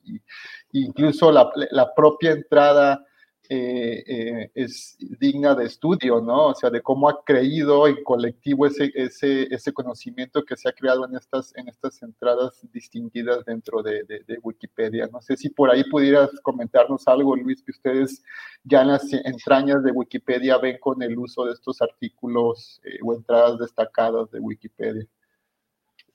incluso 0.71 1.33
la, 1.33 1.93
propia 1.93 2.31
entrada 2.31 3.05
eh, 3.49 4.03
eh, 4.07 4.51
es 4.55 4.97
digna 4.99 5.55
de 5.55 5.65
estudio, 5.65 6.21
¿no? 6.21 6.47
O 6.47 6.55
sea, 6.55 6.69
de 6.69 6.81
cómo 6.81 7.09
ha 7.09 7.23
creído 7.23 7.87
en 7.87 8.03
colectivo 8.03 8.65
ese, 8.65 8.91
ese, 8.93 9.53
ese 9.53 9.71
conocimiento 9.73 10.43
que 10.43 10.57
se 10.57 10.67
ha 10.67 10.73
creado 10.73 11.05
en 11.05 11.15
estas, 11.15 11.55
en 11.55 11.67
estas 11.67 12.01
entradas 12.03 12.65
distinguidas 12.71 13.45
dentro 13.45 13.81
de, 13.81 14.03
de, 14.03 14.39
Wikipedia. 14.43 15.07
No 15.11 15.21
sé 15.21 15.37
si 15.37 15.49
por 15.49 15.69
ahí 15.69 15.83
pudieras 15.89 16.29
comentarnos 16.41 17.07
algo, 17.07 17.35
Luis, 17.35 17.63
que 17.63 17.71
ustedes 17.71 18.21
ya 18.63 18.81
en 18.81 18.89
las 18.89 19.11
entrañas 19.13 19.83
de 19.83 19.91
Wikipedia 19.91 20.57
ven 20.57 20.77
con 20.79 21.01
el 21.01 21.17
uso 21.17 21.45
de 21.45 21.53
estos 21.53 21.81
artículos 21.81 22.81
eh, 22.83 22.99
o 23.03 23.13
entradas 23.13 23.59
destacadas 23.59 24.29
de 24.31 24.39
Wikipedia. 24.39 25.07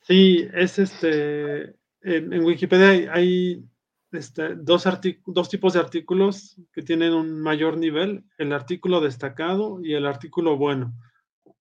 Sí, 0.02 0.48
es 0.52 0.78
este, 0.78 1.74
en, 2.02 2.44
Wikipedia 2.44 3.12
hay 3.12 3.64
este, 4.12 4.54
dos, 4.56 4.84
dos 5.26 5.48
tipos 5.48 5.72
de 5.72 5.80
artículos 5.80 6.56
que 6.72 6.82
tienen 6.82 7.12
un 7.12 7.40
mayor 7.40 7.78
nivel, 7.78 8.24
el 8.38 8.52
artículo 8.52 9.00
destacado 9.00 9.80
y 9.82 9.94
el 9.94 10.06
artículo 10.06 10.56
bueno. 10.56 10.94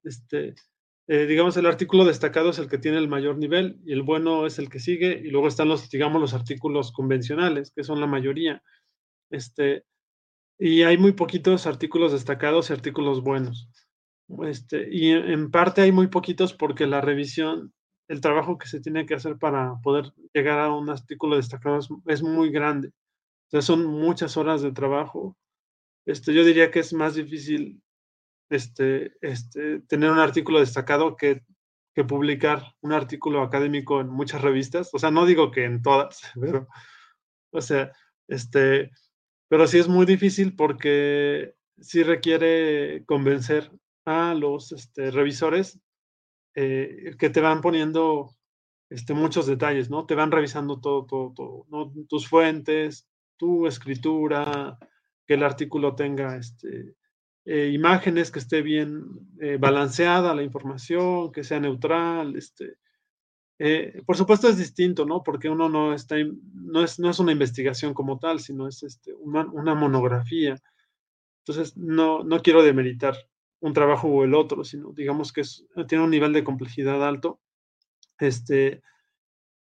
Este, 0.03 0.55
eh, 1.07 1.25
digamos, 1.25 1.57
el 1.57 1.65
artículo 1.65 2.05
destacado 2.05 2.49
es 2.49 2.59
el 2.59 2.69
que 2.69 2.77
tiene 2.77 2.97
el 2.97 3.07
mayor 3.07 3.37
nivel 3.37 3.79
y 3.85 3.93
el 3.93 4.01
bueno 4.01 4.45
es 4.45 4.59
el 4.59 4.69
que 4.69 4.79
sigue, 4.79 5.21
y 5.23 5.29
luego 5.29 5.47
están 5.47 5.69
los, 5.69 5.89
digamos, 5.89 6.21
los 6.21 6.33
artículos 6.33 6.91
convencionales, 6.91 7.71
que 7.75 7.83
son 7.83 7.99
la 7.99 8.07
mayoría. 8.07 8.61
Este, 9.29 9.85
y 10.59 10.83
hay 10.83 10.97
muy 10.97 11.13
poquitos 11.13 11.67
artículos 11.67 12.11
destacados 12.11 12.69
y 12.69 12.73
artículos 12.73 13.23
buenos. 13.23 13.69
Este, 14.45 14.87
y 14.89 15.11
en 15.11 15.51
parte 15.51 15.81
hay 15.81 15.91
muy 15.91 16.07
poquitos 16.07 16.53
porque 16.53 16.87
la 16.87 17.01
revisión 17.01 17.73
el 18.11 18.19
trabajo 18.19 18.57
que 18.57 18.67
se 18.67 18.81
tiene 18.81 19.05
que 19.05 19.13
hacer 19.13 19.37
para 19.37 19.79
poder 19.81 20.11
llegar 20.33 20.59
a 20.59 20.69
un 20.69 20.89
artículo 20.89 21.37
destacado 21.37 21.79
es, 22.07 22.21
muy 22.21 22.51
grande. 22.51 22.89
O 22.89 23.51
sea, 23.51 23.61
son 23.61 23.85
muchas 23.85 24.35
horas 24.35 24.61
de 24.61 24.73
trabajo. 24.73 25.37
Este, 26.05 26.33
yo 26.33 26.43
diría 26.43 26.71
que 26.71 26.79
es 26.79 26.91
más 26.91 27.15
difícil 27.15 27.81
este, 28.49 29.13
este, 29.21 29.79
tener 29.83 30.11
un 30.11 30.19
artículo 30.19 30.59
destacado 30.59 31.15
que, 31.15 31.41
que 31.95 32.03
publicar 32.03 32.75
un 32.81 32.91
artículo 32.91 33.43
académico 33.43 34.01
en 34.01 34.09
muchas 34.09 34.41
revistas. 34.41 34.89
O 34.91 34.99
sea, 34.99 35.09
no 35.09 35.25
digo 35.25 35.49
que 35.49 35.63
en 35.63 35.81
todas, 35.81 36.19
pero, 36.41 36.67
o 37.51 37.61
sea, 37.61 37.93
este, 38.27 38.91
pero 39.47 39.67
sí 39.67 39.79
es 39.79 39.87
muy 39.87 40.05
difícil 40.05 40.57
porque 40.57 41.55
sí 41.79 42.03
requiere 42.03 43.05
convencer 43.05 43.71
a 44.03 44.33
los 44.33 44.73
este, 44.73 45.11
revisores 45.11 45.79
eh, 46.55 47.15
que 47.17 47.29
te 47.29 47.41
van 47.41 47.61
poniendo 47.61 48.35
este, 48.89 49.13
muchos 49.13 49.45
detalles, 49.47 49.89
¿no? 49.89 50.05
Te 50.05 50.15
van 50.15 50.31
revisando 50.31 50.79
todo, 50.79 51.05
todo, 51.05 51.33
todo. 51.33 51.93
Tus 52.09 52.27
fuentes, 52.27 53.07
tu 53.37 53.67
escritura, 53.67 54.77
que 55.25 55.35
el 55.35 55.43
artículo 55.43 55.95
tenga 55.95 56.35
este, 56.35 56.95
eh, 57.45 57.69
imágenes, 57.73 58.31
que 58.31 58.39
esté 58.39 58.61
bien 58.61 59.03
eh, 59.39 59.57
balanceada 59.57 60.35
la 60.35 60.43
información, 60.43 61.31
que 61.31 61.43
sea 61.43 61.59
neutral, 61.59 62.35
este, 62.35 62.77
por 64.07 64.17
supuesto 64.17 64.49
es 64.49 64.57
distinto, 64.57 65.05
¿no? 65.05 65.21
Porque 65.21 65.47
uno 65.47 65.69
no 65.69 65.93
está, 65.93 66.15
no 66.53 66.83
es, 66.83 66.97
no 66.99 67.11
es 67.11 67.19
una 67.19 67.31
investigación 67.31 67.93
como 67.93 68.17
tal, 68.17 68.39
sino 68.39 68.67
es 68.67 68.81
este, 68.81 69.13
una, 69.13 69.45
una 69.45 69.75
monografía. 69.75 70.55
Entonces, 71.45 71.77
no, 71.77 72.23
no 72.23 72.41
quiero 72.41 72.63
demeritar 72.63 73.15
un 73.61 73.73
trabajo 73.73 74.07
o 74.07 74.23
el 74.23 74.33
otro, 74.33 74.63
sino 74.63 74.91
digamos 74.91 75.31
que 75.31 75.43
tiene 75.87 76.03
un 76.03 76.09
nivel 76.09 76.33
de 76.33 76.43
complejidad 76.43 77.07
alto. 77.07 77.39
Este, 78.19 78.81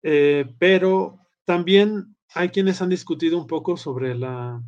eh, 0.03 0.45
pero 0.59 1.19
también 1.45 2.15
hay 2.33 2.49
quienes 2.49 2.81
han 2.81 2.89
discutido 2.89 3.37
un 3.37 3.47
poco 3.47 3.77
sobre 3.77 4.13
la, 4.15 4.61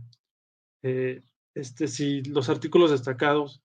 eh, 0.81 1.21
este, 1.53 1.87
si 1.87 2.23
los 2.23 2.49
artículos 2.49 2.91
destacados 2.91 3.61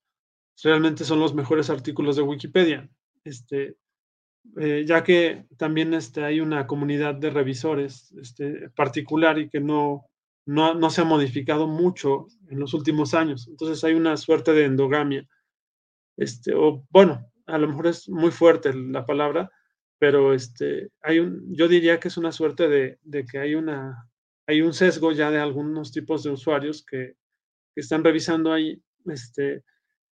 realmente 0.61 1.03
son 1.03 1.19
los 1.19 1.33
mejores 1.33 1.69
artículos 1.69 2.15
de 2.15 2.21
Wikipedia. 2.21 2.89
Este, 3.23 3.77
eh, 4.59 4.83
ya 4.85 5.03
que 5.03 5.45
también 5.57 5.93
este, 5.93 6.23
hay 6.23 6.41
una 6.41 6.67
comunidad 6.67 7.15
de 7.15 7.29
revisores 7.29 8.11
este, 8.21 8.69
particular 8.71 9.39
y 9.39 9.49
que 9.49 9.61
no, 9.61 10.05
no, 10.45 10.73
no, 10.73 10.89
se 10.89 11.01
ha 11.01 11.05
modificado 11.05 11.67
mucho 11.67 12.27
en 12.49 12.59
los 12.59 12.73
últimos 12.73 13.13
años. 13.13 13.47
Entonces 13.47 13.83
hay 13.85 13.93
una 13.93 14.17
suerte 14.17 14.51
de 14.51 14.65
endogamia 14.65 15.25
este, 16.17 16.53
o 16.53 16.85
bueno, 16.89 17.25
a 17.45 17.57
lo 17.57 17.67
mejor 17.67 17.87
es 17.87 18.09
muy 18.09 18.31
fuerte 18.31 18.73
la 18.73 19.05
palabra, 19.05 19.51
pero 19.99 20.33
este, 20.33 20.89
hay 21.01 21.19
un, 21.19 21.55
yo 21.55 21.67
diría 21.67 21.99
que 21.99 22.09
es 22.09 22.17
una 22.17 22.31
suerte 22.31 22.67
de, 22.67 22.99
de 23.03 23.25
que 23.25 23.39
hay, 23.39 23.55
una, 23.55 24.09
hay 24.47 24.61
un 24.61 24.73
sesgo 24.73 25.11
ya 25.11 25.31
de 25.31 25.39
algunos 25.39 25.91
tipos 25.91 26.23
de 26.23 26.31
usuarios 26.31 26.85
que, 26.85 27.15
están 27.75 28.03
revisando 28.03 28.53
ahí, 28.53 28.79
este, 29.07 29.63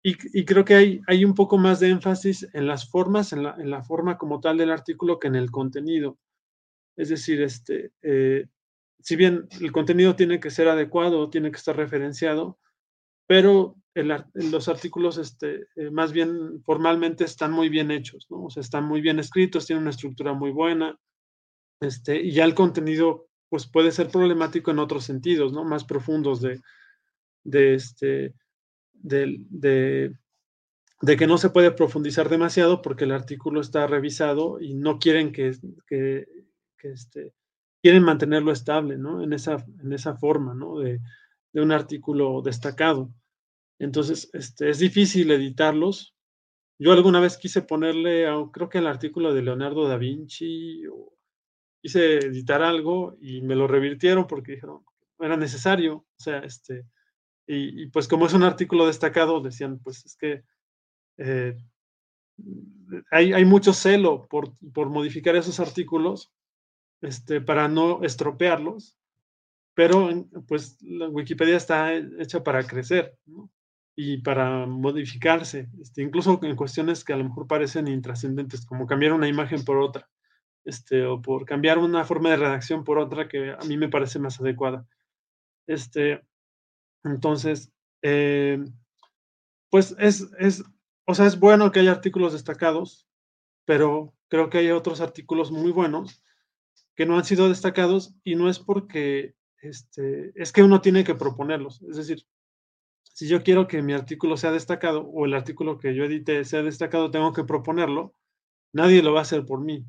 y, 0.02 0.44
creo 0.44 0.64
que 0.64 0.74
hay, 0.74 1.00
hay 1.06 1.24
un 1.24 1.34
poco 1.34 1.56
más 1.56 1.78
de 1.78 1.88
énfasis 1.88 2.48
en 2.52 2.66
las 2.66 2.90
formas, 2.90 3.32
en 3.32 3.44
la, 3.44 3.54
en 3.58 3.70
la 3.70 3.82
forma 3.82 4.18
como 4.18 4.40
tal 4.40 4.58
del 4.58 4.72
artículo 4.72 5.20
que 5.20 5.28
en 5.28 5.36
el 5.36 5.52
contenido. 5.52 6.18
Es 6.96 7.10
decir, 7.10 7.40
este, 7.42 7.92
eh, 8.02 8.46
si 9.00 9.16
bien 9.16 9.46
el 9.60 9.70
contenido 9.70 10.16
tiene 10.16 10.40
que 10.40 10.50
ser 10.50 10.68
adecuado, 10.68 11.30
tiene 11.30 11.50
que 11.50 11.58
estar 11.58 11.76
referenciado, 11.76 12.58
pero 13.26 13.76
los 14.34 14.68
artículos 14.68 15.18
este, 15.18 15.68
eh, 15.76 15.90
más 15.90 16.12
bien 16.12 16.62
formalmente 16.64 17.24
están 17.24 17.52
muy 17.52 17.68
bien 17.68 17.90
hechos. 17.90 18.26
O 18.28 18.50
sea, 18.50 18.60
están 18.60 18.84
muy 18.84 19.00
bien 19.00 19.18
escritos, 19.18 19.66
tienen 19.66 19.82
una 19.82 19.90
estructura 19.90 20.32
muy 20.32 20.50
buena, 20.50 20.98
este, 21.80 22.20
y 22.20 22.32
ya 22.32 22.44
el 22.44 22.54
contenido 22.54 23.28
pues 23.48 23.66
puede 23.66 23.92
ser 23.92 24.08
problemático 24.08 24.70
en 24.70 24.80
otros 24.80 25.04
sentidos, 25.04 25.52
¿no? 25.52 25.64
Más 25.64 25.84
profundos 25.84 26.40
de, 26.40 26.60
de 27.44 27.74
este, 27.74 28.34
de, 28.92 29.36
de, 29.50 31.16
que 31.16 31.26
no 31.26 31.38
se 31.38 31.50
puede 31.50 31.70
profundizar 31.70 32.28
demasiado 32.28 32.82
porque 32.82 33.04
el 33.04 33.12
artículo 33.12 33.60
está 33.60 33.86
revisado 33.86 34.60
y 34.60 34.74
no 34.74 34.98
quieren 34.98 35.30
que, 35.30 35.52
que, 35.86 36.26
que 36.78 36.90
este, 36.90 37.32
quieren 37.80 38.02
mantenerlo 38.02 38.50
estable, 38.50 38.98
¿no? 38.98 39.22
En 39.22 39.32
esa, 39.32 39.64
en 39.82 39.92
esa 39.92 40.16
forma, 40.16 40.54
¿no? 40.54 40.78
De, 40.78 41.00
de 41.54 41.62
un 41.62 41.72
artículo 41.72 42.42
destacado. 42.42 43.10
Entonces, 43.78 44.28
este, 44.34 44.68
es 44.68 44.80
difícil 44.80 45.30
editarlos. 45.30 46.14
Yo 46.78 46.92
alguna 46.92 47.20
vez 47.20 47.38
quise 47.38 47.62
ponerle, 47.62 48.26
creo 48.52 48.68
que 48.68 48.78
el 48.78 48.88
artículo 48.88 49.32
de 49.32 49.42
Leonardo 49.42 49.88
da 49.88 49.96
Vinci, 49.96 50.84
o 50.88 51.16
quise 51.80 52.18
editar 52.18 52.60
algo 52.60 53.16
y 53.20 53.40
me 53.40 53.54
lo 53.54 53.68
revirtieron 53.68 54.26
porque 54.26 54.52
dijeron, 54.52 54.84
no 55.18 55.26
era 55.26 55.36
necesario. 55.36 55.94
O 55.96 56.22
sea, 56.22 56.38
este, 56.40 56.86
y, 57.46 57.86
pues 57.86 58.08
como 58.08 58.26
es 58.26 58.34
un 58.34 58.42
artículo 58.42 58.86
destacado, 58.86 59.40
decían, 59.40 59.78
pues 59.78 60.04
es 60.04 60.16
que 60.16 60.42
eh, 61.18 61.56
hay, 63.12 63.32
hay, 63.32 63.44
mucho 63.44 63.72
celo 63.72 64.26
por, 64.26 64.58
por, 64.72 64.90
modificar 64.90 65.36
esos 65.36 65.60
artículos 65.60 66.32
este, 67.00 67.40
para 67.40 67.68
no 67.68 68.02
estropearlos 68.02 68.98
pero 69.74 70.08
pues 70.46 70.80
la 70.82 71.08
Wikipedia 71.08 71.56
está 71.56 71.94
hecha 71.94 72.42
para 72.42 72.64
crecer 72.64 73.18
y 73.96 74.18
para 74.18 74.66
modificarse, 74.66 75.68
este, 75.80 76.02
incluso 76.02 76.38
en 76.42 76.56
cuestiones 76.56 77.04
que 77.04 77.12
a 77.12 77.16
lo 77.16 77.24
mejor 77.24 77.46
parecen 77.46 77.88
intrascendentes, 77.88 78.66
como 78.66 78.86
cambiar 78.86 79.12
una 79.12 79.28
imagen 79.28 79.64
por 79.64 79.78
otra, 79.78 80.08
este, 80.64 81.04
o 81.04 81.20
por 81.20 81.44
cambiar 81.44 81.78
una 81.78 82.04
forma 82.04 82.30
de 82.30 82.36
redacción 82.36 82.84
por 82.84 82.98
otra 82.98 83.28
que 83.28 83.52
a 83.52 83.64
mí 83.66 83.76
me 83.76 83.88
parece 83.88 84.18
más 84.18 84.40
adecuada. 84.40 84.86
Este, 85.66 86.22
entonces, 87.04 87.72
eh, 88.02 88.64
pues 89.70 89.94
es, 89.98 90.28
es, 90.38 90.64
o 91.06 91.14
sea, 91.14 91.26
es 91.26 91.38
bueno 91.38 91.70
que 91.70 91.80
haya 91.80 91.92
artículos 91.92 92.32
destacados, 92.32 93.08
pero 93.64 94.14
creo 94.28 94.50
que 94.50 94.58
hay 94.58 94.70
otros 94.70 95.00
artículos 95.00 95.50
muy 95.52 95.70
buenos 95.70 96.22
que 96.96 97.06
no 97.06 97.16
han 97.16 97.24
sido 97.24 97.48
destacados 97.48 98.14
y 98.24 98.36
no 98.36 98.48
es 98.48 98.58
porque 98.58 99.34
este, 99.64 100.32
es 100.34 100.52
que 100.52 100.62
uno 100.62 100.80
tiene 100.80 101.04
que 101.04 101.14
proponerlos. 101.14 101.82
Es 101.82 101.96
decir, 101.96 102.26
si 103.02 103.28
yo 103.28 103.42
quiero 103.42 103.68
que 103.68 103.82
mi 103.82 103.92
artículo 103.92 104.36
sea 104.36 104.50
destacado 104.50 105.02
o 105.02 105.24
el 105.24 105.34
artículo 105.34 105.78
que 105.78 105.94
yo 105.94 106.04
edite 106.04 106.44
sea 106.44 106.62
destacado, 106.62 107.10
tengo 107.10 107.32
que 107.32 107.44
proponerlo. 107.44 108.12
Nadie 108.72 109.02
lo 109.02 109.12
va 109.12 109.20
a 109.20 109.22
hacer 109.22 109.46
por 109.46 109.60
mí. 109.60 109.84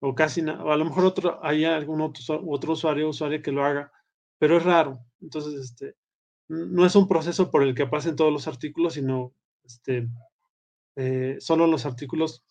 O 0.00 0.14
casi, 0.14 0.42
o 0.42 0.72
a 0.72 0.76
lo 0.76 0.84
mejor 0.84 1.04
otro, 1.04 1.44
hay 1.44 1.64
algún 1.64 2.00
otro, 2.00 2.72
usuario 2.72 3.06
o 3.06 3.10
usuaria 3.10 3.40
que 3.40 3.52
lo 3.52 3.64
haga, 3.64 3.92
pero 4.38 4.56
es 4.56 4.64
raro. 4.64 4.98
Entonces, 5.20 5.54
este, 5.54 5.94
no 6.48 6.84
es 6.84 6.96
un 6.96 7.08
proceso 7.08 7.50
por 7.50 7.62
el 7.62 7.74
que 7.74 7.86
pasen 7.86 8.16
todos 8.16 8.32
los 8.32 8.48
artículos, 8.48 8.94
sino 8.94 9.32
este, 9.64 10.08
eh, 10.96 11.36
solo 11.40 11.66
los 11.66 11.86
artículos 11.86 12.44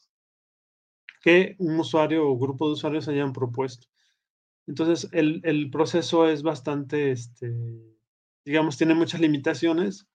que 1.22 1.56
un 1.60 1.80
usuario 1.80 2.30
o 2.30 2.38
grupo 2.38 2.68
de 2.68 2.74
usuarios 2.74 3.08
hayan 3.08 3.34
propuesto. 3.34 3.88
Entonces, 4.68 5.10
el, 5.12 5.70
proceso 5.70 6.28
es 6.28 6.42
bastante, 6.42 7.12
este, 7.12 7.54
digamos, 8.44 8.78
tiene 8.78 8.96
muchas 8.96 9.22
limitaciones 9.22 10.08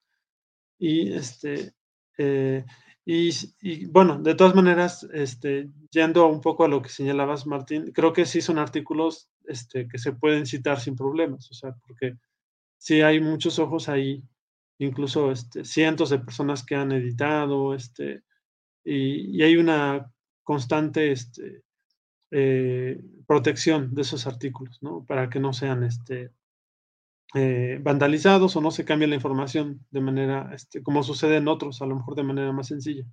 y, 0.78 1.12
este, 1.12 1.74
eh, 2.18 2.64
y, 3.05 3.86
bueno, 3.86 4.20
de 4.20 4.34
todas 4.34 4.55
maneras, 4.55 5.09
este, 5.12 5.70
yendo 5.90 6.26
un 6.28 6.40
poco 6.40 6.64
a 6.64 6.68
lo 6.68 6.82
que 6.82 6.88
señalabas, 6.88 7.46
Martín, 7.46 7.92
creo 7.92 8.12
que 8.12 8.26
sí 8.26 8.40
son 8.40 8.59
artículos 8.59 9.30
este, 9.44 9.88
que 9.88 9.98
se 9.98 10.12
pueden 10.12 10.46
citar 10.46 10.80
sin 10.80 10.96
problemas, 10.96 11.51
o 11.51 11.55
sea, 11.55 11.74
porque 11.86 12.16
sí 12.78 13.01
hay 13.03 13.20
muchos 13.20 13.59
ojos 13.59 13.88
ahí, 13.88 14.22
incluso 14.78 15.32
este, 15.32 15.64
cientos 15.64 16.11
de 16.11 16.18
personas 16.18 16.64
que 16.64 16.76
han 16.76 16.92
editado, 16.92 17.74
este, 17.74 18.22
y, 18.84 19.42
hay 19.42 19.57
una 19.57 20.12
constante 20.42 21.12
este, 21.12 21.62
eh, 22.31 23.01
protección 23.26 23.95
de 23.95 24.03
esos 24.03 24.26
artículos, 24.26 24.78
¿no? 24.83 25.05
Para 25.05 25.28
que 25.31 25.41
no 25.41 25.53
sean 25.53 25.85
este, 25.85 26.31
eh, 27.35 27.78
vandalizados 27.83 28.57
o 28.57 28.61
no 28.61 28.70
se 28.70 28.85
cambie 28.85 29.09
la 29.09 29.14
información 29.14 29.85
de 29.91 30.01
manera, 30.01 30.51
este, 30.53 30.83
como 30.83 31.03
sucede 31.03 31.37
en 31.37 31.49
otros, 31.49 31.81
a 31.83 31.87
lo 31.87 31.97
mejor 31.97 32.16
de 32.16 32.24
manera 32.24 32.53
más 32.53 32.68
sencilla. 32.68 33.05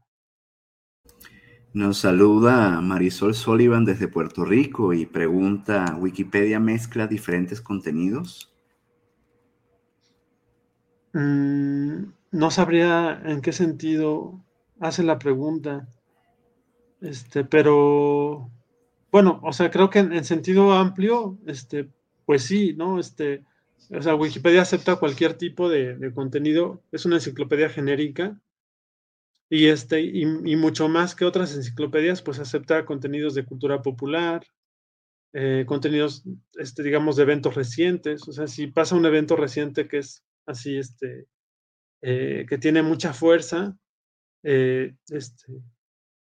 Nos 1.74 2.00
saluda 2.00 2.82
Marisol 2.82 3.36
Sullivan 3.36 3.86
desde 3.86 4.08
Puerto 4.08 4.46
Rico 4.46 4.94
y 4.94 5.06
pregunta, 5.06 5.96
¿Wikipedia 6.00 6.60
mezcla 6.60 7.06
diferentes 7.06 7.62
contenidos? 7.62 8.52
Mm, 11.14 12.06
no 12.32 12.52
sabría 12.52 13.22
en 13.26 13.42
qué 13.42 13.52
sentido 13.52 14.44
hace 14.80 15.04
la 15.04 15.20
pregunta, 15.20 15.88
este, 17.02 17.44
pero 17.44 18.50
bueno, 19.12 19.40
o 19.44 19.54
sea, 19.54 19.72
creo 19.72 19.90
que 19.90 20.00
en, 20.00 20.24
sentido 20.26 20.74
amplio, 20.74 21.38
este, 21.48 21.90
pues 22.26 22.44
sí, 22.44 22.74
¿no? 22.74 23.00
Este, 23.00 23.44
o 23.90 24.02
sea, 24.02 24.16
Wikipedia 24.16 24.62
acepta 24.62 24.98
cualquier 24.98 25.36
tipo 25.36 25.70
de 25.70 26.12
contenido, 26.14 26.82
es 26.92 27.06
una 27.06 27.16
enciclopedia 27.18 27.70
genérica 27.70 28.40
y, 29.50 29.68
este, 29.68 30.02
y, 30.02 30.26
mucho 30.26 30.90
más 30.90 31.16
que 31.16 31.26
otras 31.26 31.56
enciclopedias, 31.56 32.22
pues 32.22 32.40
acepta 32.40 32.86
contenidos 32.86 33.34
de 33.34 33.46
cultura 33.46 33.82
popular, 33.82 34.46
eh, 35.34 35.66
contenidos, 35.68 36.24
este, 36.56 36.84
digamos, 36.84 37.16
de 37.16 37.24
eventos 37.24 37.56
recientes. 37.56 38.28
O 38.28 38.34
sea, 38.34 38.48
si 38.48 38.68
pasa 38.68 38.96
un 38.96 39.06
evento 39.06 39.36
reciente 39.38 39.88
que 39.88 40.00
es 40.00 40.24
así, 40.46 40.78
este, 40.78 41.28
eh, 42.02 42.46
que 42.50 42.58
tiene 42.58 42.84
mucha 42.84 43.14
fuerza, 43.14 43.78
eh, 44.44 44.96
este, 45.10 45.46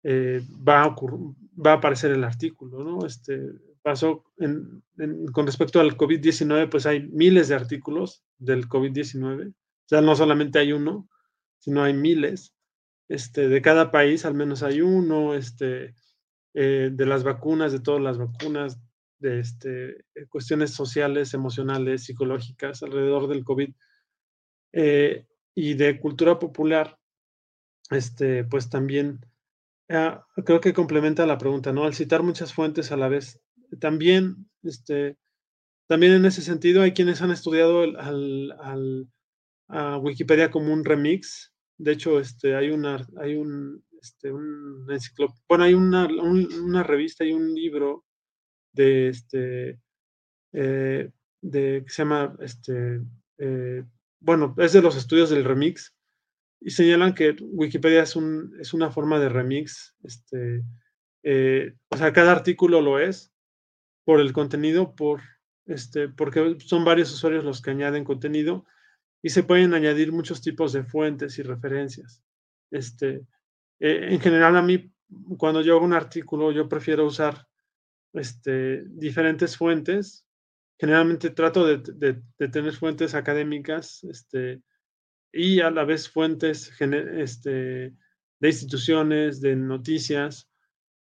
va, 0.07 0.83
a 0.83 0.95
va 0.95 1.71
a 1.71 1.75
aparecer 1.75 2.11
el 2.11 2.23
artículo, 2.23 2.83
¿no? 2.83 3.05
Este, 3.05 3.51
pasó 3.81 4.25
con 5.31 5.45
respecto 5.45 5.79
al 5.79 5.95
COVID-19, 5.95 6.69
pues 6.69 6.85
hay 6.85 7.07
miles 7.07 7.47
de 7.47 7.55
artículos 7.55 8.23
del 8.37 8.67
COVID-19. 8.67 9.49
O 9.49 9.53
sea, 9.85 10.01
no 10.01 10.15
solamente 10.15 10.59
hay 10.59 10.73
uno, 10.73 11.07
sino 11.59 11.83
hay 11.83 11.93
miles. 11.93 12.53
Este, 13.09 13.47
de 13.47 13.61
cada 13.61 13.91
país 13.91 14.25
al 14.25 14.33
menos 14.33 14.63
hay 14.63 14.81
uno, 14.81 15.33
este, 15.33 15.95
eh, 16.53 16.89
de 16.91 17.05
las 17.05 17.23
vacunas, 17.23 17.71
de 17.71 17.79
todas 17.79 18.01
las 18.01 18.17
vacunas, 18.17 18.77
de 19.19 19.39
este, 19.39 19.91
eh, 20.15 20.25
cuestiones 20.27 20.71
sociales, 20.71 21.33
emocionales, 21.33 22.03
psicológicas 22.03 22.83
alrededor 22.83 23.27
del 23.27 23.43
COVID 23.43 23.69
eh, 24.73 25.25
y 25.55 25.73
de 25.75 25.99
cultura 25.99 26.39
popular, 26.39 26.99
este, 27.89 28.43
pues 28.43 28.69
también 28.69 29.21
ah, 29.89 30.25
creo 30.45 30.61
que 30.61 30.73
complementa 30.73 31.25
la 31.25 31.37
pregunta, 31.37 31.73
¿no? 31.73 31.85
Al 31.85 31.93
citar 31.93 32.23
muchas 32.23 32.53
fuentes 32.53 32.91
a 32.91 32.97
la 32.97 33.09
vez, 33.09 33.41
también, 33.79 34.49
este, 34.63 35.17
también 35.87 36.13
en 36.13 36.25
ese 36.25 36.41
sentido 36.41 36.81
hay 36.81 36.93
quienes 36.93 37.21
han 37.21 37.31
estudiado 37.31 37.81
al, 37.81 39.07
a 39.67 39.97
Wikipedia 39.97 40.51
como 40.51 40.73
un 40.73 40.85
remix 40.85 41.53
de 41.77 41.91
hecho, 41.91 42.19
este, 42.19 42.55
hay 42.55 42.69
una, 42.69 43.07
hay 43.17 43.35
un, 43.35 43.83
este, 44.01 44.31
bueno, 44.31 45.63
hay 45.63 45.73
una, 45.73 46.07
una, 46.07 46.83
revista 46.83 47.23
y 47.23 47.33
un 47.33 47.53
libro 47.53 48.05
de, 48.73 49.09
este, 49.09 49.79
eh, 50.53 51.11
de, 51.41 51.83
que 51.85 51.89
se 51.89 52.01
llama, 52.01 52.35
este, 52.41 53.01
eh, 53.37 53.83
bueno, 54.19 54.55
es 54.57 54.73
de 54.73 54.81
los 54.81 54.95
estudios 54.95 55.29
del 55.29 55.45
remix, 55.45 55.93
y 56.59 56.71
señalan 56.71 57.13
que 57.13 57.35
Wikipedia 57.41 58.03
es, 58.03 58.15
un, 58.15 58.55
es 58.59 58.73
una 58.73 58.91
forma 58.91 59.19
de 59.19 59.29
remix, 59.29 59.95
este, 60.03 60.63
eh, 61.23 61.73
o 61.89 61.97
sea, 61.97 62.13
cada 62.13 62.31
artículo 62.31 62.81
lo 62.81 62.99
es 62.99 63.33
por 64.05 64.21
el 64.21 64.33
contenido, 64.33 64.95
por, 64.95 65.21
este, 65.65 66.09
porque 66.09 66.57
son 66.59 66.85
varios 66.85 67.11
usuarios 67.11 67.43
los 67.43 67.61
que 67.61 67.71
añaden 67.71 68.03
contenido, 68.03 68.65
y 69.21 69.29
se 69.29 69.43
pueden 69.43 69.73
añadir 69.73 70.11
muchos 70.11 70.41
tipos 70.41 70.73
de 70.73 70.83
fuentes 70.83 71.37
y 71.39 71.43
referencias. 71.43 72.23
Este, 72.71 73.25
eh, 73.79 74.07
en 74.09 74.19
general, 74.19 74.55
a 74.55 74.61
mí, 74.61 74.91
cuando 75.37 75.61
yo 75.61 75.75
hago 75.75 75.85
un 75.85 75.93
artículo, 75.93 76.51
yo 76.51 76.69
prefiero 76.69 77.05
usar 77.05 77.47
este, 78.13 78.83
diferentes 78.87 79.57
fuentes. 79.57 80.25
Generalmente 80.79 81.31
trato 81.31 81.65
de, 81.65 82.21
tener 82.49 82.73
fuentes 82.73 83.15
académicas 83.15 84.03
este, 84.03 84.61
y 85.37 85.61
a 85.61 85.69
la 85.71 85.85
vez 85.85 86.09
fuentes 86.09 86.71
este, 86.81 87.51
de 87.51 88.47
instituciones, 88.47 89.41
de 89.41 89.55
noticias, 89.55 90.49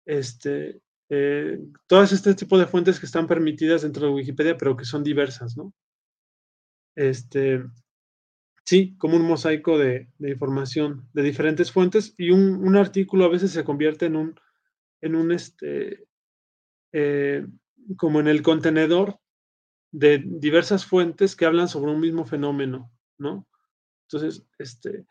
este, 0.06 0.82
eh, 1.10 1.60
todas 1.88 2.12
este 2.12 2.36
tipo 2.36 2.58
de 2.58 2.68
fuentes 2.68 3.00
que 3.00 3.06
están 3.06 3.28
permitidas 3.28 3.84
dentro 3.84 4.08
de 4.08 4.14
Wikipedia, 4.14 4.58
pero 4.58 4.76
que 4.76 4.86
son 4.86 5.04
diversas, 5.04 5.56
¿no? 5.56 5.74
Este, 6.96 7.64
Sí, 8.68 8.98
como 8.98 9.16
un 9.16 9.22
mosaico 9.22 9.78
de, 9.78 10.10
información 10.20 11.08
de 11.14 11.24
diferentes 11.24 11.72
fuentes 11.72 12.14
y 12.18 12.32
un, 12.32 12.76
artículo 12.76 13.24
a 13.24 13.30
veces 13.30 13.52
se 13.52 13.64
convierte 13.64 14.08
en 14.08 14.18
un, 14.18 14.36
en 15.00 15.16
un 15.16 15.32
este, 15.32 16.06
eh, 16.92 17.48
como 17.96 18.20
en 18.20 18.28
el 18.28 18.42
contenedor 18.42 19.22
de 19.94 20.22
diversas 20.22 20.86
fuentes 20.86 21.38
que 21.38 21.46
hablan 21.46 21.70
sobre 21.70 21.94
un 21.94 22.02
mismo 22.02 22.26
fenómeno, 22.26 22.92
¿no? 23.18 23.48
Entonces, 24.10 24.46
este, 24.58 25.06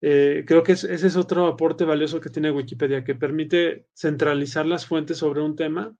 eh, 0.00 0.44
creo 0.46 0.62
que 0.62 0.72
ese 0.72 0.94
es 0.94 1.16
otro 1.16 1.46
aporte 1.46 1.84
valioso 1.84 2.20
que 2.20 2.30
tiene 2.30 2.50
Wikipedia, 2.50 3.04
que 3.04 3.14
permite 3.14 3.88
centralizar 3.94 4.66
las 4.66 4.86
fuentes 4.86 5.18
sobre 5.18 5.42
un 5.42 5.56
tema, 5.56 5.96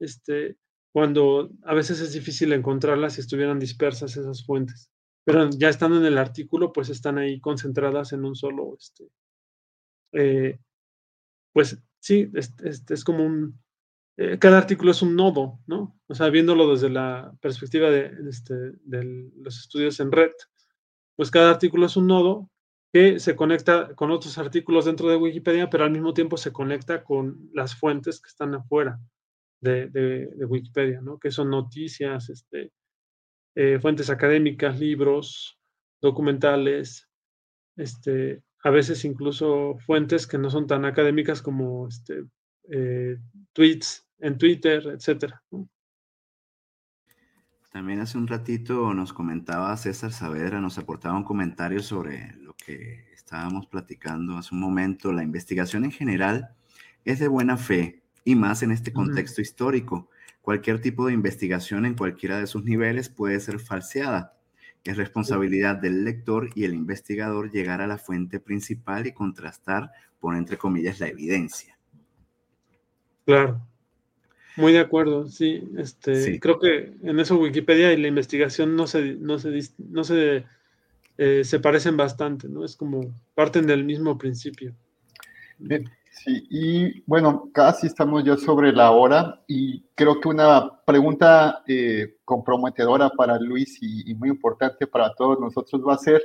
este, 0.00 0.56
cuando 0.92 1.50
a 1.64 1.74
veces 1.74 2.00
es 2.00 2.12
difícil 2.12 2.52
encontrarlas 2.52 3.14
si 3.14 3.20
estuvieran 3.20 3.58
dispersas 3.58 4.16
esas 4.16 4.44
fuentes 4.44 4.90
pero 5.26 5.50
ya 5.50 5.68
estando 5.68 5.98
en 5.98 6.04
el 6.04 6.18
artículo, 6.18 6.72
pues 6.72 6.88
están 6.88 7.18
ahí 7.18 7.40
concentradas 7.40 8.12
en 8.12 8.24
un 8.24 8.36
solo, 8.36 8.76
este, 8.78 9.10
eh, 10.12 10.60
pues 11.52 11.82
sí, 11.98 12.30
es, 12.32 13.02
como 13.02 13.24
un, 13.26 13.60
eh, 14.18 14.38
cada 14.38 14.58
artículo 14.58 14.92
es 14.92 15.02
un 15.02 15.16
nodo, 15.16 15.58
¿no? 15.66 15.98
O 16.06 16.14
sea, 16.14 16.28
viéndolo 16.30 16.70
desde 16.70 16.90
la 16.90 17.36
perspectiva 17.40 17.90
de, 17.90 18.12
este, 18.30 18.54
de 18.84 19.32
los 19.38 19.58
estudios 19.58 19.98
en 19.98 20.12
red, 20.12 20.30
pues 21.16 21.30
cada 21.30 21.50
artículo 21.50 21.86
es 21.86 21.96
un 21.96 22.06
nodo 22.06 22.50
que 22.92 23.18
se 23.18 23.34
conecta 23.36 23.94
con 23.94 24.10
otros 24.10 24.38
artículos 24.38 24.84
dentro 24.84 25.08
de 25.08 25.16
Wikipedia, 25.16 25.68
pero 25.68 25.84
al 25.84 25.90
mismo 25.90 26.14
tiempo 26.14 26.36
se 26.36 26.52
conecta 26.52 27.02
con 27.04 27.50
las 27.52 27.74
fuentes 27.74 28.20
que 28.20 28.28
están 28.28 28.54
afuera 28.54 28.98
de, 29.60 30.28
Wikipedia, 30.46 31.00
¿no? 31.00 31.18
Que 31.18 31.30
son 31.30 31.50
noticias, 31.50 32.30
este, 32.30 32.72
eh, 33.54 33.78
fuentes 33.80 34.10
académicas, 34.10 34.78
libros, 34.78 35.58
documentales, 36.00 37.08
este, 37.76 38.42
a 38.62 38.70
veces 38.70 39.04
incluso 39.04 39.76
fuentes 39.86 40.26
que 40.26 40.38
no 40.38 40.50
son 40.50 40.66
tan 40.66 40.84
académicas 40.84 41.42
como 41.42 41.88
este, 41.88 42.24
eh, 42.70 43.18
tweets 43.52 44.06
en 44.18 44.38
Twitter, 44.38 44.86
etc. 44.86 45.34
También 47.76 48.00
hace 48.00 48.16
un 48.16 48.26
ratito 48.26 48.94
nos 48.94 49.12
comentaba 49.12 49.76
César 49.76 50.10
Saavedra, 50.10 50.62
nos 50.62 50.78
aportaba 50.78 51.14
un 51.14 51.24
comentario 51.24 51.82
sobre 51.82 52.32
lo 52.38 52.54
que 52.54 53.04
estábamos 53.12 53.66
platicando 53.66 54.38
hace 54.38 54.54
un 54.54 54.62
momento. 54.62 55.12
La 55.12 55.22
investigación 55.22 55.84
en 55.84 55.90
general 55.90 56.56
es 57.04 57.18
de 57.18 57.28
buena 57.28 57.58
fe 57.58 58.02
y 58.24 58.34
más 58.34 58.62
en 58.62 58.72
este 58.72 58.94
contexto 58.94 59.42
histórico. 59.42 60.08
Cualquier 60.40 60.80
tipo 60.80 61.06
de 61.06 61.12
investigación 61.12 61.84
en 61.84 61.92
cualquiera 61.92 62.38
de 62.38 62.46
sus 62.46 62.64
niveles 62.64 63.10
puede 63.10 63.38
ser 63.40 63.58
falseada. 63.58 64.38
Es 64.82 64.96
responsabilidad 64.96 65.76
del 65.76 66.02
lector 66.02 66.48
y 66.54 66.64
el 66.64 66.72
investigador 66.72 67.50
llegar 67.50 67.82
a 67.82 67.86
la 67.86 67.98
fuente 67.98 68.40
principal 68.40 69.06
y 69.06 69.12
contrastar, 69.12 69.90
por 70.18 70.34
entre 70.34 70.56
comillas, 70.56 70.98
la 70.98 71.08
evidencia. 71.08 71.78
Claro. 73.26 73.60
Muy 74.56 74.72
de 74.72 74.80
acuerdo, 74.80 75.28
sí. 75.28 75.62
Este, 75.76 76.40
Creo 76.40 76.58
que 76.58 76.94
en 77.02 77.20
eso 77.20 77.36
Wikipedia 77.36 77.92
y 77.92 77.98
la 77.98 78.08
investigación 78.08 78.74
no 78.74 78.86
se, 78.86 79.14
no 79.14 79.38
se, 79.38 79.60
no 79.78 80.02
se, 80.02 80.44
eh, 81.18 81.44
se 81.44 81.60
parecen 81.60 81.96
bastante, 81.96 82.48
¿no? 82.48 82.64
Es 82.64 82.76
como 82.76 83.14
parten 83.34 83.66
del 83.66 83.84
mismo 83.84 84.16
principio. 84.16 84.74
Bien. 85.58 85.90
Sí, 86.10 86.46
y 86.48 87.02
bueno, 87.02 87.50
casi 87.52 87.86
estamos 87.86 88.24
ya 88.24 88.38
sobre 88.38 88.72
la 88.72 88.90
hora 88.90 89.42
y 89.46 89.82
creo 89.94 90.18
que 90.18 90.28
una 90.28 90.80
pregunta 90.84 91.62
eh, 91.68 92.16
comprometedora 92.24 93.10
para 93.10 93.38
Luis 93.38 93.78
y, 93.82 94.14
muy 94.14 94.30
importante 94.30 94.86
para 94.86 95.14
todos 95.14 95.38
nosotros 95.38 95.82
va 95.86 95.94
a 95.94 95.98
ser, 95.98 96.22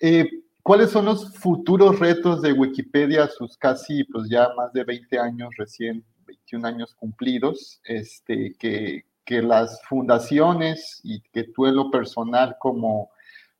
eh, 0.00 0.28
¿cuáles 0.62 0.90
son 0.90 1.04
los 1.04 1.32
futuros 1.38 2.00
retos 2.00 2.42
de 2.42 2.52
Wikipedia, 2.52 3.28
sus 3.28 3.56
casi, 3.56 4.02
pues 4.04 4.28
ya 4.28 4.48
más 4.56 4.72
de 4.72 4.82
20 4.82 5.18
años 5.20 5.50
recién, 5.56 6.04
21 6.32 6.66
años 6.68 6.94
cumplidos, 6.94 7.80
este, 7.84 8.54
que, 8.58 9.04
que 9.24 9.42
las 9.42 9.82
fundaciones 9.84 11.00
y 11.04 11.20
que 11.32 11.44
tú 11.44 11.66
en 11.66 11.76
lo 11.76 11.90
personal 11.90 12.56
como 12.58 13.10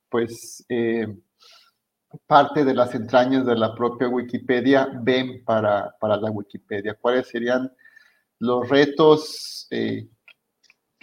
pues 0.09 0.65
eh, 0.69 1.07
parte 2.27 2.65
de 2.65 2.75
las 2.75 2.95
entrañas 2.95 3.47
de 3.47 3.57
la 3.57 3.75
propia 3.75 4.09
Wikipedia 4.09 4.89
ven 5.03 5.43
para, 5.45 5.95
para 5.99 6.17
la 6.17 6.31
Wikipedia? 6.31 6.95
¿Cuáles 7.01 7.29
serían 7.29 7.73
los 8.39 8.69
retos 8.69 9.67
eh, 9.71 10.09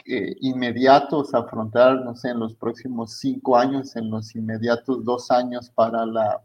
eh, 0.05 0.36
inmediatos 0.41 1.34
a 1.34 1.39
afrontar, 1.39 2.03
no 2.03 2.15
sé, 2.15 2.30
en 2.30 2.39
los 2.39 2.55
próximos 2.55 3.17
cinco 3.20 3.57
años, 3.57 3.95
en 3.95 4.09
los 4.09 4.36
inmediatos 4.36 5.03
dos 5.03 5.32
años 5.32 5.70
para 5.70 6.05
la, 6.05 6.41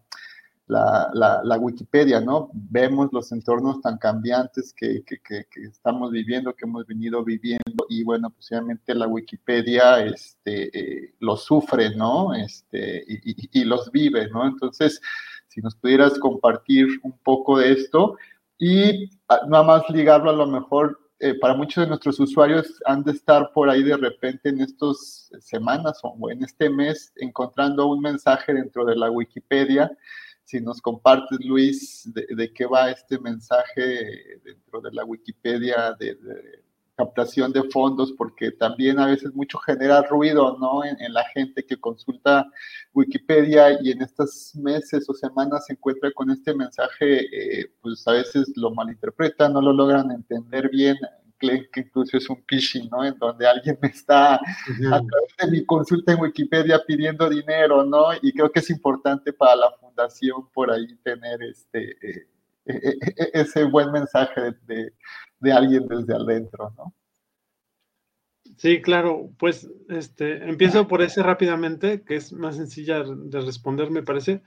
la, 0.66 1.40
la, 1.44 1.58
Wikipedia, 1.58 2.20
¿no? 2.20 2.50
Vemos 2.52 3.10
los 3.12 3.30
entornos 3.32 3.80
tan 3.82 3.98
cambiantes 3.98 4.72
que, 4.72 5.02
que, 5.04 5.18
que, 5.18 5.46
estamos 5.62 6.10
viviendo, 6.10 6.54
que 6.54 6.64
hemos 6.64 6.86
venido 6.86 7.22
viviendo, 7.22 7.86
y 7.88 8.02
bueno, 8.02 8.30
posiblemente 8.30 8.94
la 8.94 9.06
Wikipedia 9.06 10.04
este, 10.04 10.70
eh, 10.78 11.14
los 11.20 11.44
sufre, 11.44 11.94
¿no? 11.94 12.34
Este, 12.34 13.04
y, 13.06 13.60
y, 13.60 13.64
los 13.64 13.90
vive, 13.92 14.28
¿no? 14.30 14.46
Entonces, 14.46 15.00
si 15.48 15.60
nos 15.60 15.74
pudieras 15.76 16.18
compartir 16.18 16.88
un 17.02 17.12
poco 17.18 17.58
de 17.58 17.72
esto 17.72 18.16
y 18.58 19.10
ah, 19.28 19.40
nada 19.46 19.64
más 19.64 19.90
ligarlo 19.90 20.30
a 20.30 20.34
lo 20.34 20.46
mejor. 20.46 21.00
Eh, 21.20 21.38
para 21.38 21.54
muchos 21.54 21.84
de 21.84 21.88
nuestros 21.88 22.18
usuarios 22.18 22.82
han 22.84 23.04
de 23.04 23.12
estar 23.12 23.52
por 23.52 23.70
ahí 23.70 23.84
de 23.84 23.96
repente 23.96 24.48
en 24.48 24.60
estas 24.60 25.30
semanas 25.38 26.00
o 26.02 26.28
en 26.28 26.42
este 26.42 26.68
mes 26.68 27.12
encontrando 27.16 27.86
un 27.86 28.00
mensaje 28.00 28.52
dentro 28.52 28.84
de 28.84 28.96
la 28.96 29.10
Wikipedia 29.12 29.90
si 30.44 30.60
nos 30.60 30.80
compartes, 30.80 31.38
Luis, 31.44 32.10
de, 32.12 32.52
qué 32.52 32.66
va 32.66 32.90
este 32.90 33.18
mensaje 33.18 34.40
dentro 34.44 34.80
de 34.80 34.92
la 34.92 35.04
Wikipedia 35.04 35.94
de, 35.98 36.16
captación 36.96 37.52
de 37.52 37.62
fondos, 37.70 38.12
porque 38.12 38.52
también 38.52 38.98
a 39.00 39.06
veces 39.06 39.34
mucho 39.34 39.58
genera 39.58 40.02
ruido, 40.02 40.56
¿no? 40.58 40.84
En, 40.84 41.12
la 41.12 41.24
gente 41.30 41.64
que 41.64 41.76
consulta 41.76 42.46
Wikipedia 42.92 43.82
y 43.82 43.90
en 43.90 44.02
estos 44.02 44.54
meses 44.54 45.08
o 45.08 45.14
semanas 45.14 45.66
se 45.66 45.72
encuentra 45.72 46.12
con 46.12 46.30
este 46.30 46.54
mensaje, 46.54 47.60
eh, 47.60 47.72
pues 47.80 48.06
a 48.06 48.12
veces 48.12 48.52
lo 48.56 48.70
malinterpretan, 48.70 49.52
no 49.52 49.60
lo 49.60 49.72
logran 49.72 50.10
entender 50.12 50.68
bien, 50.70 50.96
que 51.72 51.80
incluso 51.80 52.16
es 52.16 52.28
un 52.28 52.42
phishing, 52.46 52.88
¿no? 52.90 53.04
En 53.04 53.18
donde 53.18 53.46
alguien 53.46 53.78
me 53.80 53.88
está 53.88 54.34
a 54.34 54.38
través 54.78 55.36
de 55.38 55.50
mi 55.50 55.64
consulta 55.64 56.12
en 56.12 56.20
Wikipedia 56.20 56.80
pidiendo 56.86 57.28
dinero, 57.28 57.84
¿no? 57.84 58.08
Y 58.22 58.32
creo 58.32 58.50
que 58.50 58.60
es 58.60 58.70
importante 58.70 59.32
para 59.32 59.56
la 59.56 59.70
fundación 59.72 60.50
por 60.52 60.70
ahí 60.70 60.96
tener 61.02 61.42
este, 61.42 61.92
eh, 61.92 62.28
eh, 62.66 62.98
eh, 63.16 63.30
ese 63.34 63.64
buen 63.64 63.92
mensaje 63.92 64.54
de, 64.66 64.92
de, 65.40 65.52
alguien 65.52 65.86
desde 65.86 66.14
adentro, 66.14 66.72
¿no? 66.76 66.94
Sí, 68.56 68.80
claro, 68.80 69.30
pues 69.38 69.68
este, 69.88 70.48
empiezo 70.48 70.86
por 70.86 71.02
ese 71.02 71.22
rápidamente, 71.22 72.02
que 72.04 72.16
es 72.16 72.32
más 72.32 72.56
sencilla 72.56 73.02
de 73.02 73.40
responder, 73.40 73.90
me 73.90 74.02
parece. 74.02 74.42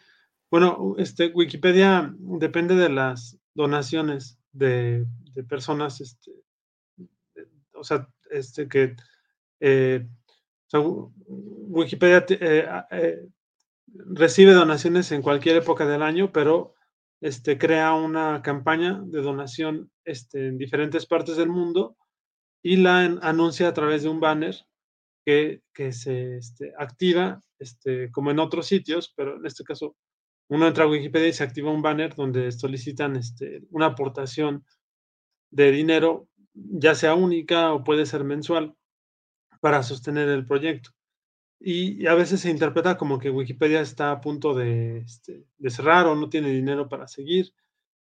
Bueno, 0.50 0.96
este, 0.98 1.28
Wikipedia 1.28 2.14
depende 2.18 2.76
de 2.76 2.90
las 2.90 3.38
donaciones 3.54 4.40
de, 4.54 5.06
de 5.34 5.44
personas 5.44 6.00
este, 6.02 6.32
o 7.78 7.84
sea, 7.84 8.08
este, 8.30 8.68
que 8.68 8.96
eh, 9.60 10.06
Wikipedia 10.74 12.26
eh, 12.30 12.68
eh, 12.92 13.20
recibe 13.88 14.54
donaciones 14.54 15.12
en 15.12 15.22
cualquier 15.22 15.58
época 15.58 15.86
del 15.86 16.02
año, 16.02 16.32
pero 16.32 16.74
este, 17.22 17.58
crea 17.58 17.94
una 17.94 18.42
campaña 18.42 19.02
de 19.06 19.22
donación 19.22 19.92
este, 20.06 20.48
en 20.48 20.58
diferentes 20.58 21.06
partes 21.06 21.38
del 21.38 21.50
mundo 21.50 21.96
y 22.62 22.78
la 22.78 23.00
anuncia 23.22 23.68
a 23.68 23.74
través 23.74 24.04
de 24.04 24.10
un 24.10 24.20
banner 24.20 24.56
que, 25.26 25.62
que 25.74 25.94
se 25.94 26.38
este, 26.38 26.74
activa, 26.78 27.42
este, 27.60 28.12
como 28.12 28.32
en 28.32 28.40
otros 28.40 28.68
sitios, 28.68 29.14
pero 29.16 29.38
en 29.38 29.46
este 29.46 29.64
caso 29.64 29.96
uno 30.50 30.68
entra 30.68 30.86
a 30.86 30.88
Wikipedia 30.88 31.28
y 31.28 31.34
se 31.34 31.44
activa 31.44 31.72
un 31.72 31.82
banner 31.82 32.16
donde 32.16 32.52
solicitan 32.52 33.16
este, 33.16 33.64
una 33.72 33.88
aportación 33.88 34.66
de 35.52 35.72
dinero 35.72 36.30
ya 36.72 36.96
sea 36.96 37.16
única 37.16 37.74
o 37.74 37.84
puede 37.84 38.06
ser 38.06 38.24
mensual, 38.24 38.76
para 39.60 39.84
sostener 39.84 40.30
el 40.30 40.46
proyecto. 40.46 40.92
Y, 41.60 42.06
a 42.08 42.14
veces 42.14 42.42
se 42.42 42.52
interpreta 42.52 42.98
como 42.98 43.20
que 43.20 43.32
Wikipedia 43.32 43.82
está 43.82 44.12
a 44.12 44.22
punto 44.22 44.60
este, 44.62 45.46
de, 45.58 45.70
cerrar 45.70 46.06
o 46.08 46.16
no 46.16 46.30
tiene 46.30 46.52
dinero 46.52 46.88
para 46.90 47.08
seguir. 47.08 47.54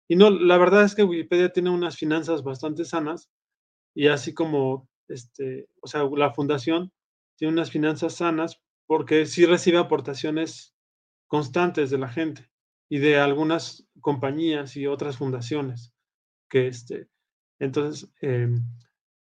Y 0.08 0.16
no, 0.16 0.30
la 0.30 0.58
verdad 0.58 0.84
es 0.84 0.94
que 0.94 1.04
Wikipedia 1.04 1.52
tiene 1.52 1.70
unas 1.70 1.96
finanzas 1.96 2.42
bastante 2.42 2.84
sanas 2.84 3.30
y 3.94 4.08
así 4.08 4.34
como, 4.34 4.88
este, 5.08 5.68
o 5.82 5.86
sea, 5.86 6.04
la 6.16 6.32
fundación 6.32 6.92
tiene 7.36 7.52
unas 7.52 7.70
finanzas 7.70 8.16
sanas 8.16 8.60
porque 8.86 9.26
sí 9.26 9.46
recibe 9.46 9.78
aportaciones 9.78 10.74
constantes 11.26 11.90
de 11.90 11.98
la 11.98 12.08
gente 12.08 12.50
y 12.90 12.98
de 12.98 13.18
algunas 13.18 13.86
compañías 14.00 14.76
y 14.76 14.86
otras 14.86 15.18
fundaciones 15.18 15.92
que, 16.50 16.68
este, 16.68 17.08
entonces, 17.62 18.10
em, 18.20 18.60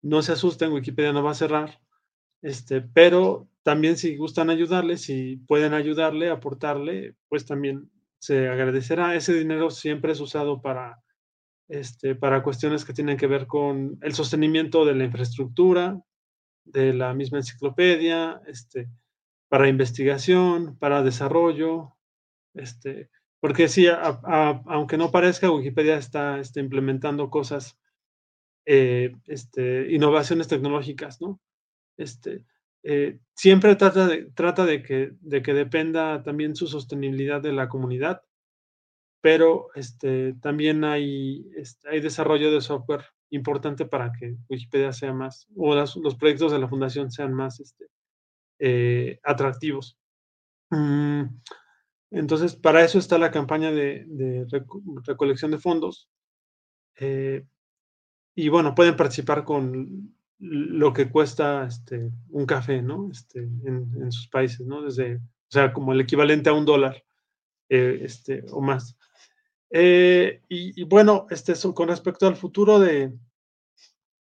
no 0.02 0.20
se 0.20 0.32
asusten, 0.32 0.70
Wikipedia 0.70 1.12
no 1.12 1.22
va 1.22 1.30
a 1.30 1.34
cerrar, 1.34 1.80
este, 2.42 2.82
pero 2.82 3.48
también 3.62 3.96
si 3.96 4.14
gustan 4.16 4.50
ayudarle, 4.50 4.98
si 4.98 5.38
pueden 5.48 5.72
ayudarle, 5.72 6.28
aportarle, 6.28 7.16
pues 7.28 7.46
también 7.46 7.90
se 8.18 8.48
agradecerá. 8.48 9.14
Ese 9.14 9.32
dinero 9.32 9.70
siempre 9.70 10.12
es 10.12 10.20
usado 10.20 10.60
para, 10.60 11.02
este, 11.68 12.14
para 12.14 12.42
cuestiones 12.42 12.84
que 12.84 12.92
tienen 12.92 13.16
que 13.16 13.26
ver 13.26 13.46
con 13.46 13.98
el 14.02 14.12
sostenimiento 14.12 14.84
de 14.84 14.94
la 14.94 15.04
infraestructura, 15.04 15.98
de 16.64 16.92
la 16.92 17.14
misma 17.14 17.38
enciclopedia, 17.38 18.42
este, 18.46 18.90
para 19.48 19.68
investigación, 19.68 20.76
para 20.78 21.02
desarrollo, 21.02 21.96
este, 22.52 23.08
porque 23.40 23.68
sí, 23.68 23.86
aunque 23.88 24.98
no 24.98 25.10
parezca, 25.10 25.50
Wikipedia 25.50 25.96
está, 25.96 26.38
está 26.38 26.60
implementando 26.60 27.30
cosas 27.30 27.78
eh, 28.66 29.14
este, 29.26 29.92
innovaciones 29.92 30.48
tecnológicas, 30.48 31.20
¿no? 31.20 31.40
Este, 31.96 32.44
eh, 32.82 33.18
siempre 33.34 33.76
trata, 33.76 34.06
de, 34.06 34.30
trata 34.32 34.66
de, 34.66 34.82
que, 34.82 35.12
de 35.20 35.42
que 35.42 35.54
dependa 35.54 36.22
también 36.22 36.54
su 36.56 36.66
sostenibilidad 36.66 37.40
de 37.40 37.52
la 37.52 37.68
comunidad, 37.68 38.22
pero 39.20 39.68
este, 39.74 40.34
también 40.34 40.84
hay, 40.84 41.50
hay 41.90 42.00
desarrollo 42.00 42.52
de 42.52 42.60
software 42.60 43.04
importante 43.30 43.86
para 43.86 44.12
que 44.12 44.36
Wikipedia 44.48 44.92
sea 44.92 45.12
más, 45.12 45.48
o 45.56 45.74
los 45.74 46.16
proyectos 46.16 46.52
de 46.52 46.58
la 46.58 46.68
fundación 46.68 47.10
sean 47.10 47.32
más 47.32 47.60
este, 47.60 47.86
eh, 48.58 49.18
atractivos. 49.22 49.98
Mm, 50.70 51.24
entonces, 52.12 52.56
para 52.56 52.84
eso 52.84 52.98
está 52.98 53.18
la 53.18 53.30
campaña 53.30 53.70
de, 53.70 54.46
recolección 55.04 55.50
de 55.50 55.58
fondos. 55.58 56.08
Y 58.38 58.50
bueno, 58.50 58.74
pueden 58.74 58.96
participar 58.96 59.44
con 59.44 60.14
lo 60.38 60.92
que 60.92 61.08
cuesta 61.10 61.64
este, 61.66 62.10
un 62.28 62.44
café, 62.44 62.82
¿no? 62.82 63.08
Este, 63.10 63.40
en, 63.40 64.12
sus 64.12 64.28
países, 64.28 64.66
¿no? 64.66 64.82
Desde, 64.82 65.16
o 65.16 65.50
sea, 65.50 65.72
como 65.72 65.94
el 65.94 66.02
equivalente 66.02 66.50
a 66.50 66.52
un 66.52 66.66
dólar 66.66 67.02
eh, 67.70 68.00
este, 68.02 68.44
o 68.50 68.60
más. 68.60 68.98
Eh, 69.70 70.42
y, 70.50 70.84
bueno, 70.84 71.26
este, 71.30 71.54
con 71.72 71.88
respecto 71.88 72.26
al 72.26 72.36
futuro 72.36 72.78
de, 72.78 73.14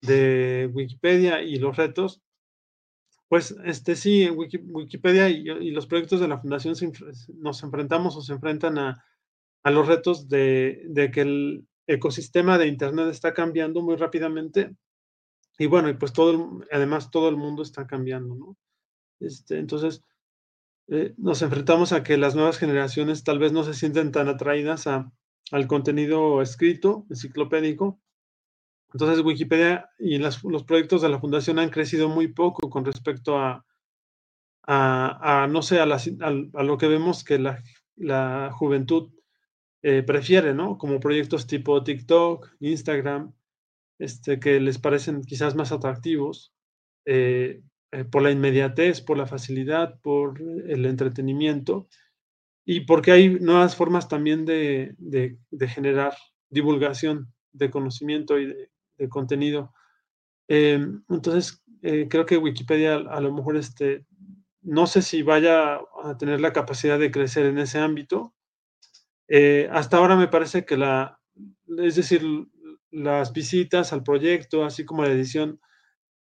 de 0.01 0.71
Wikipedia 0.73 1.41
y 1.41 1.57
los 1.57 1.75
retos, 1.75 2.21
pues 3.27 3.53
este, 3.65 3.97
sí, 3.97 4.23
en 4.23 4.37
Wikipedia 4.37 5.27
y, 5.27 5.71
los 5.71 5.87
proyectos 5.87 6.21
de 6.21 6.29
la 6.29 6.39
Fundación 6.39 6.75
nos 7.35 7.63
enfrentamos 7.63 8.15
o 8.15 8.21
se 8.21 8.31
enfrentan 8.31 8.77
a, 8.77 9.03
a 9.63 9.71
los 9.71 9.87
retos 9.87 10.29
de, 10.29 10.83
de 10.85 11.11
que 11.11 11.21
el, 11.21 11.67
ecosistema 11.87 12.57
de 12.57 12.67
Internet 12.67 13.07
está 13.09 13.33
cambiando 13.33 13.81
muy 13.81 13.95
rápidamente 13.95 14.75
y 15.57 15.67
bueno, 15.67 15.89
y 15.89 15.93
pues 15.93 16.13
todo, 16.13 16.61
además 16.71 17.11
todo 17.11 17.29
el 17.29 17.37
mundo 17.37 17.63
está 17.63 17.87
cambiando, 17.87 18.35
¿no? 18.35 18.57
Este, 19.19 19.57
entonces, 19.57 20.01
eh, 20.87 21.13
nos 21.17 21.41
enfrentamos 21.41 21.93
a 21.93 22.03
que 22.03 22.17
las 22.17 22.35
nuevas 22.35 22.57
generaciones 22.57 23.23
tal 23.23 23.39
vez 23.39 23.53
no 23.53 23.63
se 23.63 23.73
sienten 23.73 24.11
tan 24.11 24.27
atraídas 24.27 24.87
a, 24.87 25.11
al 25.51 25.67
contenido 25.67 26.41
escrito, 26.41 27.05
enciclopédico. 27.09 27.99
Entonces, 28.93 29.23
Wikipedia 29.23 29.89
y 29.97 30.17
los 30.17 30.63
proyectos 30.65 31.01
de 31.01 31.09
la 31.09 31.19
Fundación 31.19 31.59
han 31.59 31.69
crecido 31.69 32.09
muy 32.09 32.27
poco 32.29 32.69
con 32.69 32.85
respecto 32.85 33.37
a, 33.37 33.65
a, 34.67 35.47
no 35.49 35.61
sé, 35.61 35.79
a, 35.79 35.83
a, 35.83 36.63
lo 36.63 36.77
que 36.77 36.87
vemos 36.87 37.23
que 37.23 37.39
la, 37.39 37.61
la 37.95 38.51
juventud 38.53 39.11
eh, 39.87 40.01
prefiere, 40.01 40.55
¿no? 40.55 40.79
Como 40.79 40.99
proyectos 40.99 41.45
tipo 41.45 41.83
TikTok, 41.83 42.55
Instagram, 42.59 43.31
este, 43.99 44.39
que 44.39 44.59
les 44.59 44.79
parecen 44.79 45.21
quizás 45.21 45.53
más 45.53 45.71
atractivos 45.71 46.55
eh, 47.05 47.61
eh, 47.91 48.03
por 48.03 48.23
la 48.23 48.31
inmediatez, 48.31 49.01
por 49.01 49.15
la 49.15 49.27
facilidad, 49.27 49.99
por 50.01 50.41
el 50.41 50.87
entretenimiento 50.87 51.87
y 52.65 52.81
porque 52.81 53.11
hay 53.11 53.39
nuevas 53.39 53.75
formas 53.75 54.07
también 54.07 54.43
de, 54.43 54.95
generar 55.67 56.15
divulgación 56.49 57.31
de 57.53 57.69
conocimiento 57.69 58.39
y 58.39 58.47
de, 58.97 59.09
contenido. 59.09 59.71
entonces, 60.47 61.63
eh, 61.83 62.07
creo 62.09 62.25
que 62.25 62.37
Wikipedia 62.37 62.95
a 62.95 63.21
lo 63.21 63.31
mejor 63.31 63.55
este, 63.55 64.07
no 64.63 64.87
sé 64.87 65.03
si 65.03 65.21
vaya 65.21 65.79
a 66.03 66.17
tener 66.17 66.41
la 66.41 66.53
capacidad 66.53 66.97
de 66.97 67.11
crecer 67.11 67.45
en 67.45 67.59
ese 67.59 67.77
ámbito. 67.77 68.34
Eh, 69.27 69.67
hasta 69.71 69.97
ahora 69.97 70.15
me 70.15 70.27
parece 70.27 70.65
que 70.65 70.77
la, 70.77 71.19
es 71.77 71.95
decir, 71.95 72.23
las 72.91 73.33
visitas 73.33 73.93
al 73.93 74.03
proyecto, 74.03 74.63
así 74.63 74.85
como 74.85 75.03
la 75.03 75.11
edición, 75.11 75.59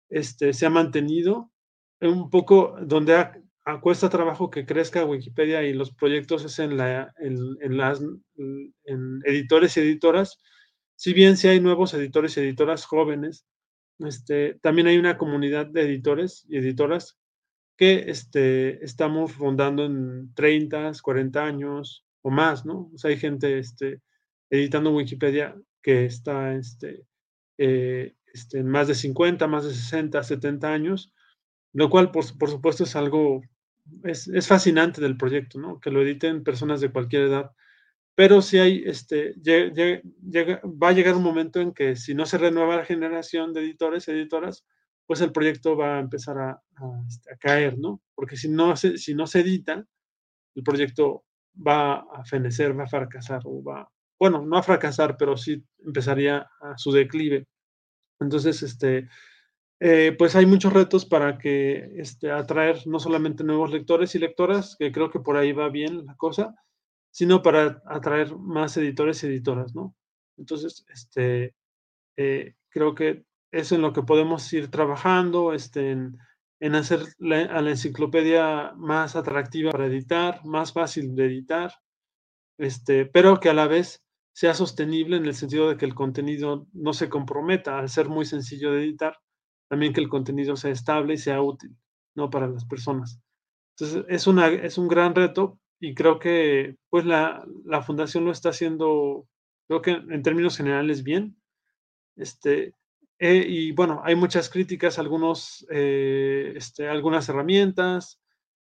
este, 0.09 0.52
se 0.52 0.66
ha 0.66 0.70
mantenido 0.70 1.50
un 2.00 2.30
poco 2.30 2.76
donde 2.80 3.16
ha, 3.16 3.32
cuesta 3.80 4.11
trabajo 4.11 4.50
que 4.50 4.66
crezca 4.66 5.05
Wikipedia 5.05 5.62
y 5.62 5.72
los 5.72 5.92
proyectos 5.94 6.44
es 6.44 6.59
en, 6.59 6.76
la, 6.76 7.14
en, 7.18 7.76
las 7.76 8.02
editores 9.24 9.76
y 9.76 9.80
editoras. 9.80 10.38
Si 10.96 11.12
bien 11.14 11.36
sí 11.36 11.48
hay 11.48 11.61
nuevos 11.61 11.94
editores 11.94 12.36
y 12.36 12.40
editoras 12.40 12.84
jóvenes, 12.84 13.46
este, 14.00 14.59
también 14.61 14.86
hay 14.86 14.98
una 14.98 15.16
comunidad 15.16 15.66
de 15.66 15.82
editores 15.82 16.44
y 16.48 16.59
editoras 16.59 17.18
que 17.76 18.11
este, 18.11 18.84
estamos 18.84 19.38
rondando 19.38 19.84
en 19.84 20.34
30, 20.34 20.92
40 21.02 21.44
años 21.44 22.05
o 22.24 22.30
más, 22.30 22.64
¿no? 22.64 22.90
O 22.94 22.98
sea, 22.98 23.10
hay 23.10 23.18
gente 23.18 23.58
este, 23.58 24.00
editando 24.50 24.94
Wikipedia 24.94 25.54
que 25.82 26.06
está 26.06 26.54
este, 26.54 27.06
eh, 27.58 28.14
este, 28.32 28.64
más 28.64 28.88
de 28.88 28.94
50, 28.94 29.46
más 29.46 29.64
de 29.64 29.74
60, 29.74 30.22
70 30.22 30.72
años, 30.72 31.12
lo 31.74 31.90
cual, 31.90 32.10
por, 32.10 32.24
supuesto, 32.24 32.84
es 32.84 32.96
algo, 32.96 33.42
es, 34.04 34.26
es, 34.28 34.48
fascinante 34.48 35.02
del 35.02 35.18
proyecto, 35.18 35.60
¿no? 35.60 35.80
Que 35.80 35.90
lo 35.90 36.02
editen 36.02 36.44
personas 36.44 36.80
de 36.80 36.90
cualquier 36.90 37.24
edad. 37.24 37.50
Pero 38.14 38.40
si 38.40 38.58
hay, 38.58 38.82
este, 38.86 39.34
llega, 39.42 40.00
va 40.64 40.88
a 40.88 40.92
llegar 40.92 41.16
un 41.16 41.22
momento 41.22 41.60
en 41.60 41.74
que 41.74 41.94
si 41.96 42.14
no 42.14 42.24
se 42.24 42.38
renueva 42.38 42.76
la 42.76 42.84
generación 42.86 43.52
de 43.52 43.60
editores, 43.60 44.08
editoras, 44.08 44.64
pues 45.06 45.20
el 45.20 45.32
proyecto 45.32 45.76
va 45.76 45.98
a 45.98 46.00
empezar 46.00 46.38
a, 46.38 46.62
este, 47.06 47.36
caer, 47.38 47.76
¿no? 47.78 48.00
Porque 48.14 48.36
si 48.36 48.48
no, 48.48 48.76
se, 48.76 48.96
si 48.96 49.14
no 49.14 49.26
se 49.26 49.40
edita, 49.40 49.84
el 50.54 50.62
proyecto 50.62 51.24
va 51.55 51.94
a 52.12 52.24
fenecer, 52.24 52.78
va 52.78 52.84
a 52.84 52.88
fracasar, 52.88 53.42
o 53.44 53.62
va, 53.62 53.88
bueno, 54.18 54.44
no 54.44 54.57
a 54.57 54.62
fracasar, 54.62 55.16
pero 55.16 55.36
sí 55.36 55.64
empezaría 55.84 56.48
a 56.61 56.76
su 56.76 56.92
declive. 56.92 57.46
Entonces, 58.20 58.62
este, 58.62 59.09
eh, 59.80 60.14
pues 60.18 60.36
hay 60.36 60.46
muchos 60.46 60.72
retos 60.72 61.05
para 61.05 61.38
que 61.38 61.92
este, 61.96 62.30
atraer 62.30 62.86
no 62.86 62.98
solamente 62.98 63.44
nuevos 63.44 63.70
lectores 63.70 64.14
y 64.14 64.18
lectoras, 64.18 64.76
que 64.78 64.92
creo 64.92 65.11
que 65.11 65.20
por 65.20 65.36
ahí 65.36 65.52
va 65.52 65.68
bien 65.68 66.07
la 66.07 66.16
cosa, 66.16 66.55
sino 67.11 67.42
para 67.42 67.82
atraer 67.86 68.36
más 68.36 68.76
editores 68.76 69.22
y 69.22 69.28
editoras, 69.28 69.74
¿no? 69.74 69.94
Entonces, 70.36 70.84
este, 70.88 71.55
eh, 72.16 72.55
creo 72.70 72.94
que 72.94 73.24
es 73.52 73.72
en 73.72 73.82
lo 73.82 73.92
que 73.92 74.02
podemos 74.02 74.52
ir 74.52 74.70
trabajando, 74.70 75.52
este, 75.52 75.92
en, 75.92 76.18
hacer 76.74 77.00
a 77.00 77.60
la 77.60 77.70
enciclopedia 77.70 78.72
más 78.76 79.16
atractiva 79.16 79.70
para 79.70 79.86
editar, 79.86 80.44
más 80.44 80.72
fácil 80.72 81.14
de 81.14 81.26
editar, 81.26 81.72
este, 82.58 83.06
pero 83.06 83.40
que 83.40 83.50
a 83.50 83.54
la 83.54 83.66
vez 83.66 84.02
sea 84.32 84.54
sostenible 84.54 85.16
en 85.16 85.26
el 85.26 85.34
sentido 85.34 85.68
de 85.68 85.76
que 85.76 85.84
el 85.84 85.94
contenido 85.94 86.66
no 86.72 86.92
se 86.92 87.08
comprometa 87.08 87.78
al 87.78 87.88
ser 87.88 88.08
muy 88.08 88.24
sencillo 88.24 88.72
de 88.72 88.82
editar, 88.84 89.18
también 89.68 89.92
que 89.92 90.00
el 90.00 90.08
contenido 90.08 90.56
sea 90.56 90.70
estable 90.70 91.14
y 91.14 91.18
sea 91.18 91.42
útil, 91.42 91.76
¿no? 92.14 92.30
Para 92.30 92.48
las 92.48 92.64
personas. 92.64 93.20
Entonces, 93.76 94.04
es, 94.08 94.26
una, 94.26 94.48
es 94.48 94.78
un 94.78 94.88
gran 94.88 95.14
reto 95.14 95.60
y 95.80 95.94
creo 95.94 96.18
que 96.18 96.76
pues 96.90 97.04
la, 97.04 97.44
la 97.64 97.82
fundación 97.82 98.24
lo 98.24 98.32
está 98.32 98.50
haciendo, 98.50 99.26
creo 99.68 99.82
que 99.82 99.90
en 99.90 100.22
términos 100.22 100.56
generales 100.56 101.02
bien. 101.02 101.36
Este, 102.16 102.74
eh, 103.26 103.46
y 103.48 103.72
bueno, 103.72 104.02
hay 104.04 104.16
muchas 104.16 104.50
críticas, 104.50 104.98
algunos, 104.98 105.66
eh, 105.70 106.52
este, 106.56 106.86
algunas 106.86 107.26
herramientas, 107.26 108.20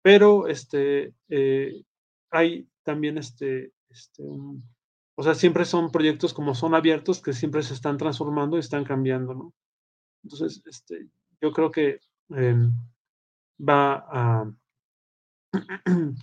pero 0.02 0.48
este, 0.48 1.14
eh, 1.28 1.84
hay 2.32 2.66
también 2.82 3.18
este, 3.18 3.74
este 3.90 4.24
o 4.24 5.24
sea, 5.24 5.36
siempre 5.36 5.66
son 5.66 5.92
proyectos 5.92 6.34
como 6.34 6.56
son 6.56 6.76
abiertos 6.76 7.22
que 7.22 7.34
siempre 7.34 7.62
se 7.62 7.74
están 7.74 7.98
transformando 7.98 8.56
y 8.56 8.62
están 8.62 8.86
cambiando, 8.86 9.34
¿no? 9.34 9.54
Entonces, 10.24 10.64
este, 10.66 11.10
yo 11.42 11.52
creo 11.52 11.70
que 11.70 12.00
em, 12.30 12.72
va 13.60 14.06
a... 14.10 14.52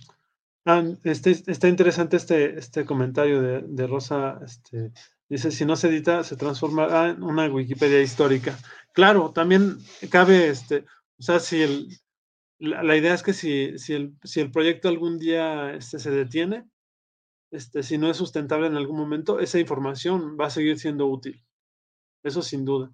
Ah, 0.67 0.83
este, 1.03 1.29
está 1.29 1.67
interesante 1.67 2.17
este, 2.17 2.57
este 2.57 2.85
comentario 2.85 3.39
de, 3.39 3.61
de 3.67 3.85
Rosa 3.85 4.39
este, 4.43 4.91
Dice, 5.27 5.51
si 5.51 5.65
no 5.65 5.75
se 5.75 5.87
edita, 5.87 6.23
se 6.23 6.35
transforma 6.35 7.09
en 7.09 7.23
una 7.23 7.47
Wikipedia 7.47 8.01
histórica. 8.01 8.57
Claro, 8.93 9.31
también 9.31 9.79
cabe, 10.09 10.49
este, 10.49 10.85
o 11.17 11.23
sea, 11.23 11.39
si 11.39 11.61
el, 11.61 11.89
la, 12.59 12.95
idea 12.95 13.13
es 13.13 13.23
que 13.23 13.33
si, 13.33 13.77
si, 13.79 13.93
el, 13.93 14.15
si 14.23 14.39
el 14.39 14.51
proyecto 14.51 14.87
algún 14.87 15.17
día 15.17 15.73
este, 15.73 15.99
se 15.99 16.11
detiene, 16.11 16.65
este, 17.51 17.83
si 17.83 17.97
no 17.97 18.09
es 18.09 18.17
sustentable 18.17 18.67
en 18.67 18.75
algún 18.75 18.97
momento, 18.97 19.39
esa 19.39 19.59
información 19.59 20.37
va 20.39 20.47
a 20.47 20.49
seguir 20.51 20.79
siendo 20.79 21.07
útil. 21.07 21.43
Eso 22.23 22.41
sin 22.41 22.65
duda. 22.65 22.91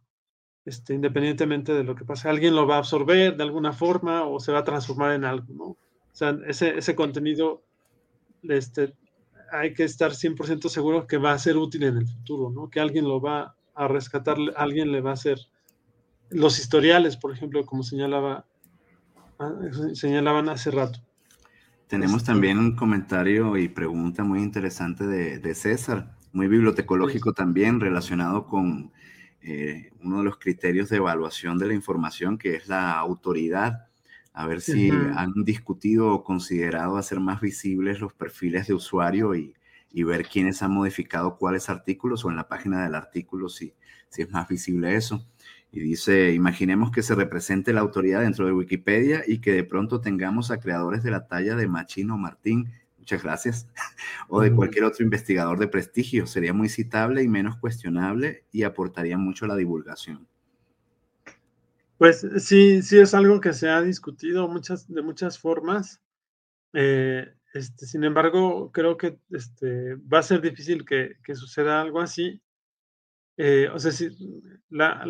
Este, 0.65 0.93
independientemente 0.93 1.73
de 1.73 1.84
lo 1.84 1.95
que 1.95 2.05
pase, 2.05 2.29
alguien 2.29 2.55
lo 2.55 2.67
va 2.67 2.75
a 2.75 2.79
absorber 2.79 3.36
de 3.36 3.43
alguna 3.43 3.73
forma 3.73 4.25
o 4.25 4.39
se 4.39 4.51
va 4.51 4.59
a 4.59 4.63
transformar 4.63 5.13
en 5.13 5.25
algo, 5.25 5.53
¿no? 5.53 5.65
O 5.65 6.13
sea, 6.13 6.38
ese, 6.47 6.77
ese 6.77 6.95
contenido 6.95 7.63
este, 8.43 8.93
hay 9.52 9.74
que 9.74 9.84
estar 9.84 10.12
100% 10.12 10.70
seguro 10.70 11.08
que 11.08 11.18
va 11.18 11.34
a 11.34 11.39
ser 11.39 11.58
útil 11.58 11.84
en 11.84 11.97
el 11.97 12.08
futuro, 12.08 12.49
¿no? 12.49 12.70
Que 12.70 12.80
alguien 12.80 13.06
lo 13.08 13.20
va 13.20 13.56
a 13.76 13.88
rescatar, 13.88 14.38
alguien 14.56 14.91
le 14.91 15.02
va 15.02 15.12
a 15.12 15.14
hacer 15.14 15.39
los 16.30 16.60
historiales, 16.60 17.18
por 17.18 17.32
ejemplo, 17.32 17.66
como 17.66 17.84
señalaba, 17.84 18.45
ah, 19.39 19.54
señalaban 19.93 20.49
hace 20.49 20.72
rato. 20.72 20.99
Tenemos 21.88 22.22
este 22.22 22.32
también 22.32 22.58
un 22.58 22.76
comentario 22.76 23.58
y 23.58 23.68
pregunta 23.68 24.24
muy 24.24 24.39
interesante 24.39 25.06
de, 25.06 25.56
César, 25.56 26.16
muy 26.32 26.47
bibliotecológico 26.47 27.34
también, 27.34 27.82
relacionado 27.82 28.47
con 28.47 28.93
eh, 29.41 29.91
uno 30.02 30.20
de 30.20 30.24
los 30.24 30.38
criterios 30.38 30.88
de 30.88 30.97
evaluación 30.97 31.58
de 31.58 31.68
la 31.68 31.74
información, 31.74 32.38
que 32.38 32.56
es 32.56 32.70
la 32.70 32.93
autoridad 32.93 33.91
a 34.34 34.47
ver 34.47 34.61
si 34.61 34.89
han 34.89 35.34
discutido 35.43 36.13
o 36.13 36.23
considerado 36.23 36.97
hacer 36.97 37.19
más 37.19 37.41
visibles 37.41 37.99
los 37.99 38.13
perfiles 38.13 38.67
de 38.67 38.73
usuario 38.73 39.36
y, 39.36 39.53
ver 39.93 40.25
quiénes 40.25 40.61
han 40.63 40.71
modificado 40.71 41.38
cuáles 41.38 41.69
artículos 41.69 42.23
o 42.23 42.29
en 42.29 42.38
la 42.38 42.47
página 42.47 42.84
del 42.84 42.95
artículo 42.95 43.49
si, 43.49 43.73
si 44.09 44.21
es 44.21 44.29
más 44.32 44.47
visible 44.47 44.95
eso. 44.95 45.25
Y 45.71 45.79
dice, 45.82 46.34
imaginemos 46.34 46.91
que 46.91 47.01
se 47.01 47.15
represente 47.15 47.73
la 47.73 47.82
autoridad 47.82 48.21
dentro 48.21 48.45
de 48.45 48.53
Wikipedia 48.53 49.23
y 49.27 49.39
que 49.39 49.51
de 49.51 49.63
pronto 49.63 50.01
tengamos 50.01 50.49
a 50.49 50.59
creadores 50.59 51.03
de 51.03 51.11
la 51.11 51.27
talla 51.27 51.55
de 51.55 51.67
Machino 51.67 52.17
Martín, 52.17 52.71
muchas 52.97 53.23
gracias, 53.23 53.67
o 54.29 54.41
de 54.41 54.53
cualquier 54.53 54.86
otro 54.86 55.03
investigador 55.03 55.59
de 55.59 55.67
prestigio. 55.67 56.25
Sería 56.25 56.53
muy 56.53 56.69
citable 56.69 57.23
y 57.23 57.27
menos 57.27 57.57
cuestionable 57.57 58.45
y 58.51 58.63
aportaría 58.63 59.17
mucho 59.17 59.45
a 59.45 59.49
la 59.49 59.55
divulgación. 59.55 60.27
Pues 62.02 62.26
sí, 62.39 62.82
sí 62.82 62.97
es 62.97 63.14
algo 63.14 63.39
que 63.39 63.54
se 63.54 63.70
ha 63.70 63.80
discutido 63.80 64.47
muchas, 64.47 64.91
de 64.91 65.04
muchas 65.04 65.38
formas. 65.38 66.02
Eh, 66.74 67.32
este, 67.54 67.86
sin 67.86 68.04
embargo, 68.04 68.72
creo 68.72 68.97
que 68.97 69.20
este, 69.30 69.97
va 70.12 70.18
a 70.18 70.24
ser 70.24 70.41
difícil 70.41 70.84
que, 70.84 71.16
suceda 71.36 71.80
algo 71.80 72.02
así. 72.02 72.41
Eh, 73.38 73.70
o 73.72 73.78
sea, 73.78 73.91
si 73.91 74.10
la, 74.70 75.06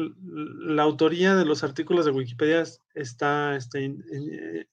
autoría 0.80 1.34
de 1.38 1.46
los 1.46 1.64
artículos 1.64 2.04
de 2.04 2.12
Wikipedia 2.12 2.66
está, 2.94 3.56
este, 3.56 4.68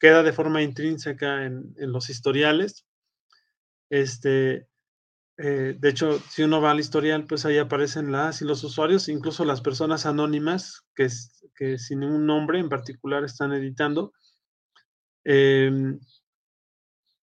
queda 0.00 0.22
de 0.22 0.32
forma 0.32 0.62
intrínseca 0.62 1.44
en, 1.44 1.74
en 1.76 1.92
los 1.92 2.08
historiales. 2.08 2.86
Este, 3.90 4.68
eh, 5.38 5.76
de 5.78 5.88
hecho, 5.88 6.18
si 6.30 6.42
uno 6.42 6.60
va 6.60 6.72
al 6.72 6.80
historial, 6.80 7.24
pues 7.24 7.44
ahí 7.44 7.58
aparecen 7.58 8.12
las 8.12 8.42
y 8.42 8.44
los 8.44 8.62
usuarios, 8.64 9.08
incluso 9.08 9.44
las 9.44 9.60
personas 9.60 10.06
anónimas 10.06 10.82
que, 10.94 11.08
que 11.54 11.78
sin 11.78 12.00
ningún 12.00 12.26
nombre 12.26 12.58
en 12.58 12.68
particular 12.68 13.24
están 13.24 13.52
editando. 13.52 14.12
Em, 15.24 16.00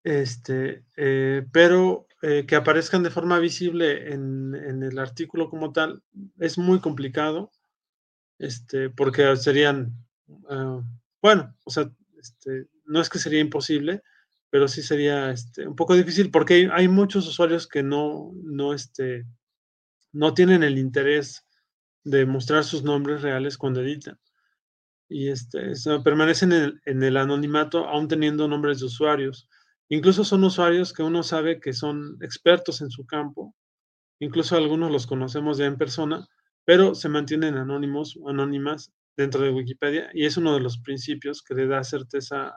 este, 0.04 0.84
eh, 0.96 1.44
pero 1.52 2.06
eh, 2.22 2.46
que 2.46 2.56
aparezcan 2.56 3.02
de 3.02 3.10
forma 3.10 3.38
visible 3.38 4.12
en, 4.12 4.54
el 4.54 4.98
artículo 4.98 5.50
como 5.50 5.72
tal 5.72 6.02
es 6.38 6.58
muy 6.58 6.80
complicado, 6.80 7.52
este, 8.38 8.90
porque 8.90 9.36
serían, 9.36 9.92
ah, 10.48 10.80
bueno, 11.20 11.54
o 11.64 11.70
sea, 11.70 11.90
este, 12.18 12.68
no 12.86 13.00
es 13.00 13.10
que 13.10 13.18
sería 13.18 13.40
imposible, 13.40 14.02
pero 14.50 14.68
sí 14.68 14.82
sería 14.82 15.30
este, 15.30 15.66
un 15.66 15.76
poco 15.76 15.94
difícil 15.94 16.30
porque 16.30 16.68
hay, 16.72 16.88
muchos 16.88 17.26
usuarios 17.26 17.66
que 17.66 17.82
no, 17.82 18.32
no, 18.42 18.72
este, 18.74 19.26
no 20.12 20.34
tienen 20.34 20.62
el 20.62 20.78
interés 20.78 21.46
de 22.04 22.26
mostrar 22.26 22.64
sus 22.64 22.82
nombres 22.82 23.22
reales 23.22 23.58
cuando 23.58 23.82
editan. 23.82 24.18
Y 25.10 25.28
este, 25.28 25.72
permanecen 26.04 26.52
en 26.52 26.80
en 26.84 27.02
el 27.02 27.16
anonimato 27.16 27.86
aún 27.86 28.08
teniendo 28.08 28.48
nombres 28.48 28.80
de 28.80 28.86
usuarios. 28.86 29.48
Incluso 29.88 30.24
son 30.24 30.44
usuarios 30.44 30.92
que 30.92 31.02
uno 31.02 31.22
sabe 31.22 31.60
que 31.60 31.72
son 31.72 32.18
expertos 32.20 32.80
en 32.82 32.90
su 32.90 33.06
campo. 33.06 33.54
Incluso 34.20 34.56
algunos 34.56 34.90
los 34.90 35.06
conocemos 35.06 35.58
ya 35.58 35.66
en 35.66 35.78
persona, 35.78 36.26
pero 36.64 36.94
se 36.94 37.08
mantienen 37.08 37.56
anónimos, 37.56 38.18
anónimas, 38.26 38.92
dentro 39.18 39.42
de 39.42 39.50
Wikipedia 39.50 40.08
y 40.14 40.24
es 40.24 40.36
uno 40.36 40.54
de 40.54 40.60
los 40.60 40.78
principios 40.78 41.42
que 41.42 41.54
le 41.54 41.66
da 41.66 41.82
certeza 41.82 42.54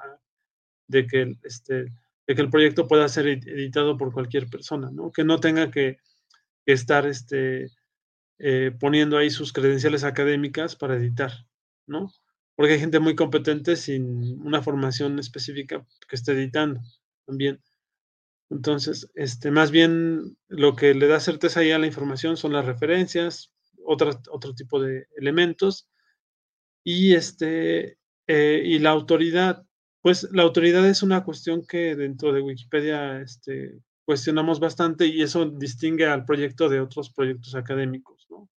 de 0.91 1.07
que, 1.07 1.35
este, 1.43 1.85
de 2.27 2.35
que 2.35 2.41
el 2.41 2.49
proyecto 2.49 2.87
pueda 2.87 3.07
ser 3.07 3.27
editado 3.27 3.97
por 3.97 4.11
cualquier 4.13 4.47
persona, 4.47 4.91
¿no? 4.91 5.11
que 5.11 5.23
no 5.23 5.39
tenga 5.39 5.71
que, 5.71 5.97
estar 6.67 7.07
este, 7.07 7.67
eh, 8.37 8.71
poniendo 8.79 9.17
ahí 9.17 9.29
sus 9.29 9.51
credenciales 9.51 10.03
académicas 10.03 10.75
para 10.75 10.95
editar, 10.95 11.31
¿no? 11.85 12.13
Porque 12.55 12.73
hay 12.73 12.79
gente 12.79 12.99
muy 12.99 13.15
competente 13.15 13.75
sin 13.75 14.39
una 14.41 14.61
formación 14.61 15.19
específica 15.19 15.85
que 16.07 16.15
esté 16.15 16.33
editando 16.33 16.79
también. 17.25 17.61
Entonces, 18.51 19.09
este, 19.15 19.51
más 19.51 19.71
bien 19.71 20.37
lo 20.47 20.75
que 20.75 20.93
le 20.93 21.07
da 21.07 21.19
certeza 21.19 21.61
ahí 21.61 21.71
a 21.71 21.79
la 21.79 21.87
información 21.87 22.37
son 22.37 22.53
las 22.53 22.65
referencias, 22.65 23.51
otro 23.83 24.53
tipo 24.55 24.79
de 24.79 25.07
elementos 25.17 25.89
y, 26.83 27.15
este, 27.15 27.97
eh, 28.27 28.61
y 28.63 28.79
la 28.79 28.91
autoridad. 28.91 29.65
Pues 30.02 30.28
la 30.32 30.43
autoridad 30.43 30.88
es 30.88 31.04
una 31.04 31.24
cuestión 31.24 31.66
que 31.66 31.95
dentro 31.95 32.34
de 32.34 32.41
Wikipedia 32.41 33.22
este, 33.22 33.80
cuestionamos 34.04 34.60
bastante 34.60 35.06
y 35.06 35.22
eso 35.22 35.45
distingue 35.45 36.08
al 36.08 36.26
proyecto 36.26 36.70
de 36.70 36.80
otros 36.80 37.12
proyectos 37.12 37.54
académicos, 37.56 38.26
¿no? 38.30 38.49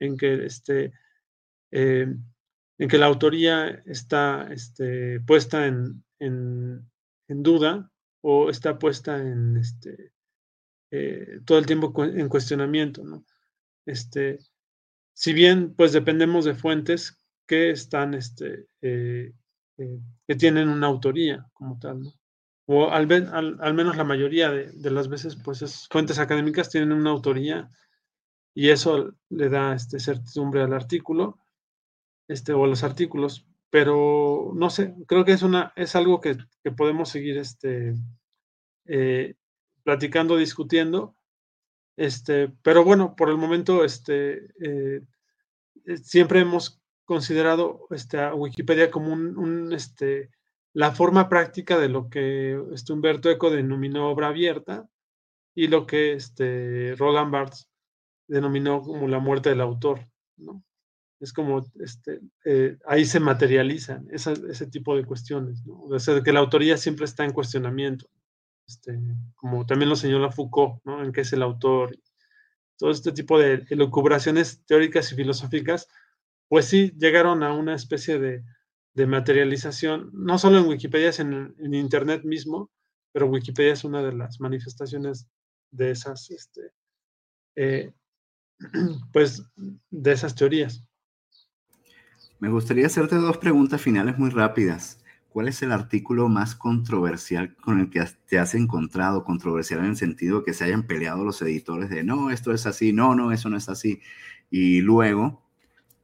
En 0.00 0.16
que, 0.16 0.46
este, 0.46 0.92
eh, 1.72 2.06
en 2.78 2.88
que 2.88 2.98
la 2.98 3.06
autoría 3.06 3.68
está 3.84 4.48
este, 4.50 5.20
puesta 5.20 5.66
en, 5.66 6.04
en, 6.18 6.88
duda 7.28 7.90
o 8.22 8.48
está 8.48 8.78
puesta 8.78 9.18
en 9.18 9.58
este, 9.58 10.12
eh, 10.90 11.40
todo 11.44 11.58
el 11.58 11.66
tiempo 11.66 11.92
en 12.02 12.28
cuestionamiento, 12.28 13.04
¿no? 13.04 13.26
Este, 13.84 14.38
si 15.12 15.32
bien 15.34 15.74
pues 15.74 15.92
dependemos 15.92 16.44
de 16.44 16.54
fuentes 16.54 17.18
que 17.46 17.70
están, 17.70 18.14
este, 18.14 18.66
eh, 18.80 19.32
eh, 19.78 20.00
que 20.26 20.34
tienen 20.34 20.68
una 20.68 20.86
autoría 20.86 21.46
como 21.54 21.78
tal, 21.78 22.02
¿no? 22.02 22.12
O 22.70 22.90
al, 22.90 23.06
menos 23.06 23.96
la 23.96 24.04
mayoría 24.04 24.50
de, 24.50 24.90
las 24.90 25.08
veces, 25.08 25.36
pues 25.36 25.62
es, 25.62 25.88
fuentes 25.88 26.18
académicas 26.18 26.68
tienen 26.68 26.92
una 26.92 27.08
autoría 27.08 27.70
y 28.54 28.68
eso 28.68 29.14
le 29.30 29.48
da 29.48 29.74
este, 29.74 29.98
certidumbre 29.98 30.62
al 30.62 30.74
artículo, 30.74 31.38
este, 32.28 32.52
o 32.52 32.64
a 32.64 32.68
los 32.68 32.84
artículos, 32.84 33.46
pero 33.70 34.52
no 34.54 34.68
sé, 34.68 34.94
creo 35.06 35.24
que 35.24 35.32
es, 35.32 35.42
una, 35.42 35.72
es 35.76 35.96
algo 35.96 36.20
que, 36.20 36.36
que 36.62 36.70
podemos 36.70 37.08
seguir 37.08 37.38
este, 37.38 37.94
eh, 38.84 39.34
platicando, 39.82 40.36
discutiendo, 40.36 41.16
este, 41.96 42.48
pero 42.62 42.84
bueno, 42.84 43.16
por 43.16 43.30
el 43.30 43.38
momento, 43.38 43.84
este, 43.84 44.44
eh, 44.60 45.00
eh, 45.86 45.96
siempre 45.96 46.40
hemos 46.40 46.80
considerado 47.08 47.86
este, 47.90 48.20
a 48.20 48.34
Wikipedia 48.34 48.90
como 48.90 49.14
un, 49.14 49.72
este, 49.72 50.28
la 50.74 50.92
forma 50.92 51.30
práctica 51.30 51.78
de 51.78 51.88
lo 51.88 52.10
que 52.10 52.62
este 52.74 52.92
Humberto 52.92 53.30
Eco 53.30 53.50
denominó 53.50 54.10
obra 54.10 54.28
abierta 54.28 54.86
y 55.54 55.68
lo 55.68 55.86
que 55.86 56.12
este, 56.12 56.94
Roland 56.98 57.32
Barthes 57.32 57.66
denominó 58.26 58.82
como 58.82 59.08
la 59.08 59.20
muerte 59.20 59.48
del 59.48 59.62
autor. 59.62 60.06
¿no? 60.36 60.62
Es 61.18 61.32
como, 61.32 61.64
este, 61.80 62.20
eh, 62.44 62.76
ahí 62.86 63.06
se 63.06 63.20
materializan 63.20 64.06
ese 64.10 64.66
tipo 64.66 64.94
de 64.94 65.06
cuestiones, 65.06 65.64
¿no? 65.64 65.84
o 65.84 66.22
que 66.22 66.32
la 66.34 66.40
autoría 66.40 66.76
siempre 66.76 67.06
está 67.06 67.24
en 67.24 67.32
cuestionamiento. 67.32 68.06
Este, 68.66 69.00
como 69.34 69.64
también 69.64 69.88
lo 69.88 69.96
señala 69.96 70.30
Foucault, 70.30 70.84
¿no? 70.84 71.02
En 71.02 71.10
qué 71.10 71.22
es 71.22 71.32
el 71.32 71.42
autor. 71.42 71.96
Todo 72.76 72.90
este 72.90 73.12
tipo 73.12 73.38
de 73.38 73.64
elucubraciones 73.70 74.62
teóricas 74.66 75.10
y 75.10 75.14
filosóficas, 75.14 75.88
pues 76.48 76.66
sí 76.66 76.92
llegaron 76.98 77.42
a 77.42 77.52
una 77.52 77.74
especie 77.74 78.18
de, 78.18 78.44
materialización, 79.06 80.10
no 80.12 80.38
solo 80.38 80.58
en 80.58 80.66
Wikipedia, 80.66 81.12
sino 81.12 81.54
en, 81.58 81.74
Internet 81.74 82.24
mismo, 82.24 82.68
pero 83.12 83.26
Wikipedia 83.26 83.74
es 83.74 83.84
una 83.84 84.02
de 84.02 84.12
las 84.12 84.40
manifestaciones 84.40 85.28
de 85.70 85.92
esas, 85.92 86.28
este, 86.30 86.72
eh, 87.54 87.92
pues, 89.12 89.44
de 89.90 90.12
esas 90.12 90.34
teorías. 90.34 90.82
Me 92.40 92.48
gustaría 92.48 92.86
hacerte 92.86 93.14
dos 93.16 93.38
preguntas 93.38 93.80
finales 93.80 94.18
muy 94.18 94.30
rápidas. 94.30 95.04
¿Cuál 95.28 95.46
es 95.46 95.62
el 95.62 95.70
artículo 95.70 96.28
más 96.28 96.56
controversial 96.56 97.54
con 97.56 97.78
el 97.78 97.90
que 97.90 98.04
te 98.26 98.38
has 98.38 98.54
encontrado? 98.54 99.24
Controversial 99.24 99.80
en 99.80 99.86
el 99.86 99.96
sentido 99.96 100.42
que 100.42 100.54
se 100.54 100.64
hayan 100.64 100.88
peleado 100.88 101.24
los 101.24 101.40
editores 101.42 101.90
de 101.90 102.02
no, 102.02 102.30
esto 102.30 102.52
es 102.52 102.66
así, 102.66 102.92
no, 102.92 103.14
no, 103.14 103.30
eso 103.30 103.48
no 103.50 103.56
es 103.56 103.68
así. 103.68 104.00
Y 104.50 104.80
luego, 104.80 105.47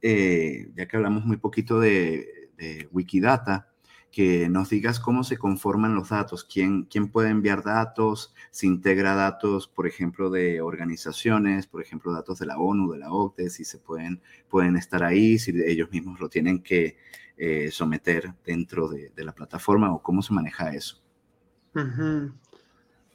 eh, 0.07 0.69
ya 0.75 0.87
que 0.87 0.97
hablamos 0.97 1.25
muy 1.25 1.37
poquito 1.37 1.79
de, 1.79 2.51
Wikidata, 2.91 3.71
que 4.11 4.47
nos 4.49 4.69
digas 4.69 4.99
cómo 4.99 5.23
se 5.23 5.37
conforman 5.37 5.95
los 5.95 6.09
datos, 6.09 6.43
quién, 6.43 6.83
quién 6.83 7.09
puede 7.09 7.29
enviar 7.29 7.63
datos, 7.63 8.33
si 8.51 8.67
integra 8.67 9.15
datos, 9.15 9.67
por 9.67 9.87
ejemplo, 9.87 10.29
de 10.29 10.61
organizaciones, 10.61 11.65
por 11.65 11.81
ejemplo, 11.81 12.13
datos 12.13 12.37
de 12.37 12.45
la 12.45 12.59
ONU, 12.59 12.91
de 12.91 12.99
la 12.99 13.11
OCDE, 13.11 13.49
si 13.49 13.65
se 13.65 13.79
pueden, 13.79 14.21
pueden 14.47 14.77
estar 14.77 15.03
ahí, 15.03 15.39
si 15.39 15.51
ellos 15.65 15.89
mismos 15.89 16.19
lo 16.19 16.29
tienen 16.29 16.61
que 16.61 16.97
eh, 17.35 17.71
someter 17.71 18.31
dentro 18.45 18.87
de, 18.87 19.11
la 19.17 19.33
plataforma 19.33 19.91
o 19.91 20.03
cómo 20.03 20.21
se 20.21 20.35
maneja 20.35 20.73
eso. 20.73 21.01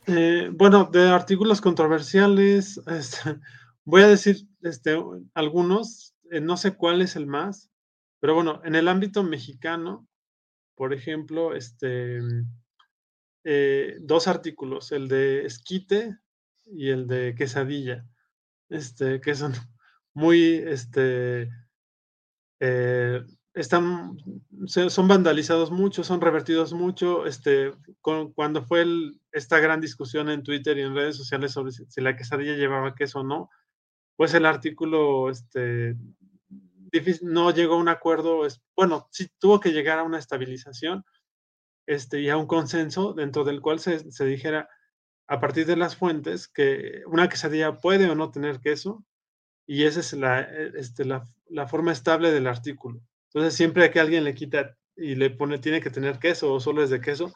Eh, 0.07 0.51
bueno, 0.53 0.91
de 0.93 1.09
artículos 1.09 1.61
controversiales, 1.61 2.81
este, 2.89 3.39
voy 3.85 4.03
a 4.03 4.09
decir 4.09 4.49
este, 4.63 4.99
algunos, 5.35 6.10
no 6.41 6.57
sé 6.57 6.77
cuál 6.77 7.03
es 7.03 7.17
el 7.17 7.27
más, 7.27 7.71
pero 8.21 8.35
bueno, 8.35 8.61
en 8.65 8.75
el 8.75 8.89
ámbito 8.89 9.23
mexicano, 9.23 10.07
por 10.75 10.95
ejemplo, 10.95 11.55
este, 11.55 12.21
dos 14.01 14.29
artículos, 14.29 14.93
el 14.93 15.09
de 15.09 15.47
esquite 15.47 16.19
y 16.67 16.91
el 16.91 17.07
de 17.07 17.35
quesadilla, 17.35 18.07
este, 18.69 19.21
que 19.21 19.35
son 19.35 19.53
muy, 20.15 20.55
este, 20.55 21.51
están, 23.55 24.17
son 24.67 25.09
vandalizados 25.09 25.71
mucho, 25.71 26.05
son 26.05 26.21
revertidos 26.21 26.73
mucho. 26.73 27.27
Este, 27.27 27.73
cuando 28.01 28.63
fue 28.65 28.87
esta 29.33 29.59
gran 29.59 29.81
discusión 29.81 30.31
en 30.31 30.43
Twitter 30.43 30.79
y 30.79 30.83
en 30.83 30.95
redes 30.95 31.17
sociales 31.17 31.53
sobre 31.53 31.73
si, 31.73 32.01
la 32.01 32.17
quesadilla 32.17 32.55
llevaba 32.55 32.95
queso 32.95 33.21
o 33.21 33.25
no, 33.25 33.51
pues 34.17 34.35
el 34.35 34.47
artículo 34.47 35.31
este, 35.31 35.97
no 37.23 37.51
llegó 37.51 37.75
a 37.75 37.79
un 37.79 37.89
acuerdo, 37.89 38.47
bueno, 38.77 39.09
sí 39.11 39.29
tuvo 39.39 39.61
que 39.61 39.71
llegar 39.73 39.99
a 39.99 40.05
una 40.05 40.19
estabilización 40.19 41.05
este, 41.87 42.21
y 42.21 42.29
a 42.29 42.37
un 42.37 42.47
consenso 42.47 43.13
dentro 43.13 43.45
del 43.45 43.61
cual 43.61 43.81
se, 43.81 44.11
se 44.11 44.25
dijera 44.25 44.69
a 45.27 45.41
partir 45.41 45.67
de 45.67 45.77
las 45.77 45.97
fuentes 45.97 46.49
que 46.49 47.03
una 47.07 47.29
quesadilla 47.29 47.79
puede 47.79 48.09
o 48.11 48.15
no 48.15 48.31
tener 48.31 48.61
queso 48.61 49.05
y 49.67 49.85
esa 49.85 50.01
es 50.01 50.13
la, 50.15 50.41
este, 50.41 51.05
la, 51.05 51.29
la 51.49 51.69
forma 51.69 51.93
estable 51.93 52.33
del 52.33 52.49
artículo. 52.49 53.01
Entonces, 53.33 53.55
siempre 53.55 53.91
que 53.91 54.01
alguien 54.01 54.25
le 54.25 54.35
quita 54.35 54.77
y 54.97 55.15
le 55.15 55.31
pone 55.31 55.59
tiene 55.59 55.81
que 55.81 55.91
tener 55.91 56.19
queso 56.19 56.53
o 56.53 56.59
solo 56.59 56.83
es 56.83 56.91
de 56.91 57.01
queso, 57.01 57.33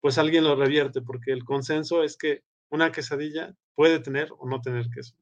pues 0.00 0.18
alguien 0.18 0.44
lo 0.44 0.56
revierte, 0.56 1.02
porque 1.02 1.32
el 1.32 1.44
consenso 1.44 2.02
es 2.02 2.16
que 2.16 2.42
una 2.70 2.90
quesadilla 2.92 3.54
puede 3.74 4.00
tener 4.00 4.30
o 4.38 4.48
no 4.48 4.60
tener 4.62 4.88
queso. 4.90 5.14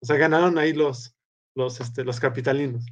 O 0.00 0.06
sea, 0.06 0.16
ganaron 0.16 0.58
ahí 0.58 0.72
los, 0.72 1.14
los, 1.54 1.80
este, 1.80 2.04
los 2.04 2.18
capitalinos. 2.18 2.84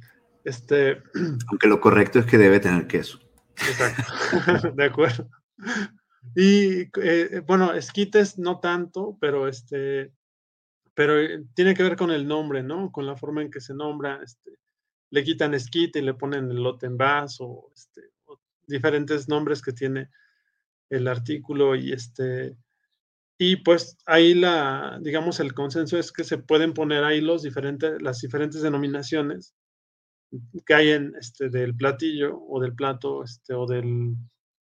Este, 0.43 1.01
Aunque 1.47 1.67
lo 1.67 1.79
correcto 1.79 2.19
es 2.19 2.25
que 2.25 2.37
debe 2.37 2.59
tener 2.59 2.87
queso. 2.87 3.19
Exacto, 3.55 4.71
de 4.75 4.83
acuerdo. 4.83 5.29
Y 6.35 6.87
eh, 7.01 7.41
bueno, 7.45 7.73
esquites 7.73 8.37
no 8.37 8.59
tanto, 8.59 9.17
pero 9.19 9.47
este, 9.47 10.13
pero 10.93 11.19
eh, 11.19 11.43
tiene 11.53 11.73
que 11.73 11.83
ver 11.83 11.95
con 11.95 12.11
el 12.11 12.27
nombre, 12.27 12.63
¿no? 12.63 12.91
Con 12.91 13.05
la 13.05 13.15
forma 13.15 13.41
en 13.41 13.51
que 13.51 13.61
se 13.61 13.73
nombra, 13.73 14.21
este, 14.23 14.57
le 15.09 15.23
quitan 15.23 15.53
esquite 15.53 15.99
y 15.99 16.03
le 16.03 16.13
ponen 16.13 16.49
el 16.49 16.63
lote 16.63 16.85
en 16.85 16.97
vaso, 16.97 17.69
este, 17.73 18.11
diferentes 18.67 19.27
nombres 19.27 19.61
que 19.61 19.73
tiene 19.73 20.09
el 20.89 21.07
artículo 21.07 21.75
y 21.75 21.93
este 21.93 22.57
y 23.37 23.57
pues 23.57 23.97
ahí 24.05 24.33
la 24.33 24.99
digamos 25.01 25.39
el 25.39 25.53
consenso 25.53 25.97
es 25.97 26.11
que 26.11 26.23
se 26.23 26.37
pueden 26.37 26.73
poner 26.73 27.03
ahí 27.03 27.21
los 27.21 27.43
diferentes 27.43 28.01
las 28.01 28.21
diferentes 28.21 28.61
denominaciones 28.61 29.55
que 30.65 30.73
hay 30.73 30.89
en 30.89 31.13
este 31.19 31.49
del 31.49 31.75
platillo 31.75 32.39
o 32.47 32.61
del 32.61 32.73
plato 32.73 33.23
este 33.23 33.53
o 33.53 33.65
del 33.65 34.15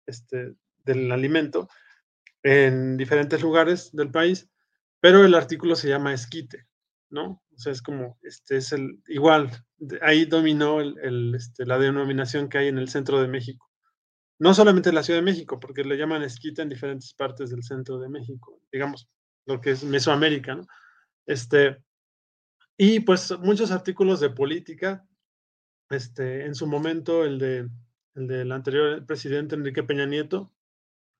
este 0.06 0.56
del 0.86 1.12
alimento 1.12 1.70
en 2.44 2.98
diferentes 2.98 3.42
lugares 3.42 3.92
del 3.94 4.12
país 4.12 4.50
pero 5.00 5.24
el 5.24 5.34
artículo 5.36 5.76
se 5.76 5.90
llama 5.90 6.14
esquite 6.14 6.68
no 7.10 7.44
o 7.56 7.60
sea, 7.60 7.72
es 7.72 7.82
como, 7.82 8.18
este 8.24 8.58
es 8.58 8.72
el, 8.72 9.02
igual, 9.08 9.50
ahí 10.02 10.26
dominó 10.26 10.82
el, 10.82 11.36
este, 11.36 11.66
la 11.66 11.78
denominación 11.78 12.50
que 12.50 12.58
hay 12.58 12.68
en 12.68 12.78
el 12.78 12.90
centro 12.90 13.22
de 13.22 13.28
México. 13.28 13.70
No 14.40 14.54
solamente 14.54 14.90
en 14.90 14.96
la 14.96 15.04
Ciudad 15.04 15.20
de 15.20 15.26
México, 15.26 15.60
porque 15.60 15.84
le 15.84 15.98
llaman 15.98 16.24
esquita 16.24 16.64
en 16.64 16.70
diferentes 16.70 17.14
partes 17.14 17.52
del 17.52 17.64
centro 17.64 18.00
de 18.00 18.10
México, 18.10 18.62
digamos, 18.72 19.08
lo 19.46 19.62
que 19.62 19.72
es 19.72 19.84
Mesoamérica, 19.84 20.56
¿no? 20.56 20.66
Este, 21.26 21.78
y 22.78 23.00
pues 23.02 23.38
muchos 23.40 23.72
artículos 23.72 24.20
de 24.20 24.32
política, 24.32 25.06
este, 25.94 26.46
en 26.46 26.56
su 26.56 26.68
momento, 26.68 27.24
el, 27.24 27.40
de, 27.40 27.70
el 28.16 28.28
del 28.28 28.52
anterior 28.52 29.06
presidente 29.06 29.56
Enrique 29.56 29.84
Peña 29.84 30.06
Nieto, 30.06 30.52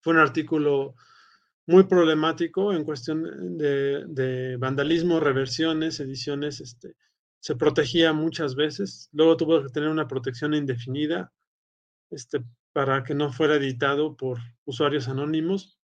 fue 0.02 0.14
un 0.14 0.20
artículo 0.20 0.96
muy 1.66 1.84
problemático 1.84 2.74
en 2.74 2.84
cuestión 2.84 3.58
de, 3.58 4.58
vandalismo, 4.60 5.20
reversiones, 5.20 6.00
ediciones, 6.00 6.60
este, 6.60 6.96
se 7.40 7.56
protegía 7.56 8.14
muchas 8.14 8.56
veces, 8.56 9.10
luego 9.14 9.38
tuvo 9.38 9.64
que 9.64 9.70
tener 9.70 9.90
una 9.90 10.08
protección 10.08 10.54
indefinida 10.54 11.32
este, 12.10 12.44
para 12.74 13.04
que 13.04 13.16
no 13.16 13.32
fuera 13.32 13.56
editado 13.56 14.18
por 14.18 14.40
usuarios 14.66 15.08
anónimos. 15.08 15.80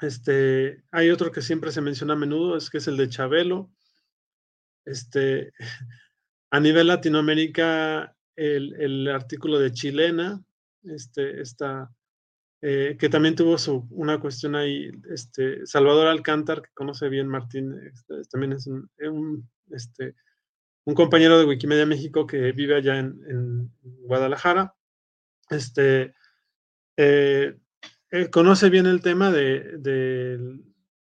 Este, 0.00 0.82
hay 0.90 1.10
otro 1.10 1.30
que 1.32 1.42
siempre 1.42 1.72
se 1.72 1.80
menciona 1.80 2.14
a 2.14 2.16
menudo, 2.16 2.56
es 2.56 2.70
que 2.70 2.78
es 2.78 2.88
el 2.88 2.96
de 2.96 3.08
Chabelo. 3.08 3.70
Este, 4.84 5.52
a 6.54 6.60
nivel 6.60 6.86
Latinoamérica, 6.86 8.16
el, 8.36 8.80
el 8.80 9.08
artículo 9.08 9.58
de 9.58 9.72
Chilena, 9.72 10.40
este, 10.84 11.40
está, 11.40 11.90
eh, 12.62 12.96
que 12.96 13.08
también 13.08 13.34
tuvo 13.34 13.58
su, 13.58 13.88
una 13.90 14.20
cuestión 14.20 14.54
ahí, 14.54 14.88
este, 15.10 15.66
Salvador 15.66 16.06
Alcántar, 16.06 16.62
que 16.62 16.70
conoce 16.72 17.08
bien 17.08 17.26
Martín, 17.26 17.74
este, 17.92 18.22
también 18.30 18.52
es 18.52 18.68
un, 18.68 18.88
este, 19.72 20.14
un, 20.84 20.94
compañero 20.94 21.40
de 21.40 21.44
Wikimedia 21.44 21.86
México 21.86 22.24
que 22.24 22.52
vive 22.52 22.76
allá 22.76 23.00
en, 23.00 23.20
en 23.28 23.72
Guadalajara. 23.82 24.76
Este, 25.50 26.14
eh, 26.96 27.58
eh, 28.12 28.30
conoce 28.30 28.70
bien 28.70 28.86
el 28.86 29.02
tema 29.02 29.32
de, 29.32 29.76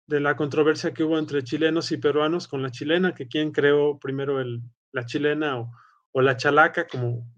de, 0.07 0.21
la 0.21 0.37
controversia 0.37 0.95
que 0.95 1.05
hubo 1.05 1.19
entre 1.19 1.45
chilenos 1.45 1.93
y 1.93 1.99
peruanos 1.99 2.49
con 2.49 2.63
la 2.63 2.71
chilena, 2.71 3.15
que 3.15 3.29
quien 3.29 3.53
creó 3.53 3.99
primero 3.99 4.41
el, 4.41 4.63
la 4.95 5.05
chilena 5.05 5.59
o, 5.59 5.71
o, 6.13 6.23
la 6.23 6.37
chalaca, 6.37 6.87
como 6.87 7.31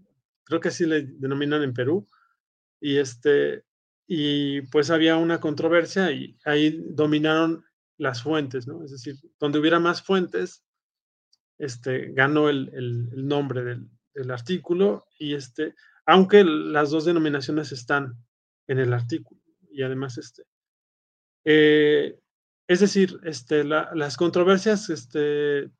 creo 0.45 0.61
que 0.61 0.69
así 0.69 0.87
le 0.87 1.03
denominan 1.03 1.63
en 1.63 1.75
Perú. 1.75 2.07
Y, 2.81 2.99
este, 2.99 3.65
y 4.07 4.61
pues 4.63 4.91
había 4.91 5.17
una 5.17 5.41
controversia 5.41 6.13
y 6.13 6.39
ahí 6.45 6.85
dominaron 6.91 7.65
las 7.99 8.23
fuentes, 8.23 8.67
¿no? 8.67 8.85
Es 8.85 8.93
decir, 8.93 9.17
donde 9.41 9.59
hubiera 9.59 9.81
más 9.81 10.03
fuentes, 10.03 10.63
este, 11.59 12.13
ganó 12.13 12.49
el, 12.49 12.71
el, 12.75 13.27
nombre 13.27 13.65
del, 13.65 13.89
del, 14.15 14.31
artículo 14.31 15.07
y 15.19 15.35
este, 15.35 15.75
aunque 16.05 16.45
las 16.45 16.91
dos 16.91 17.07
denominaciones 17.07 17.73
están 17.73 18.15
en 18.67 18.79
el 18.79 18.93
artículo 18.93 19.41
y 19.71 19.83
además 19.83 20.19
este. 20.19 20.45
Eh, 21.45 22.19
es 22.69 22.81
decir, 22.81 23.19
este, 23.23 23.65
la, 23.65 23.91
las 23.95 24.17
controversias 24.17 24.91
este, 24.91 25.71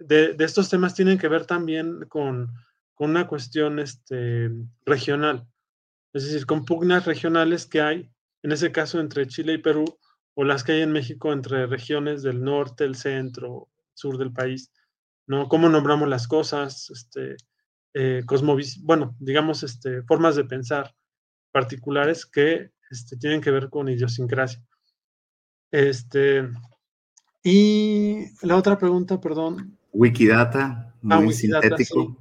de, 0.00 0.36
estos 0.38 0.68
temas 0.68 0.94
tienen 0.94 1.18
que 1.18 1.28
ver 1.28 1.46
también 1.46 2.06
con, 2.08 2.52
con 2.94 3.10
una 3.10 3.26
cuestión 3.26 3.78
este, 3.78 4.50
regional, 4.84 5.46
es 6.12 6.24
decir, 6.24 6.46
con 6.46 6.64
pugnas 6.64 7.04
regionales 7.04 7.66
que 7.66 7.80
hay, 7.80 8.10
en 8.42 8.52
ese 8.52 8.72
caso 8.72 9.00
entre 9.00 9.26
Chile 9.26 9.54
y 9.54 9.58
Perú, 9.58 9.84
o 10.34 10.44
las 10.44 10.64
que 10.64 10.72
hay 10.72 10.82
en 10.82 10.92
México 10.92 11.32
entre 11.32 11.66
regiones 11.66 12.22
del 12.22 12.42
norte, 12.42 12.84
el 12.84 12.94
centro, 12.94 13.68
sur 13.94 14.18
del 14.18 14.32
país, 14.32 14.70
¿no? 15.26 15.48
Cómo 15.48 15.68
nombramos 15.68 16.08
las 16.08 16.28
cosas, 16.28 16.90
este, 16.90 17.36
eh, 17.94 18.22
cosmovis 18.26 18.82
bueno, 18.82 19.16
digamos, 19.18 19.62
este, 19.62 20.02
formas 20.02 20.36
de 20.36 20.44
pensar 20.44 20.94
particulares 21.50 22.26
que 22.26 22.70
este, 22.90 23.16
tienen 23.16 23.40
que 23.40 23.50
ver 23.50 23.70
con 23.70 23.88
idiosincrasia. 23.88 24.62
Este, 25.70 26.48
y 27.42 28.24
la 28.42 28.56
otra 28.56 28.78
pregunta, 28.78 29.20
perdón. 29.20 29.75
Wikidata, 29.96 30.94
muy 31.02 31.14
ah, 31.14 31.18
Wikidata, 31.20 31.62
sintético. 31.62 32.16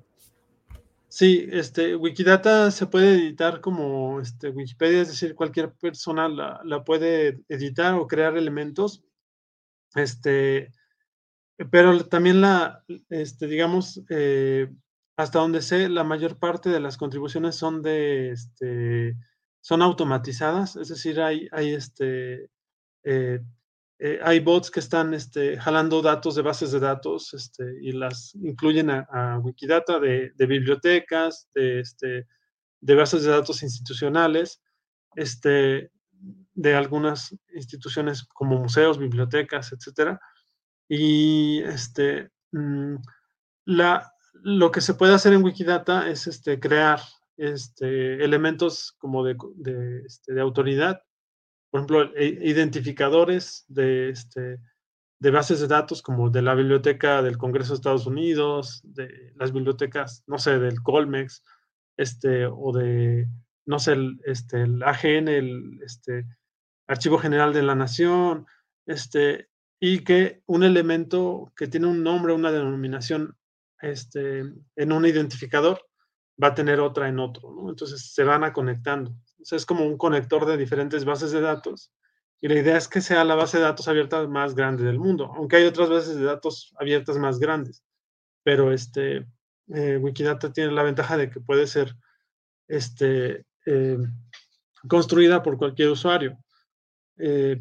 Sí. 1.09 1.39
sí. 1.43 1.49
este, 1.51 1.95
Wikidata 1.95 2.71
se 2.71 2.87
puede 2.87 3.15
editar 3.15 3.61
como 3.61 4.21
este, 4.21 4.49
Wikipedia, 4.49 5.01
es 5.01 5.09
decir, 5.09 5.35
cualquier 5.35 5.73
persona 5.73 6.29
la, 6.29 6.61
la 6.63 6.83
puede 6.83 7.41
editar 7.49 7.93
o 7.95 8.07
crear 8.07 8.37
elementos. 8.37 9.03
Este, 9.95 10.71
pero 11.71 12.05
también 12.05 12.41
la, 12.41 12.83
este, 13.09 13.47
digamos, 13.47 14.01
eh, 14.09 14.69
hasta 15.17 15.39
donde 15.39 15.61
sé, 15.61 15.87
la 15.89 16.03
mayor 16.03 16.37
parte 16.37 16.69
de 16.69 16.79
las 16.79 16.97
contribuciones 16.97 17.55
son 17.55 17.81
de, 17.81 18.31
este, 18.31 19.15
son 19.61 19.81
automatizadas, 19.81 20.75
es 20.75 20.89
decir, 20.89 21.21
hay, 21.21 21.47
hay, 21.51 21.73
este, 21.73 22.49
eh, 23.03 23.39
eh, 23.97 24.19
hay 24.21 24.41
bots 24.41 24.69
que 24.69 24.81
están 24.81 25.13
este, 25.13 25.57
jalando 25.57 26.01
datos 26.01 26.35
de 26.35 26.41
bases 26.41 26.71
de 26.71 26.81
datos 26.81 27.33
este, 27.33 27.63
y 27.81 27.93
las 27.93 28.35
incluyen 28.35 28.89
a, 28.89 29.39
Wikidata 29.41 29.99
de, 29.99 30.33
bibliotecas, 30.37 31.49
de, 31.55 31.79
este, 31.79 32.27
de 32.81 32.95
bases 32.95 33.23
de 33.23 33.31
datos 33.31 33.63
institucionales, 33.63 34.61
de 36.53 36.75
algunas 36.75 37.33
instituciones 37.53 38.23
como 38.25 38.57
museos, 38.57 38.97
bibliotecas, 38.97 39.71
etcétera. 39.71 40.19
Y 40.89 41.63
mm, 42.51 42.95
lo 44.43 44.71
que 44.71 44.81
se 44.81 44.93
puede 44.93 45.13
hacer 45.13 45.31
en 45.31 45.43
Wikidata 45.43 46.09
es 46.09 46.41
crear 46.59 46.99
elementos 47.37 48.93
como 48.97 49.23
de 49.23 50.41
autoridad, 50.41 51.01
por 51.75 51.81
ejemplo, 51.81 52.15
e, 52.15 52.39
identificadores 52.49 53.65
de, 53.67 54.07
este, 54.07 54.61
de 55.19 55.31
bases 55.31 55.59
de 55.59 55.67
datos 55.67 56.01
como 56.01 56.29
de 56.29 56.41
la 56.41 56.55
Biblioteca 56.55 57.21
del 57.21 57.37
Congreso 57.37 57.73
de 57.73 57.75
Estados 57.75 58.05
Unidos, 58.05 58.79
de 58.85 59.33
las 59.35 59.51
bibliotecas, 59.51 60.23
no 60.25 60.37
sé, 60.37 60.57
del 60.57 60.81
Colmex, 60.81 61.43
este, 61.97 62.45
o 62.45 62.71
de, 62.71 63.27
no 63.65 63.79
sé, 63.79 63.91
el, 63.91 64.21
este, 64.23 64.61
el 64.61 64.81
AGN, 64.83 65.27
el 65.27 65.81
este, 65.83 66.25
Archivo 66.87 67.17
General 67.17 67.51
de 67.51 67.63
la 67.63 67.75
Nación, 67.75 68.45
este, 68.85 69.49
y 69.77 70.05
que 70.05 70.43
un 70.45 70.63
elemento 70.63 71.51
que 71.57 71.67
tiene 71.67 71.87
un 71.87 72.03
nombre, 72.03 72.31
una 72.31 72.53
denominación 72.53 73.35
este, 73.81 74.43
en 74.77 74.91
un 74.93 75.05
identificador, 75.05 75.85
va 76.41 76.49
a 76.49 76.55
tener 76.55 76.79
otra 76.79 77.07
en 77.07 77.19
otro, 77.19 77.51
¿no? 77.51 77.69
Entonces 77.69 78.13
se 78.13 78.23
van 78.23 78.43
a 78.43 78.53
conectando. 78.53 79.15
Es 79.51 79.65
como 79.65 79.85
un 79.85 79.97
conector 79.97 80.45
de 80.45 80.57
diferentes 80.57 81.05
bases 81.05 81.31
de 81.31 81.41
datos 81.41 81.91
y 82.41 82.47
la 82.47 82.59
idea 82.59 82.77
es 82.77 82.87
que 82.87 83.01
sea 83.01 83.23
la 83.23 83.35
base 83.35 83.57
de 83.57 83.63
datos 83.63 83.87
abierta 83.87 84.27
más 84.27 84.55
grande 84.55 84.83
del 84.83 84.99
mundo, 84.99 85.31
aunque 85.35 85.55
hay 85.55 85.65
otras 85.65 85.89
bases 85.89 86.15
de 86.15 86.25
datos 86.25 86.73
abiertas 86.77 87.17
más 87.17 87.39
grandes, 87.39 87.83
pero 88.43 88.71
este, 88.71 89.25
eh, 89.73 89.97
Wikidata 89.97 90.51
tiene 90.51 90.71
la 90.71 90.83
ventaja 90.83 91.17
de 91.17 91.29
que 91.29 91.39
puede 91.39 91.65
ser 91.67 91.95
este, 92.67 93.45
eh, 93.65 93.97
construida 94.87 95.41
por 95.41 95.57
cualquier 95.57 95.89
usuario. 95.89 96.37
Eh, 97.17 97.57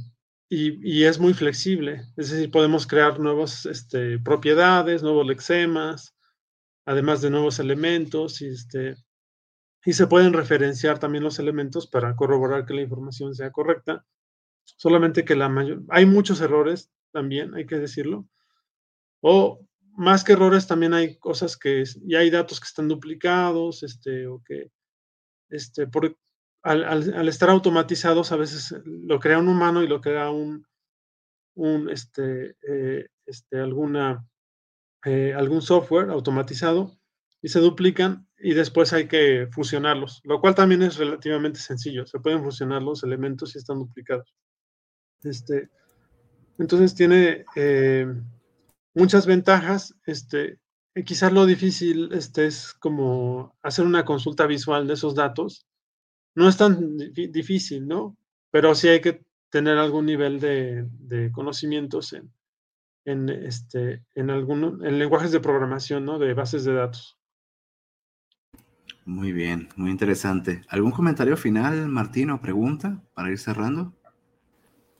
y, 0.50 0.98
y, 0.98 1.04
es 1.04 1.18
muy 1.18 1.32
flexible, 1.32 2.02
es 2.16 2.30
decir, 2.30 2.50
podemos 2.50 2.86
crear 2.86 3.18
nuevas 3.18 3.64
este, 3.66 4.18
propiedades, 4.18 5.02
nuevos 5.02 5.26
lexemas, 5.26 6.13
además 6.86 7.22
de 7.22 7.30
nuevos 7.30 7.58
elementos, 7.58 8.40
y, 8.42 8.48
este, 8.48 8.96
y 9.84 9.92
se 9.92 10.06
pueden 10.06 10.32
referenciar 10.32 10.98
también 10.98 11.24
los 11.24 11.38
elementos 11.38 11.86
para 11.86 12.16
corroborar 12.16 12.66
que 12.66 12.74
la 12.74 12.82
información 12.82 13.34
sea 13.34 13.50
correcta, 13.50 14.04
solamente 14.64 15.24
que 15.24 15.36
la 15.36 15.48
mayor, 15.48 15.82
hay 15.88 16.06
muchos 16.06 16.40
errores 16.40 16.90
también, 17.12 17.54
hay 17.54 17.66
que 17.66 17.78
decirlo, 17.78 18.28
o 19.20 19.60
más 19.96 20.24
que 20.24 20.32
errores 20.32 20.66
también 20.66 20.92
hay 20.92 21.16
cosas 21.18 21.56
que, 21.56 21.84
y 22.06 22.14
hay 22.14 22.30
datos 22.30 22.60
que 22.60 22.66
están 22.66 22.88
duplicados, 22.88 23.82
este, 23.82 24.26
o 24.26 24.42
que, 24.44 24.70
este, 25.50 25.86
por, 25.86 26.16
al, 26.62 27.28
estar 27.28 27.50
automatizados, 27.50 28.32
a 28.32 28.36
veces 28.36 28.74
lo 28.84 29.20
crea 29.20 29.38
un 29.38 29.48
humano 29.48 29.82
y 29.82 29.86
lo 29.86 30.00
crea 30.00 30.30
un, 30.30 30.66
un 31.54 31.90
este, 31.90 32.56
eh, 32.66 33.06
este, 33.26 33.60
alguna, 33.60 34.26
eh, 35.04 35.34
algún 35.34 35.62
software 35.62 36.10
automatizado 36.10 36.96
y 37.42 37.48
se 37.48 37.60
duplican 37.60 38.26
y 38.38 38.54
después 38.54 38.92
hay 38.92 39.06
que 39.06 39.48
fusionarlos, 39.52 40.20
lo 40.24 40.40
cual 40.40 40.54
también 40.54 40.82
es 40.82 40.96
relativamente 40.96 41.60
sencillo. 41.60 42.06
Se 42.06 42.20
pueden 42.20 42.42
fusionar 42.42 42.82
los 42.82 43.02
elementos 43.02 43.50
si 43.50 43.58
están 43.58 43.78
duplicados. 43.78 44.34
Este, 45.22 45.70
entonces 46.58 46.94
tiene 46.94 47.44
eh, 47.56 48.06
muchas 48.94 49.26
ventajas. 49.26 49.94
Este, 50.06 50.58
quizás 51.04 51.32
lo 51.32 51.46
difícil 51.46 52.10
este, 52.12 52.46
es 52.46 52.72
como 52.74 53.56
hacer 53.62 53.84
una 53.84 54.04
consulta 54.04 54.46
visual 54.46 54.86
de 54.86 54.94
esos 54.94 55.14
datos 55.14 55.66
no 56.34 56.48
es 56.48 56.56
tan 56.56 56.96
difícil, 57.14 57.86
¿no? 57.86 58.16
Pero 58.50 58.74
sí 58.74 58.88
hay 58.88 59.00
que 59.00 59.24
tener 59.50 59.78
algún 59.78 60.06
nivel 60.06 60.40
de, 60.40 60.86
de 60.90 61.30
conocimientos 61.30 62.12
en, 62.12 62.32
en, 63.04 63.28
este, 63.28 64.04
en, 64.14 64.30
algunos, 64.30 64.82
en 64.82 64.98
lenguajes 64.98 65.32
de 65.32 65.40
programación, 65.40 66.04
¿no? 66.04 66.18
De 66.18 66.34
bases 66.34 66.64
de 66.64 66.74
datos. 66.74 67.18
Muy 69.04 69.32
bien, 69.32 69.68
muy 69.76 69.90
interesante. 69.90 70.62
¿Algún 70.68 70.90
comentario 70.90 71.36
final, 71.36 71.88
Martín, 71.88 72.30
o 72.30 72.40
pregunta 72.40 73.02
para 73.12 73.30
ir 73.30 73.38
cerrando? 73.38 73.92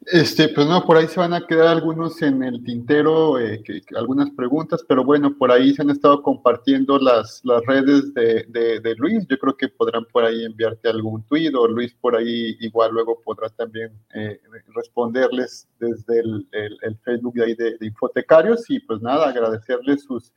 Este, 0.07 0.49
pues 0.49 0.67
no, 0.67 0.85
por 0.85 0.97
ahí 0.97 1.09
se 1.09 1.21
van 1.21 1.33
a 1.33 1.47
quedar 1.47 1.69
algunos 1.69 2.21
en 2.21 2.43
el 2.43 2.63
tintero, 2.63 3.39
eh, 3.41 3.63
algunas 3.97 4.31
preguntas, 4.31 4.85
pero 4.87 5.05
bueno, 5.05 5.37
por 5.37 5.51
ahí 5.51 5.75
se 5.75 5.83
han 5.83 5.91
estado 5.91 6.23
compartiendo 6.23 6.99
las, 6.99 7.41
las 7.45 7.65
redes 7.65 8.13
de, 8.13 8.45
de, 8.49 8.95
Luis. 8.97 9.27
Yo 9.29 9.39
creo 9.39 9.57
que 9.57 9.69
podrán 9.69 10.05
por 10.13 10.25
ahí 10.25 10.45
enviarte 10.45 10.89
algún 10.89 11.23
tuit 11.25 11.55
o 11.55 11.67
Luis 11.67 11.95
por 11.95 12.17
ahí 12.17 12.57
igual 12.61 12.93
luego 12.93 13.21
podrá 13.23 13.49
también 13.49 13.93
eh, 14.15 14.41
responderles 14.75 15.69
desde 15.79 16.21
el, 16.21 16.49
el, 16.53 16.99
Facebook 16.99 17.35
de 17.35 17.45
ahí 17.45 17.55
de, 17.55 17.79
de, 17.79 17.87
Infotecarios 17.87 18.69
y 18.69 18.81
pues 18.81 19.01
nada, 19.01 19.29
agradecerles 19.29 20.03
sus, 20.03 20.33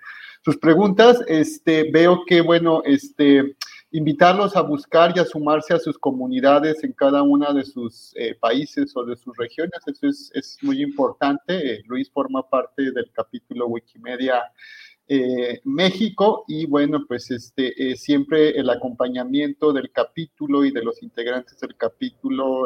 sus 0.46 0.58
preguntas. 0.58 1.22
Este, 1.28 1.92
veo 1.92 2.24
que, 2.26 2.42
bueno, 2.42 2.82
este 2.86 3.56
invitarlos 3.92 4.56
a 4.56 4.62
buscar 4.62 5.14
y 5.16 5.20
a 5.20 5.26
sumarse 5.26 5.74
a 5.74 5.80
sus 5.80 5.98
comunidades 5.98 6.84
en 6.84 6.92
cada 6.92 7.24
una 7.24 7.54
de 7.54 7.64
sus 7.64 8.14
eh, 8.16 8.36
países 8.36 8.96
o 8.96 9.06
de 9.06 9.16
sus 9.16 9.36
regiones. 9.38 9.80
Eso 9.86 10.08
es, 10.08 10.58
muy 10.62 10.82
importante. 10.82 11.76
Eh, 11.76 11.84
Luis 11.86 12.10
forma 12.12 12.48
parte 12.48 12.92
del 12.92 13.10
capítulo 13.12 13.68
Wikimedia 13.68 14.44
eh, 15.10 15.62
México 15.64 16.44
y 16.48 16.66
bueno, 16.66 17.06
pues 17.08 17.32
este, 17.32 17.96
siempre 17.96 18.50
el 18.50 18.70
acompañamiento 18.70 19.72
del 19.72 19.92
capítulo 19.92 20.66
y 20.66 20.72
de 20.72 20.84
los 20.84 21.02
integrantes 21.02 21.60
del 21.60 21.76
capítulo 21.76 22.66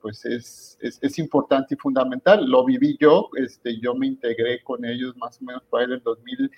pues 0.00 0.24
es, 0.24 0.78
es, 0.80 1.18
importante 1.18 1.74
y 1.74 1.78
fundamental. 1.78 2.48
Lo 2.48 2.64
viví 2.64 2.96
yo, 3.00 3.30
este, 3.36 3.78
yo 3.80 3.94
me 3.94 4.06
integré 4.06 4.62
con 4.62 4.84
ellos 4.84 5.16
más 5.16 5.40
o 5.40 5.44
menos 5.44 5.62
para 5.70 5.84
el 5.84 6.00
2000. 6.02 6.50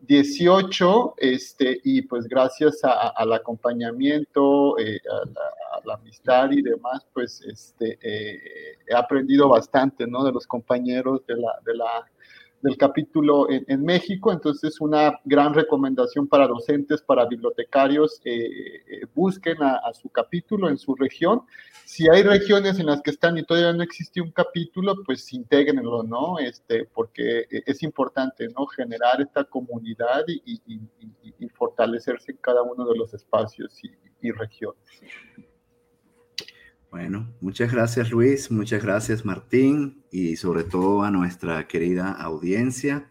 18, 0.00 1.14
este, 1.18 1.80
y 1.82 2.02
pues 2.02 2.28
gracias 2.28 2.80
al 2.82 3.32
acompañamiento, 3.32 4.78
eh, 4.78 5.00
a, 5.10 5.80
la, 5.84 5.94
amistad 5.94 6.50
y 6.52 6.62
demás, 6.62 7.06
pues 7.12 7.40
este, 7.42 7.98
eh, 8.02 8.76
he 8.86 8.94
aprendido 8.94 9.48
bastante, 9.48 10.06
¿no? 10.06 10.24
De 10.24 10.32
los 10.32 10.46
compañeros 10.46 11.26
de 11.26 11.36
la, 11.36 11.58
de 11.64 11.74
la, 11.74 12.06
del 12.62 12.76
capítulo 12.76 13.46
en, 13.50 13.82
México. 13.84 14.32
Entonces, 14.32 14.80
una 14.80 15.18
gran 15.24 15.54
recomendación 15.54 16.26
para 16.26 16.46
docentes, 16.46 17.02
para 17.02 17.26
bibliotecarios, 17.26 18.20
eh, 18.24 18.82
eh, 18.86 19.06
busquen 19.14 19.62
a, 19.62 19.92
su 19.92 20.08
capítulo 20.08 20.68
en 20.68 20.78
su 20.78 20.94
región. 20.94 21.42
Si 21.84 22.08
hay 22.08 22.22
regiones 22.22 22.78
en 22.78 22.86
las 22.86 23.00
que 23.02 23.10
están 23.10 23.38
y 23.38 23.44
todavía 23.44 23.72
no 23.72 23.82
existe 23.82 24.20
un 24.20 24.30
capítulo, 24.32 24.94
pues 25.04 25.32
intégrenlo, 25.32 26.02
¿no? 26.02 26.38
Este, 26.38 26.84
porque 26.84 27.46
es 27.50 27.82
importante, 27.82 28.48
¿no? 28.48 28.66
Generar 28.66 29.20
esta 29.20 29.44
comunidad 29.44 30.24
y, 30.28 30.60
fortalecerse 31.54 32.32
en 32.32 32.38
cada 32.38 32.62
uno 32.62 32.84
de 32.84 32.96
los 32.96 33.14
espacios 33.14 33.80
y 34.20 34.30
regiones. 34.32 34.82
Bueno, 36.90 37.34
muchas 37.42 37.70
gracias 37.70 38.10
Luis, 38.10 38.50
muchas 38.50 38.82
gracias 38.82 39.22
Martín 39.22 40.04
y 40.10 40.36
sobre 40.36 40.64
todo 40.64 41.02
a 41.02 41.10
nuestra 41.10 41.68
querida 41.68 42.12
audiencia, 42.12 43.10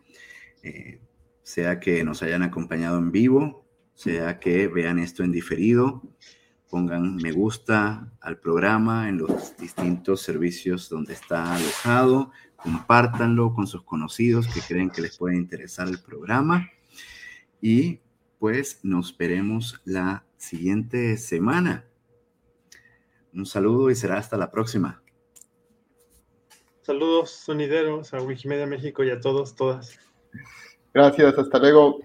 eh, 0.63 0.99
sea 1.43 1.79
que 1.79 2.03
nos 2.03 2.23
hayan 2.23 2.41
acompañado 2.41 2.97
en 2.97 3.11
vivo, 3.11 3.67
sea 3.93 4.39
que 4.39 4.67
vean 4.67 4.97
esto 4.97 5.23
en 5.23 5.31
diferido, 5.31 6.01
pongan 6.71 7.17
me 7.17 7.31
gusta 7.31 8.11
al 8.19 8.39
programa 8.39 9.09
en 9.09 9.19
los 9.19 9.55
distintos 9.57 10.21
servicios 10.23 10.89
donde 10.89 11.13
está 11.13 11.55
alojado, 11.55 12.31
compártanlo 12.55 13.53
con 13.53 13.67
sus 13.67 13.83
conocidos 13.83 14.47
que 14.47 14.61
creen 14.61 14.89
que 14.89 15.03
les 15.03 15.19
puede 15.19 15.35
interesar 15.35 15.87
el 15.87 15.99
programa 15.99 16.67
y 17.61 17.99
pues 18.39 18.79
nos 18.81 19.15
veremos 19.15 19.79
la 19.85 20.25
siguiente 20.35 21.15
semana. 21.17 21.85
Un 23.37 23.45
saludo 23.45 23.91
y 23.91 23.95
será 23.95 24.17
hasta 24.17 24.35
la 24.35 24.49
próxima. 24.49 25.03
Saludos 26.81 27.29
sonideros 27.29 28.11
a 28.15 28.21
Wikimedia 28.21 28.65
México 28.65 29.03
y 29.03 29.11
a 29.11 29.19
todos, 29.19 29.55
todas. 29.55 29.99
Gracias, 30.91 31.37
hasta 31.37 31.59
luego. 31.59 31.99